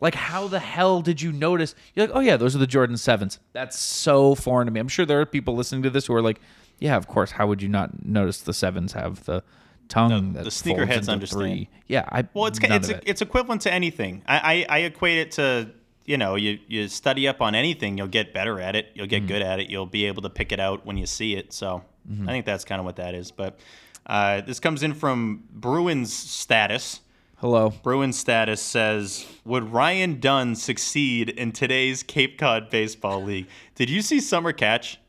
[0.00, 1.74] Like how the hell did you notice?
[1.94, 4.80] You're like, "Oh yeah, those are the Jordan 7s." That's so foreign to me.
[4.80, 6.40] I'm sure there are people listening to this who are like,
[6.78, 9.42] "Yeah, of course, how would you not notice the 7s have the
[9.88, 11.28] tongue that the sneakerheads understand.
[11.42, 13.02] three?" Yeah, I Well, it's it's it.
[13.06, 14.22] it's equivalent to anything.
[14.26, 15.70] I, I I equate it to
[16.04, 18.88] you know you you study up on anything, you'll get better at it.
[18.94, 19.26] You'll get Mm-hmm.
[19.28, 19.70] good at it.
[19.70, 21.52] You'll be able to pick it out when you see it.
[21.52, 22.28] So Mm-hmm.
[22.28, 23.32] I think that's kind of what that is.
[23.32, 23.58] But
[24.06, 27.00] uh, this comes in from Bruins status.
[27.38, 27.70] Hello.
[27.82, 34.02] Bruins status says, "Would Ryan Dunn succeed in today's Cape Cod Baseball League?" Did you
[34.02, 35.00] see Summer Catch?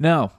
[0.00, 0.32] No.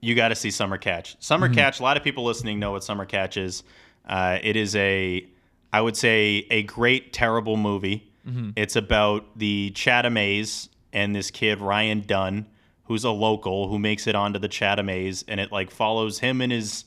[0.00, 1.16] You got to see Summer Catch.
[1.20, 1.80] Summer Catch.
[1.80, 3.62] A lot of people listening know what Summer Catch is.
[4.06, 5.26] Uh, it is a,
[5.72, 8.10] I would say, a great terrible movie.
[8.56, 12.46] It's about the Chatham A's and this kid Ryan Dunn,
[12.84, 16.40] who's a local who makes it onto the Chatham A's, and it like follows him
[16.40, 16.84] and his,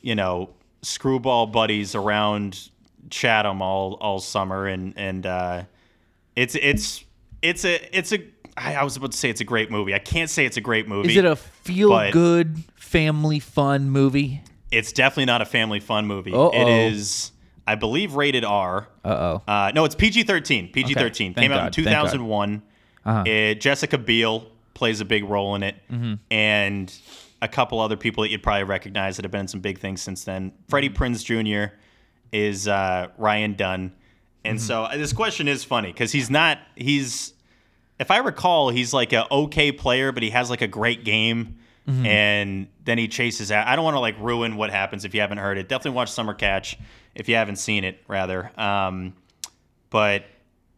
[0.00, 0.48] you know,
[0.80, 2.70] screwball buddies around
[3.10, 5.64] Chatham all all summer, and and uh,
[6.34, 7.04] it's it's
[7.42, 8.24] it's a it's a.
[8.60, 9.94] I I was about to say it's a great movie.
[9.94, 11.10] I can't say it's a great movie.
[11.10, 14.42] Is it a feel good family fun movie?
[14.70, 16.32] It's definitely not a family fun movie.
[16.32, 16.50] Uh-oh.
[16.52, 17.32] It is,
[17.66, 18.86] I believe, rated R.
[19.04, 19.42] Uh-oh.
[19.48, 20.70] Uh No, it's PG thirteen.
[20.70, 21.72] PG thirteen Thank came out in God.
[21.72, 22.02] two Thank God.
[22.04, 22.62] thousand one.
[23.04, 23.54] Uh-huh.
[23.54, 26.14] Jessica Biel plays a big role in it, Mm-hmm.
[26.30, 26.92] and
[27.42, 30.02] a couple other people that you'd probably recognize that have been in some big things
[30.02, 30.52] since then.
[30.68, 31.02] Freddie Mm-hmm.
[31.02, 31.24] Prinze
[31.68, 31.74] Jr.
[32.32, 33.92] is uh, Ryan Dunn,
[34.44, 34.66] and Mm-hmm.
[34.66, 36.58] so uh, this question is funny because he's not.
[36.76, 37.32] He's
[38.00, 41.56] if I recall, he's like a okay player, but he has like a great game,
[41.88, 42.06] Mm-hmm.
[42.06, 43.66] and then he chases out.
[43.66, 45.68] I don't want to like ruin what happens if you haven't heard it.
[45.68, 46.78] Definitely watch Summer Catch
[47.14, 48.52] if you haven't seen it, rather.
[48.60, 49.14] Um,
[49.88, 50.24] but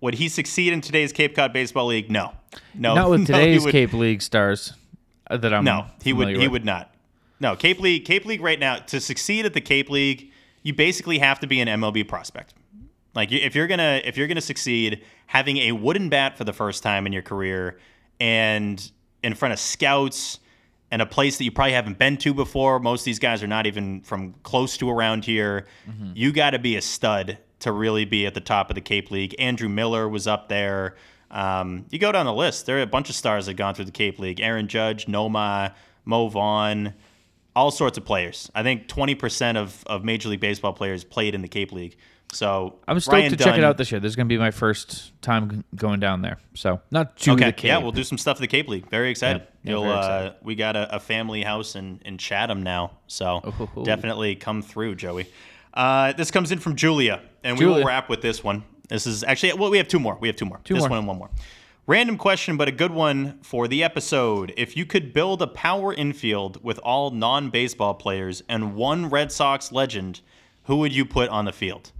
[0.01, 2.11] would he succeed in today's Cape Cod Baseball League?
[2.11, 2.33] No,
[2.73, 4.73] no, Not with no, today's would- Cape League stars
[5.29, 6.27] that I'm no, he would.
[6.27, 6.95] familiar He would not.
[7.41, 8.05] No, Cape League.
[8.05, 10.31] Cape League right now to succeed at the Cape League,
[10.63, 12.55] you basically have to be an MLB prospect.
[13.15, 16.83] Like if you're gonna if you're gonna succeed, having a wooden bat for the first
[16.83, 17.79] time in your career,
[18.21, 18.91] and
[19.23, 20.39] in front of scouts
[20.91, 22.79] and a place that you probably haven't been to before.
[22.79, 25.67] Most of these guys are not even from close to around here.
[26.15, 29.11] You got to be a stud to really be at the top of the Cape
[29.11, 29.35] League.
[29.39, 30.97] Andrew Miller was up there.
[31.31, 32.67] Um, you go down the list.
[32.67, 34.41] There are a bunch of stars that have gone through the Cape League.
[34.41, 35.73] Aaron Judge, Nomar,
[36.05, 36.93] Mo Vaughn,
[37.57, 38.51] all sorts of players.
[38.55, 41.97] I think 20% of, of Major League Baseball players played in the Cape League.
[42.33, 44.01] So I'm stoked Ryan to check it out this year.
[44.01, 46.39] This is going to be my first time going down there.
[46.55, 47.47] So not to okay.
[47.47, 47.69] the Cape.
[47.69, 48.89] Yeah, we'll do some stuff at the Cape League.
[48.89, 49.47] Very excited.
[49.63, 53.85] Yeah, very uh, we got a, a family house in, in Chatham now, so Oh.
[53.85, 55.27] definitely come through, Joey.
[55.75, 58.65] Uh, this comes in from Julia, and we will wrap with this one.
[58.89, 60.17] This is actually well, we have two more.
[60.19, 60.61] We have two more.
[60.65, 60.91] Two this more.
[60.91, 61.31] one and one more.
[61.87, 64.55] Random question, but a good one for the episode.
[64.57, 69.73] If you could build a power infield with all non-baseball players and one Red Sox
[69.73, 70.21] legend,
[70.65, 71.91] who would you put on the field?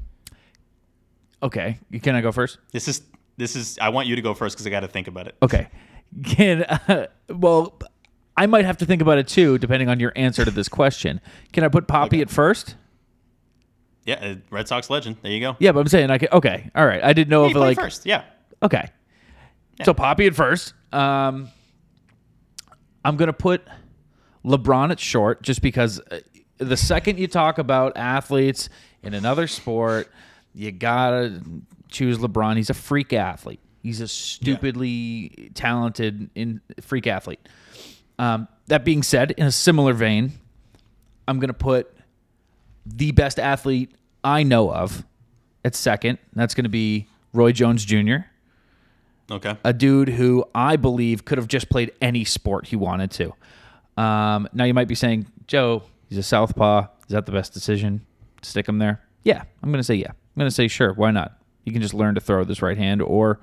[1.43, 2.59] Okay, can I go first?
[2.71, 3.03] This is
[3.37, 3.79] this is.
[3.81, 5.37] I want you to go first because I got to think about it.
[5.43, 5.69] Okay.
[6.25, 7.79] Can uh, well,
[8.37, 11.21] I might have to think about it too, depending on your answer to this question.
[11.53, 12.77] Can I put Papi at first?
[14.05, 15.17] Yeah, uh, Red Sox legend.
[15.23, 15.57] There you go.
[15.59, 16.29] Yeah, but I'm saying I can.
[16.33, 17.03] Okay, all right.
[17.03, 18.05] I didn't know Yeah, if like first.
[18.07, 18.25] Yeah.
[18.63, 18.89] Okay.
[19.85, 20.75] So Papi at first.
[20.93, 21.49] Um,
[23.05, 23.67] I'm gonna put
[24.45, 26.21] LeBron at short, just because uh,
[26.59, 28.69] the second you talk about athletes
[29.03, 30.11] in another sport,
[30.55, 31.41] you gotta
[31.89, 32.57] choose LeBron.
[32.57, 33.61] He's a freak athlete.
[33.83, 37.41] He's a stupidly talented in freak athlete.
[38.19, 40.33] Um, that being said, in a similar vein,
[41.27, 41.93] I'm gonna put
[42.87, 43.93] the best athlete
[44.23, 45.05] I know of
[45.65, 46.19] at second.
[46.35, 48.17] That's gonna be Roy Jones Jr
[49.31, 49.57] Okay.
[49.65, 53.33] a dude who I believe could have just played any sport he wanted to.
[54.01, 56.87] Um, now you might be saying, Joe, he's a southpaw.
[57.07, 58.05] Is that the best decision
[58.43, 59.01] to stick him there?
[59.25, 60.13] Yeah, I'm going to say yeah.
[60.35, 60.93] I'm going to say sure.
[60.93, 61.39] Why not?
[61.65, 63.41] He can just learn to throw this right hand, or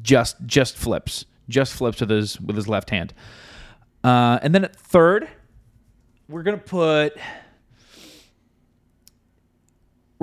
[0.00, 3.14] just just flips, just flips with his with his left hand.
[4.04, 5.28] Uh, and then at third,
[6.28, 7.16] we're gonna put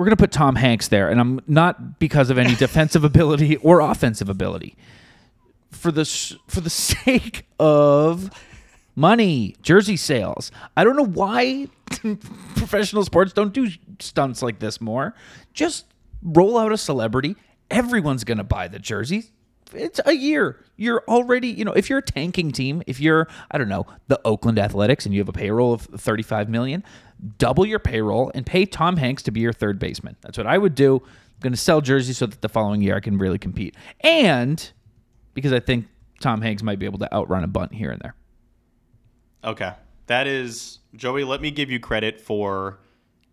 [0.00, 3.56] we're going to put Tom Hanks there, and I'm not because of any defensive ability
[3.56, 4.74] or offensive ability.
[5.70, 6.06] For the
[6.46, 8.30] for the sake of
[9.00, 10.52] money, jersey sales.
[10.76, 11.68] I don't know why
[12.56, 13.68] professional sports don't do
[13.98, 15.14] stunts like this more.
[15.54, 15.86] Just
[16.22, 17.34] roll out a celebrity.
[17.70, 19.32] Everyone's going to buy the jerseys.
[19.72, 20.64] It's a year.
[20.76, 24.20] You're already, you know, if you're a tanking team, if you're, I don't know, the
[24.24, 26.84] Oakland Athletics and you have a payroll of 35 million,
[27.38, 30.16] double your payroll and pay Tom Hanks to be your third baseman.
[30.20, 30.96] That's what I would do.
[30.96, 33.76] I'm going to sell jerseys so that the following year I can really compete.
[34.00, 34.70] And
[35.32, 35.86] because I think
[36.20, 38.14] Tom Hanks might be able to outrun a bunt here and there.
[39.44, 39.72] Okay.
[40.06, 42.78] That is Joey, let me give you credit for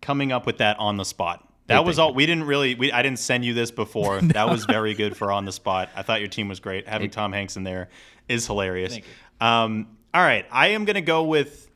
[0.00, 1.44] coming up with that on the spot.
[1.66, 4.20] That Hey, was all we didn't really we, I didn't send you this before.
[4.22, 5.90] That was very good for on the spot.
[5.96, 6.88] I thought your team was great.
[6.88, 7.88] Having Tom Hanks in there
[8.28, 8.92] is hilarious.
[8.92, 9.04] Thank
[9.40, 11.68] Um all right, I am going to go with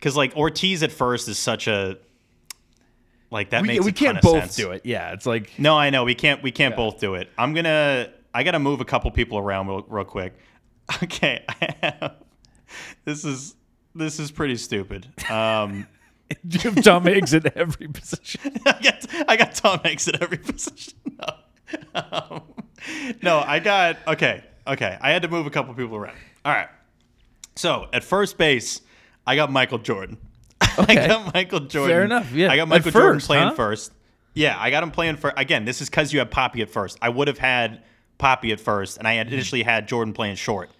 [0.00, 1.98] cuz like Ortiz at first is such a
[3.30, 4.56] like that we makes we can't both sense.
[4.56, 4.82] do it.
[4.84, 6.42] Yeah, it's like No, I know we can't.
[6.42, 7.30] We can't both do it.
[7.36, 8.10] I'm gonna.
[8.32, 10.34] I gotta move a couple people around real, real quick.
[11.02, 11.44] Okay,
[13.04, 13.54] this is
[13.96, 15.06] this is pretty stupid.
[15.30, 15.86] Um,
[16.82, 18.40] Tom Hanks in every position.
[18.66, 20.94] I got I got Tom Hanks at every position.
[21.18, 22.00] No.
[22.00, 22.42] Um,
[23.22, 24.42] no, I got okay.
[24.66, 26.16] Okay, I had to move a couple people around.
[26.44, 26.68] All right.
[27.54, 28.80] So at first base,
[29.26, 30.18] I got Michael Jordan.
[30.78, 30.98] Okay.
[30.98, 31.94] I got Michael Jordan.
[31.94, 32.50] Fair enough, yeah.
[32.50, 33.54] I got At Michael Jordan playing huh?
[33.54, 33.92] first.
[34.34, 35.64] Yeah, I got him playing for again.
[35.64, 36.98] This is because you had Papi at first.
[37.00, 37.82] I would have had
[38.18, 40.70] Papi at first, and I had initially had Jordan playing short.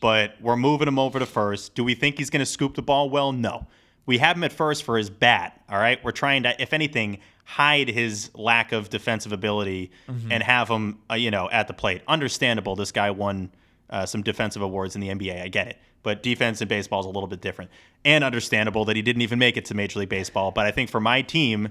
[0.00, 1.74] But we're moving him over to first.
[1.74, 3.32] Do we think he's going to scoop the ball well?
[3.32, 3.66] No.
[4.06, 5.60] We have him at first for his bat.
[5.68, 6.02] All right.
[6.02, 9.90] We're trying to, if anything, hide his lack of defensive ability
[10.30, 12.02] and have him, uh, you know, at the plate.
[12.06, 12.76] Understandable.
[12.76, 13.50] This guy won
[13.90, 15.42] uh, some defensive awards in the NBA.
[15.42, 15.78] I get it.
[16.02, 17.70] But defense in baseball is a little bit different.
[18.04, 20.52] And understandable that he didn't even make it to Major League Baseball.
[20.52, 21.70] But I think for my team,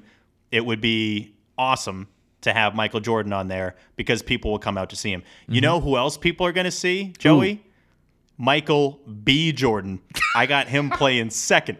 [0.51, 2.07] it would be awesome
[2.41, 5.23] to have Michael Jordan on there because people will come out to see him.
[5.47, 7.63] You know who else people are going to see, Joey?
[8.37, 9.51] Michael B.
[9.51, 9.99] Jordan.
[10.35, 11.77] I got him playing second.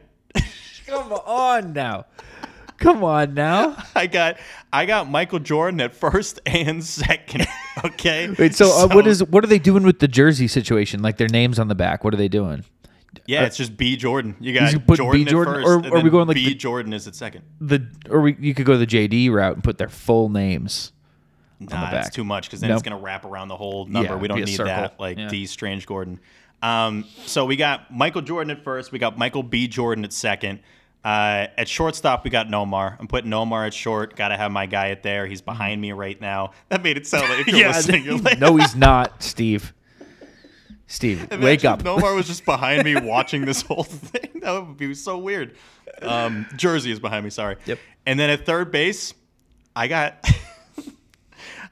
[0.86, 2.06] Come on now.
[2.78, 3.76] Come on now.
[3.96, 4.38] I got
[4.72, 7.48] I got Michael Jordan at first and second.
[7.86, 8.34] Okay.
[8.40, 11.04] Wait, so, uh, what is what are they doing with the jersey situation?
[11.04, 12.04] Like their names on the back.
[12.04, 12.66] What are they doing?
[13.28, 13.96] Yeah, it's just B.
[13.98, 14.36] Jordan.
[14.40, 15.30] You got You put Jordan, B.
[15.30, 16.46] Jordan, at first, or and are we going like B.
[16.48, 17.44] the- Jordan is at second?
[17.62, 20.92] The or we, you could go the JD route and put their full names.
[21.60, 22.14] Nah, the it's back.
[22.14, 22.78] too much because then Nope.
[22.78, 24.10] it's gonna wrap around the whole number.
[24.14, 24.66] Yeah, we don't need circle.
[24.74, 25.00] that.
[25.00, 25.28] Like Yeah.
[25.28, 25.46] D.
[25.46, 26.20] Strange Gordon.
[26.62, 28.92] Um, so we got Michael Jordan at first.
[28.92, 29.68] We got Michael B.
[29.68, 30.60] Jordan at second.
[31.04, 32.98] Uh, at shortstop, we got Nomar.
[33.00, 34.16] I'm putting Nomar at short.
[34.16, 35.26] Got to have my guy at there.
[35.26, 36.52] He's behind me right now.
[36.70, 37.58] That made it sound like if you're
[38.10, 39.74] Yeah, like, no, he's not, Steve.
[40.88, 41.84] Steve, Imagine wake up.
[41.84, 44.42] Nomar was just behind me watching this whole thing.
[44.42, 45.56] That would be so weird.
[46.02, 47.30] Um, Jersey is behind me.
[47.30, 47.58] Sorry.
[47.66, 47.80] Yep.
[48.06, 49.14] And then at third base,
[49.76, 50.26] I got.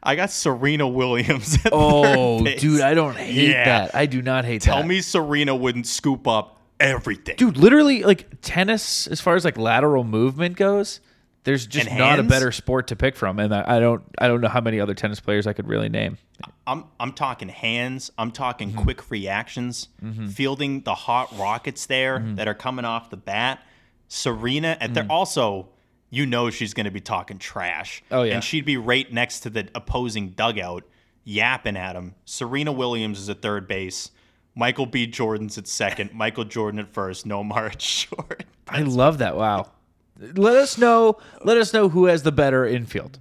[0.04, 1.58] I got Serena Williams.
[1.72, 3.66] Oh, dude, I don't hate Yeah.
[3.66, 3.96] that.
[3.96, 4.88] I do not hate Tell that.
[4.88, 7.36] me Serena wouldn't scoop up everything.
[7.38, 11.00] dude, literally, like tennis, as far as like lateral movement goes,
[11.44, 14.28] there's just And not a better sport to pick from, and I, I don't, I
[14.28, 16.18] don't know how many other tennis players I could really name.
[16.66, 18.12] I'm I'm talking hands.
[18.18, 18.82] I'm talking Mm-hmm.
[18.82, 19.90] quick reactions,
[20.30, 22.36] fielding the hot rockets there Mm-hmm.
[22.36, 23.60] that are coming off the bat.
[24.08, 25.70] Serena, and they're also,
[26.16, 28.04] you know, she's going to be talking trash.
[28.10, 28.36] Oh, yeah.
[28.36, 30.84] and she'd be right next to the opposing dugout,
[31.24, 32.16] yapping at him.
[32.26, 34.12] Serena Williams is at third base.
[34.56, 35.06] Michael B.
[35.08, 36.14] Jordan's at second.
[36.14, 37.28] Michael Jordan at first.
[37.28, 38.46] Nomar at short.
[38.68, 39.36] I love that.
[39.36, 39.72] Wow.
[40.20, 41.18] Let us know.
[41.44, 43.20] Let us know who has the better infield.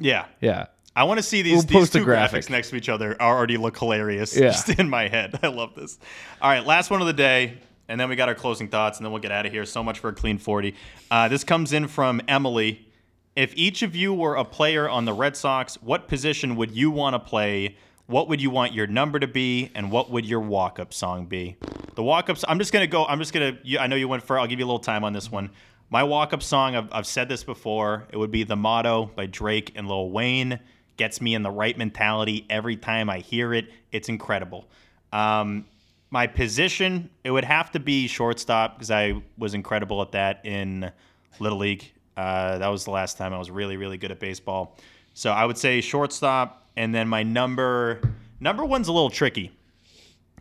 [0.00, 0.66] Yeah, Yeah.
[0.96, 2.42] I want to see these, We'll these two graphic.
[2.44, 4.48] graphics next to each other already look hilarious Yeah.
[4.50, 5.38] just in my head.
[5.44, 5.96] I love this.
[6.42, 7.58] All right, last one of the day,
[7.88, 9.64] and then we got our closing thoughts, and then we'll get out of here.
[9.64, 10.74] So much for a clean 40.
[11.10, 12.86] Uh, this comes in from Emily.
[13.34, 16.90] If each of you were a player on the Red Sox, what position would you
[16.90, 17.76] want to play?
[18.06, 21.56] What would you want your number to be, and what would your walk-up song be?
[21.94, 22.44] The walk-ups.
[22.48, 23.04] I'm just gonna go.
[23.04, 23.58] I'm just gonna.
[23.78, 24.38] I know you went for.
[24.38, 25.50] I'll give you a little time on this one.
[25.90, 26.74] My walk-up song.
[26.74, 28.06] I've, I've said this before.
[28.10, 30.58] It would be "The Motto" by Drake and Lil Wayne.
[30.96, 33.70] Gets me in the right mentality every time I hear it.
[33.92, 34.68] It's incredible.
[35.12, 35.66] Um,
[36.10, 37.10] my position.
[37.24, 40.90] It would have to be shortstop because I was incredible at that in
[41.38, 41.92] Little League.
[42.16, 44.76] Uh, that was the last time I was really, really good at baseball.
[45.14, 48.00] So I would say shortstop, and then my number
[48.40, 49.52] number one's a little tricky.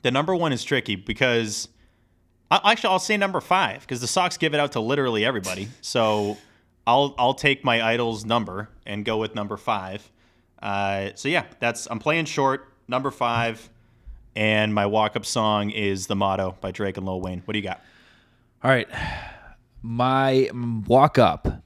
[0.04, 1.68] The number one is tricky because
[2.50, 5.68] I, actually I'll say number five because the Sox give it out to literally everybody.
[5.82, 6.38] So
[6.86, 10.10] I'll I'll take my idol's number and go with number five.
[10.62, 13.70] Uh, so yeah, that's I'm playing short number five,
[14.38, 17.42] and my walk up song is "The Motto" by Drake and Lil Wayne.
[17.46, 17.82] What do you got?
[18.64, 18.88] All right.
[19.82, 20.50] My
[20.88, 21.64] walk up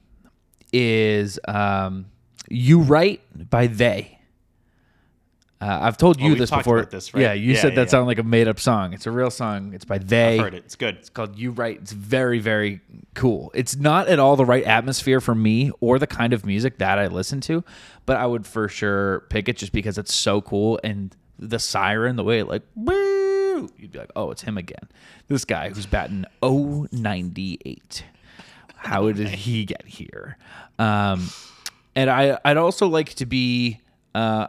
[0.72, 2.06] is um,
[2.48, 3.20] You Right
[3.50, 4.18] by They.
[5.60, 6.82] Uh, I've told Oh, you this before.
[6.86, 7.20] this, right?
[7.20, 7.86] Yeah, you Yeah, said yeah, that yeah.
[7.90, 8.92] sounded like a made up song.
[8.94, 9.72] It's a real song.
[9.74, 10.34] It's by They.
[10.34, 10.64] I've heard it.
[10.64, 10.96] It's good.
[10.96, 11.78] It's called You Right.
[11.80, 12.80] It's very, very
[13.14, 13.52] cool.
[13.54, 16.98] It's not at all the right atmosphere for me or the kind of music that
[16.98, 17.62] I listen to,
[18.06, 21.14] but I would for sure pick it just because it's so cool and
[21.48, 24.88] the siren, the way it like woo, you'd be like, oh, it's him again.
[25.28, 28.04] This guy who's batting 098.
[28.76, 30.36] How did he get here?
[30.78, 31.28] Um,
[31.94, 33.80] and I, I'd also like to be.
[34.14, 34.48] Uh,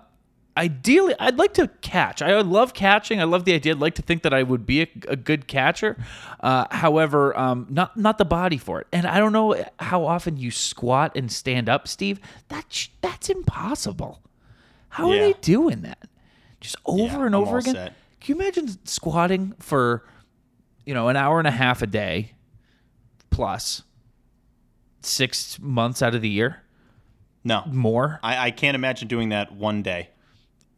[0.56, 2.22] ideally i'd like to catch.
[2.22, 3.20] I love catching.
[3.20, 3.74] I love the idea.
[3.74, 5.98] I'd like to think that i would be a, a good catcher.
[6.40, 8.88] Uh, however um, not not the body for it.
[8.92, 12.20] And i don't know how often you squat and stand up steve.
[12.50, 14.22] That's that's impossible.
[14.90, 16.08] How are they doing that
[16.64, 17.94] just over Yeah, and over again set.
[18.20, 20.04] can you imagine squatting for
[20.86, 22.32] you know an hour and a half a day
[23.30, 23.84] plus
[25.02, 26.62] six months out of the year
[27.44, 30.10] No, more I, I can't imagine doing that one day.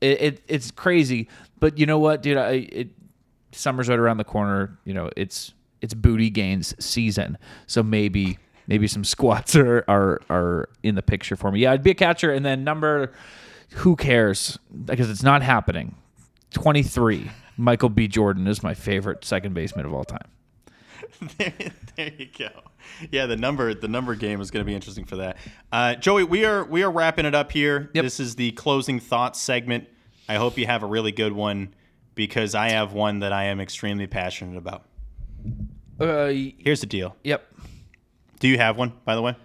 [0.02, 1.30] it, it it's crazy.
[1.60, 2.38] But you know what, dude?
[2.38, 2.90] I it
[3.52, 4.78] summer's right around the corner.
[4.84, 7.38] You know, it's it's booty gains season,
[7.68, 8.38] so maybe
[8.68, 11.60] maybe some squats are are are in the picture for me.
[11.62, 13.14] Yeah, I'd be a catcher, and then number,
[13.76, 14.58] who cares?
[14.86, 15.96] Because it's not happening.
[16.52, 17.32] Twenty three.
[17.58, 18.08] Michael B.
[18.08, 20.28] Jordan is my favorite second baseman of all time.
[21.38, 21.54] there,
[21.96, 22.50] there you go.
[23.12, 25.38] Yeah, the number the number game is going to be interesting for that.
[25.72, 27.90] Uh, Joey, we are we are wrapping it up here.
[27.94, 29.88] This is the closing thoughts segment.
[30.28, 31.74] I hope you have a really good one
[32.16, 34.84] because I have one that I am extremely passionate about.
[36.00, 37.16] Uh, Here's the deal.
[37.24, 37.46] Yep.
[38.40, 39.36] Do you have one, by the way?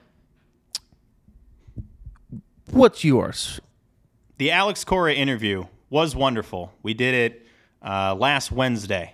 [2.70, 3.60] What's yours?
[4.40, 6.72] The Alex Cora interview was wonderful.
[6.82, 7.46] We did it
[7.86, 9.12] uh, last Wednesday,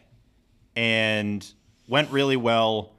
[0.77, 1.45] and
[1.89, 2.93] went really well.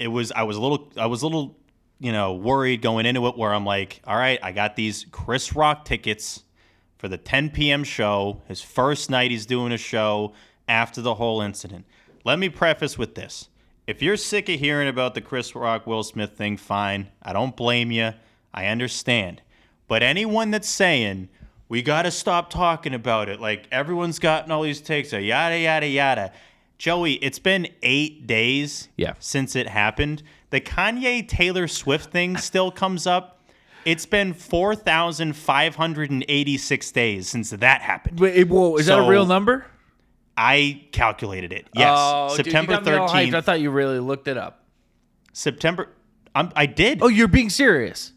[0.00, 1.56] It was I was a little I was a little
[2.00, 5.54] you know worried going into it where I'm like, all right, I got these Chris
[5.54, 6.42] Rock tickets
[6.98, 7.84] for the 10 p.m.
[7.84, 8.42] show.
[8.48, 10.32] His first night he's doing a show
[10.66, 11.86] after the whole incident.
[12.24, 13.50] Let me preface with this.
[13.86, 17.12] If you're sick of hearing about the Chris Rock Will Smith thing, fine.
[17.22, 18.14] I don't blame you.
[18.52, 19.42] I understand.
[19.88, 21.28] But anyone that's saying
[21.68, 25.58] we got to stop talking about it, like everyone's gotten all these takes, uh, yada
[25.58, 26.32] yada yada.
[26.78, 29.14] Joey, it's been eight days Yeah.
[29.18, 30.22] since it happened.
[30.50, 33.32] The Kanye Taylor Swift thing still comes up.
[33.84, 38.18] It's been four thousand five hundred and eighty-six days since that happened.
[38.20, 39.64] Wait, whoa, is that a real number?
[40.36, 41.66] I calculated it.
[41.72, 43.32] Yes, Oh, September got me all hyped.
[43.34, 44.64] I thought you really looked it up.
[45.32, 45.88] September.
[46.34, 47.00] I'm, I did.
[47.00, 48.12] Oh, you're being serious.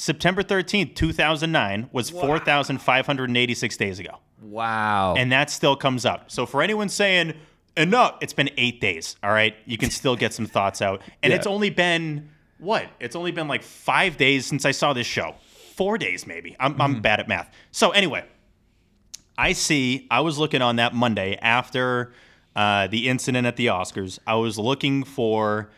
[0.00, 4.16] September thirteenth, two thousand nine, was four thousand five hundred and eighty-six days ago.
[4.42, 5.14] Wow.
[5.18, 6.30] and that still comes up.
[6.30, 7.34] So for anyone saying
[7.76, 9.16] enough, it's been eight days.
[9.22, 11.36] All right, you can still get some thoughts out, and Yeah.
[11.36, 12.86] it's only been what?
[12.98, 15.34] It's only been like five days since I saw this show.
[15.76, 16.56] Four days maybe.
[16.58, 16.82] I'm Mm-hmm.
[16.82, 17.52] I'm bad at math.
[17.70, 18.24] So anyway,
[19.36, 20.06] I see.
[20.10, 22.12] I was looking on that Monday after
[22.56, 24.18] uh, the incident at the Oscars.
[24.26, 25.70] I was looking for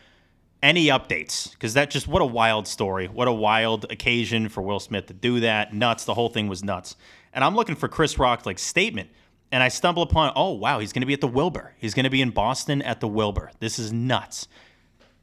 [0.63, 3.07] any updates because that just what a wild story.
[3.07, 5.73] What a wild occasion for will smith to do that.
[5.73, 6.05] Nuts.
[6.05, 6.95] The whole thing was nuts.
[7.33, 9.09] And i'm looking for chris rock's like statement.
[9.51, 11.73] And i stumble upon oh wow he's going to be at the wilbur.
[11.77, 13.51] He's going to be in boston at the wilbur.
[13.59, 14.47] This is nuts.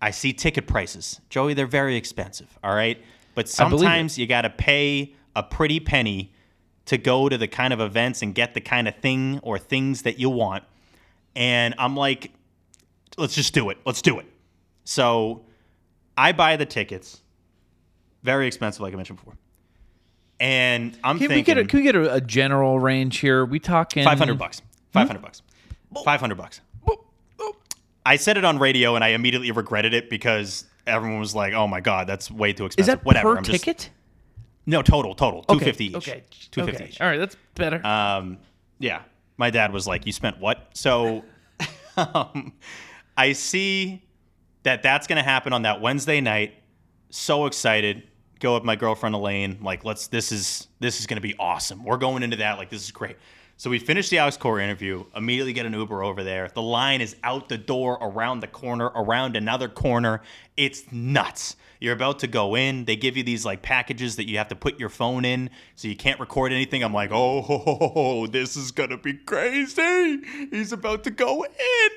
[0.02, 1.20] I see ticket prices.
[1.30, 3.02] Joey they're very expensive all right?
[3.34, 3.84] But I believe it.
[3.84, 6.32] sometimes you got to pay a pretty penny
[6.84, 10.02] to go to the kind of events and get the kind of thing or things
[10.02, 10.64] that you want.
[11.34, 12.30] And i'm like
[13.16, 13.78] let's just do it.
[13.86, 14.30] Let's do it
[14.90, 15.42] so
[16.16, 17.22] I buy the tickets.
[18.24, 19.36] Very expensive, like I mentioned before.
[20.40, 23.44] And I'm Can we get a, can we get a, a general range here?
[23.44, 24.62] We talking five hundred bucks.
[24.90, 25.42] Five hundred bucks.
[26.04, 26.60] Five hundred bucks.
[28.04, 31.68] I said it on radio and I immediately regretted it because everyone was like, "Oh
[31.68, 33.32] my god, that's way too expensive." Is expensive." that Whatever.
[33.34, 33.90] per I'm just, ticket?
[34.66, 35.94] No, total, total, two Okay, each.
[35.94, 36.24] Okay.
[36.50, 36.90] two fifty okay.
[36.90, 37.00] each.
[37.00, 37.86] All right, that's better.
[37.86, 38.38] Um,
[38.80, 39.02] yeah,
[39.36, 41.22] my dad was like, "You spent what?" So,
[41.96, 42.54] um,
[43.16, 44.02] I see
[44.62, 46.55] that that's going to happen on that Wednesday night.
[47.11, 48.05] So excited.
[48.39, 49.59] Go with my girlfriend Elaine.
[49.61, 50.07] Like, let's.
[50.07, 51.85] This is this is going to be awesome.
[51.85, 52.59] We're going into that.
[52.59, 53.16] Like, this is great.
[53.61, 55.05] So we finish the Alex Cora interview.
[55.15, 56.49] Immediately get an Uber over there.
[56.55, 60.23] The line is out the door, around the corner, around another corner.
[60.57, 61.57] It's nuts.
[61.78, 62.87] You're about to go in.
[62.87, 65.89] They give you these like packages that you have to put your phone in, so
[65.89, 66.82] you can't record anything.
[66.82, 70.20] I'm like, oh, this is gonna be crazy.
[70.51, 71.91] He's about to go in.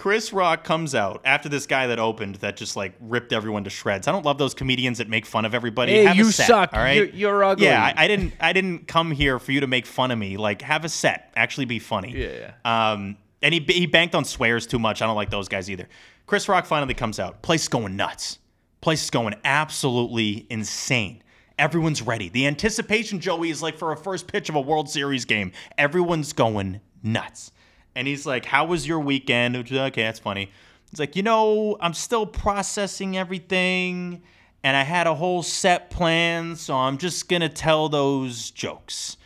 [0.00, 3.70] Chris Rock comes out after this guy that opened that just like ripped everyone to
[3.70, 4.08] shreds.
[4.08, 5.92] I don't love those comedians that make fun of everybody.
[5.92, 6.70] Hey, Have a you set, suck.
[6.72, 7.66] All right, You're- you're ugly.
[7.66, 8.32] Yeah, I, I didn't.
[8.40, 10.38] I didn't come here for you to make fun of me.
[10.38, 11.30] Like, have a set.
[11.36, 12.12] Actually, be funny.
[12.16, 15.02] Yeah, Um, and he he banked on swears too much.
[15.02, 15.86] I don't like those guys either.
[16.26, 17.42] Chris Rock finally comes out.
[17.42, 18.38] Place going nuts.
[18.80, 21.22] Place is going absolutely insane.
[21.58, 22.30] Everyone's ready.
[22.30, 25.52] The anticipation, Joey, is like for a first pitch of a World Series game.
[25.76, 27.52] Everyone's going nuts.
[27.94, 29.56] And he's like, How was your weekend?
[29.56, 30.50] Which okay, that's funny.
[30.90, 34.22] He's like, You know, I'm still processing everything,
[34.62, 39.16] and I had a whole set plan, so I'm just going to tell those jokes.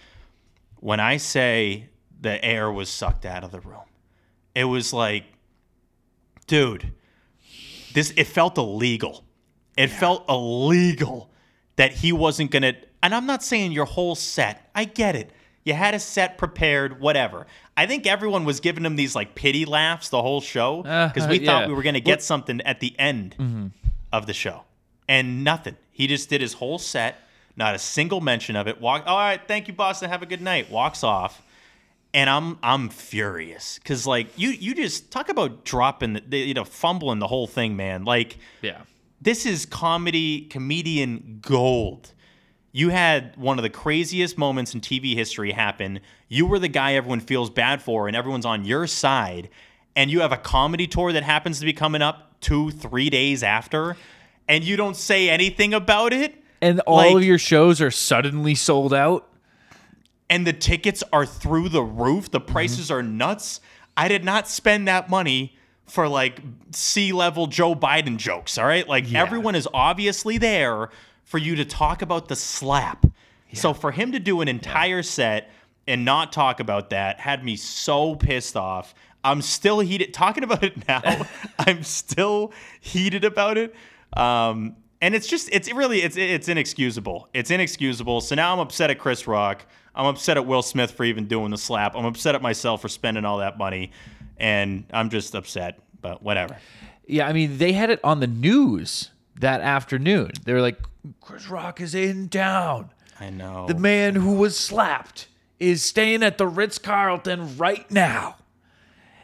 [0.81, 1.89] When I say
[2.21, 3.85] the air was sucked out of the room,
[4.55, 5.25] it was like,
[6.47, 6.93] dude,
[7.95, 9.25] this it felt illegal.
[9.77, 11.31] It felt illegal
[11.77, 12.75] that he wasn't gonna.
[13.03, 14.71] And I'm not saying your whole set.
[14.75, 15.31] I get it.
[15.65, 17.47] You had a set prepared, whatever.
[17.77, 21.29] I think everyone was giving him these like pity laughs the whole show because Uh,
[21.31, 21.47] we yeah.
[21.47, 23.73] thought we were gonna get Well- something at the end
[24.13, 24.65] of the show,
[25.09, 25.77] and nothing.
[25.91, 27.17] He just did his whole set.
[27.57, 28.81] Not a single mention of it.
[28.81, 29.05] Walk.
[29.07, 30.11] All right, thank you, Boston.
[30.11, 30.71] Have a good night.
[30.71, 31.41] Walks off
[32.13, 36.55] and I'm I'm furious because like you you just talk about dropping the, the you
[36.55, 38.05] know fumbling the whole thing, man.
[38.05, 38.83] Like yeah,
[39.21, 42.13] this is comedy comedian gold.
[42.77, 46.01] You had one of the craziest moments in TV history happen.
[46.29, 49.49] You were the guy everyone feels bad for, and everyone's on your side.
[49.95, 53.45] And you have a comedy tour that happens to be coming up two, three days
[53.45, 53.97] after,
[54.49, 56.35] and you don't say anything about it.
[56.61, 59.29] and all Like- of your shows are suddenly sold out.
[60.29, 62.25] and the tickets are through the roof.
[62.25, 62.33] Mm-hmm.
[62.33, 63.61] The prices are nuts.
[63.97, 65.55] I did not spend that money
[65.87, 66.41] for like
[66.73, 68.57] C level Joe Biden jokes.
[68.59, 68.89] All right.
[68.89, 70.89] Like everyone is obviously there
[71.25, 73.07] for you to talk about the slap.
[73.53, 75.51] So for him to do an entire set
[75.87, 78.95] and not talk about that had me so pissed off.
[79.23, 81.27] I'm still heated talking about it now.
[81.59, 83.75] I'm still heated about it.
[84.15, 87.29] Um, and it's just it's really it's it's inexcusable.
[87.35, 88.21] It's inexcusable.
[88.21, 89.67] So now I'm upset at Chris Rock.
[89.95, 91.95] I'm upset at Will Smith for even doing the slap.
[91.95, 93.93] I'm upset at myself for spending all that money,
[94.39, 95.79] and I'm just upset.
[96.01, 96.57] But whatever.
[97.07, 99.11] Yeah, I mean, they had it on the news
[99.41, 100.33] that afternoon.
[100.45, 100.81] They were like,
[101.21, 102.91] Chris Rock is in town.
[103.21, 103.67] I know.
[103.67, 105.29] The man who was slapped
[105.59, 108.37] is staying at the Ritz Carlton right now.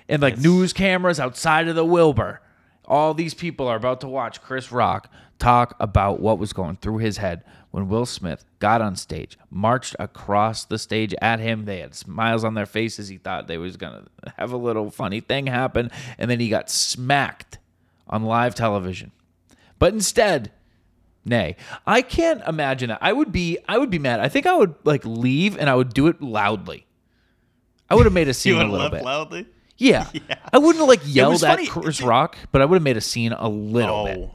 [0.09, 2.41] And like news cameras outside of the Wilbur.
[2.85, 6.99] All these people are about to watch Chris Rock talk about what was going through
[6.99, 11.65] his head when Will Smith got on stage, marched across the stage at him.
[11.65, 13.09] They had smiles on their faces.
[13.09, 13.93] He thought they was going
[14.25, 15.91] to have a little funny thing happen.
[16.19, 17.59] And then he got smacked
[18.09, 19.13] on live television.
[19.79, 20.51] But instead,
[21.25, 21.57] nay,
[21.87, 22.99] I can't imagine that.
[23.01, 24.21] I would be I would be mad.
[24.21, 26.87] I think I would like leave and I would do it loudly.
[27.89, 29.05] I would have made a scene You a little bit.
[29.05, 29.47] loudly.
[29.79, 30.07] Yeah.
[30.53, 31.67] I wouldn't have like yelled at funny.
[31.67, 34.19] Chris Rock, but I would have made a scene a little bit.
[34.19, 34.35] Oh,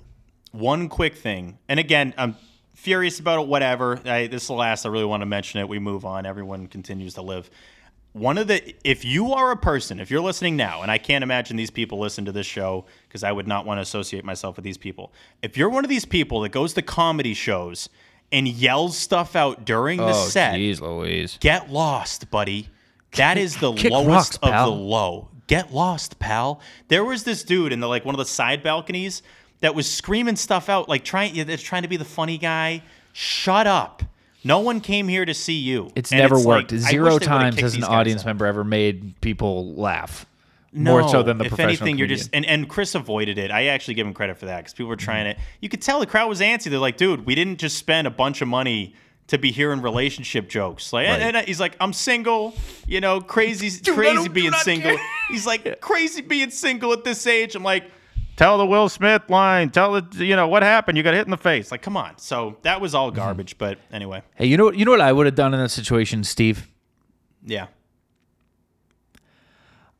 [0.51, 2.35] one quick thing, and again, I'm
[2.75, 3.47] furious about it.
[3.47, 3.99] Whatever.
[4.05, 4.85] I, this is the last.
[4.85, 5.67] I really want to mention it.
[5.67, 6.25] We move on.
[6.25, 7.49] Everyone continues to live.
[8.15, 11.21] One of the, if you are a person, if you're listening now, and I can't
[11.21, 14.55] imagine these people listen to this show because I would not want to associate myself
[14.55, 15.11] with these people.
[15.41, 17.89] If you're one of these people that goes to comedy shows
[18.31, 21.37] and yells stuff out during the Oh, set, jeez Louise.
[21.41, 22.69] Get lost, buddy.
[23.17, 25.27] That is the Kick lowest rocks, of the low.
[25.47, 26.61] Get lost, pal.
[26.87, 29.23] There was this dude in the like one of the side balconies
[29.59, 32.81] that was screaming stuff out, like trying that's trying to be the funny guy.
[33.11, 34.03] Shut up.
[34.45, 35.89] No one came here to see you.
[35.95, 36.72] It's And never like, worked.
[36.72, 38.27] I wish Zero times kicked has an audience out.
[38.27, 40.26] member ever made people laugh.
[40.72, 43.49] No, More so than the if professional anything, you're just and, and Chris avoided it.
[43.49, 45.41] I actually give him credit for that because people were trying to.
[45.61, 46.69] You could tell the crowd was antsy.
[46.69, 48.93] They're like, "Dude, we didn't just spend a bunch of money
[49.27, 51.35] to be hearing relationship jokes." Like, and, Right.
[51.35, 52.53] and he's like, "I'm single,
[52.88, 55.05] you know, crazy, I crazy being single." care.
[55.30, 57.85] He's like, "Crazy being single at this age." I'm like,
[58.35, 59.69] tell the Will Smith line.
[59.69, 60.97] Tell the you know what happened.
[60.97, 61.71] You got hit in the face.
[61.71, 62.17] Like, come on.
[62.17, 63.15] So that was all mhm.
[63.15, 63.57] garbage.
[63.57, 64.77] But anyway, Hey, you know what?
[64.77, 66.67] You know what I would have done in that situation, Steve?
[67.45, 67.67] yeah.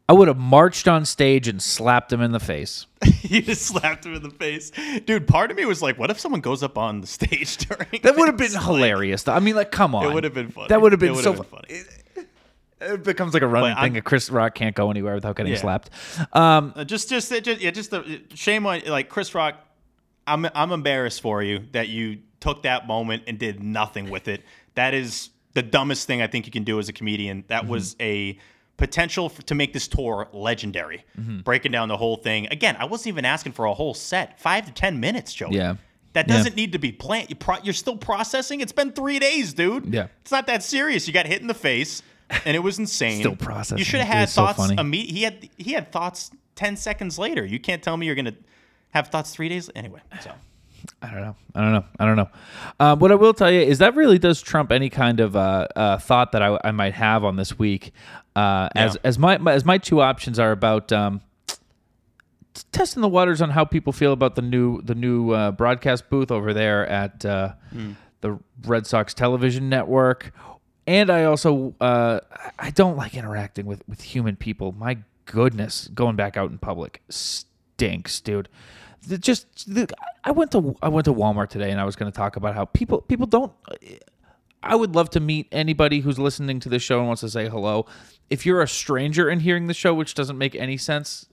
[0.08, 2.86] I would have marched on stage and slapped him in the face.
[3.24, 4.72] you just slapped him in the face,
[5.04, 5.28] dude.
[5.28, 8.02] Part of me was like, what if someone goes up on the stage during?
[8.04, 9.24] That would have been hilarious.
[9.24, 9.34] though.
[9.34, 10.06] I mean, like, come on.
[10.06, 10.68] It would have been funny.
[10.68, 11.66] That would have been so been funny.
[11.70, 11.88] It
[13.04, 15.60] becomes like a running But I'm- Chris Rock can't go anywhere without getting Yeah.
[15.60, 15.90] slapped.
[16.34, 19.56] Um, Uh, just, just, it just, yeah, just the shame on like Chris Rock.
[20.28, 24.44] I'm, I'm embarrassed for you that you took that moment and did nothing with it.
[24.76, 27.44] That is the dumbest thing I think you can do as a comedian.
[27.48, 27.72] That Mm-hmm.
[27.72, 28.38] was a
[28.78, 31.06] potential for, to make this tour legendary.
[31.18, 31.40] Mm-hmm.
[31.40, 32.76] Breaking down the whole thing again.
[32.78, 35.48] I wasn't even asking for a whole set, five to ten minutes, Joe.
[35.50, 35.76] Yeah.
[36.14, 37.30] That doesn't need to be planned.
[37.30, 38.62] You pro- you're still processing.
[38.62, 39.94] It's been three days, dude.
[39.94, 40.08] Yeah.
[40.22, 41.08] It's not that serious.
[41.08, 42.02] You got hit in the face,
[42.46, 43.20] and it was insane.
[43.20, 44.58] Still processing You should have had so thoughts.
[44.58, 44.76] funny.
[44.78, 47.46] imme- he had he had thoughts ten seconds later.
[47.46, 48.36] You can't tell me you're gonna
[48.92, 49.70] have thoughts three days.
[49.76, 50.32] Anyway, so
[51.02, 51.36] I don't know.
[51.56, 51.86] I don't know.
[52.00, 52.30] I don't know.
[52.80, 55.68] Um, what I will tell you is that really does trump any kind of uh,
[55.76, 57.92] uh, thought that I, I might have on this week.
[58.36, 59.00] Uh, as Yeah.
[59.04, 61.22] as my, my as my two options are about um,
[62.72, 66.32] testing the waters on how people feel about the new the new uh, broadcast booth
[66.32, 67.54] over there at uh,
[68.22, 70.34] the Red Sox television network,
[70.88, 72.20] and I also uh,
[72.60, 74.72] I don't like interacting with with human people.
[74.74, 78.50] My goodness, going back out in public stinks, dude.
[79.08, 79.88] The- just the,
[80.24, 82.56] I went to I went to Walmart today, and I was going to talk about
[82.56, 83.52] how people people don't.
[84.64, 87.48] I would love to meet anybody who's listening to this show and wants to say
[87.48, 87.86] hello.
[88.32, 91.28] If you're a stranger and hearing the show, which doesn't make any sense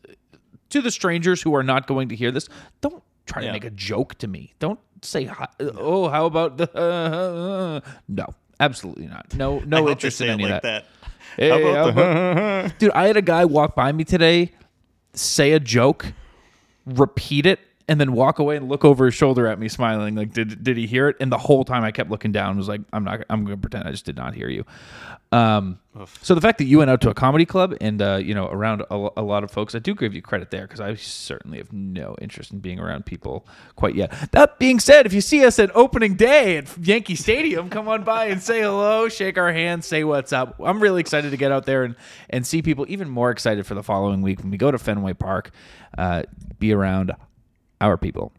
[0.69, 2.49] to the strangers who are not going to hear this,
[2.83, 4.53] don't try to make a joke to me.
[4.59, 5.31] Don't say,
[5.61, 8.27] "Oh, how about the?" no,
[8.61, 9.35] absolutely not.
[9.35, 10.85] No, no interest in any like of that.
[10.85, 11.09] that.
[11.37, 14.53] Hey, How about how about- dude, I had a guy walk by me today,
[15.15, 16.13] say a joke,
[16.87, 17.59] repeat it,
[17.93, 20.15] and then walk away and look over his shoulder at me, smiling.
[20.15, 21.17] Like, did did he hear it?
[21.21, 22.57] And the whole time I kept looking down.
[22.57, 23.23] Was like, I'm not.
[23.29, 24.65] I'm going to pretend I just did not hear you.
[25.31, 25.79] Um,
[26.23, 28.49] so the fact that you went out to a comedy club and uh, you know
[28.49, 31.59] around a, a lot of folks, I do give you credit there because I certainly
[31.59, 33.47] have no interest in being around people
[33.77, 34.11] quite yet.
[34.33, 38.05] That being said, if you see us at opening day at Yankee Stadium, come on
[38.05, 40.59] by and say hello, shake our hands, say what's up.
[40.65, 41.95] I'm really excited to get out there and
[42.31, 42.87] and see people.
[42.89, 45.51] Even more excited for the following week when we go to Fenway Park,
[45.99, 46.23] uh,
[46.59, 47.13] be around
[47.83, 48.33] our people.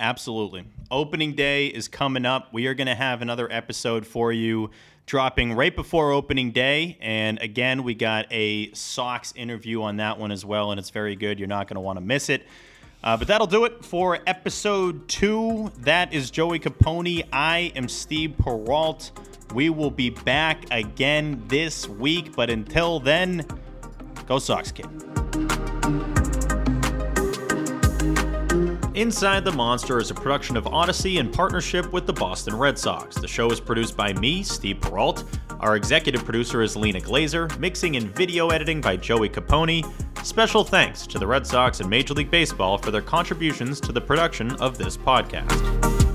[0.00, 0.64] Absolutely.
[0.90, 2.52] Opening day is coming up.
[2.52, 4.70] We are going to have another episode for you
[5.06, 6.98] dropping right before opening day.
[7.00, 11.16] And again, we got a Sox interview on that one as well, and it's very
[11.16, 11.38] good.
[11.38, 12.46] You're not going to want to miss it.
[13.02, 15.72] Uh, but that'll do it for episode two.
[15.78, 17.26] That is Joey Copponi.
[17.32, 19.12] I am Steve Perrault.
[19.54, 22.36] We will be back again this week.
[22.36, 23.46] But until then,
[24.26, 24.86] go Sox, kid.
[28.98, 33.14] Inside the Monster is a production of Audacy in partnership with the Boston Red Sox.
[33.14, 35.22] The show is produced by me, Steve Perrault.
[35.60, 39.88] Our executive producer is Lena Glazer, mixing and video editing by Joey Copponi.
[40.26, 44.00] Special thanks to the Red Sox and Major League Baseball for their contributions to the
[44.00, 46.07] production of this podcast.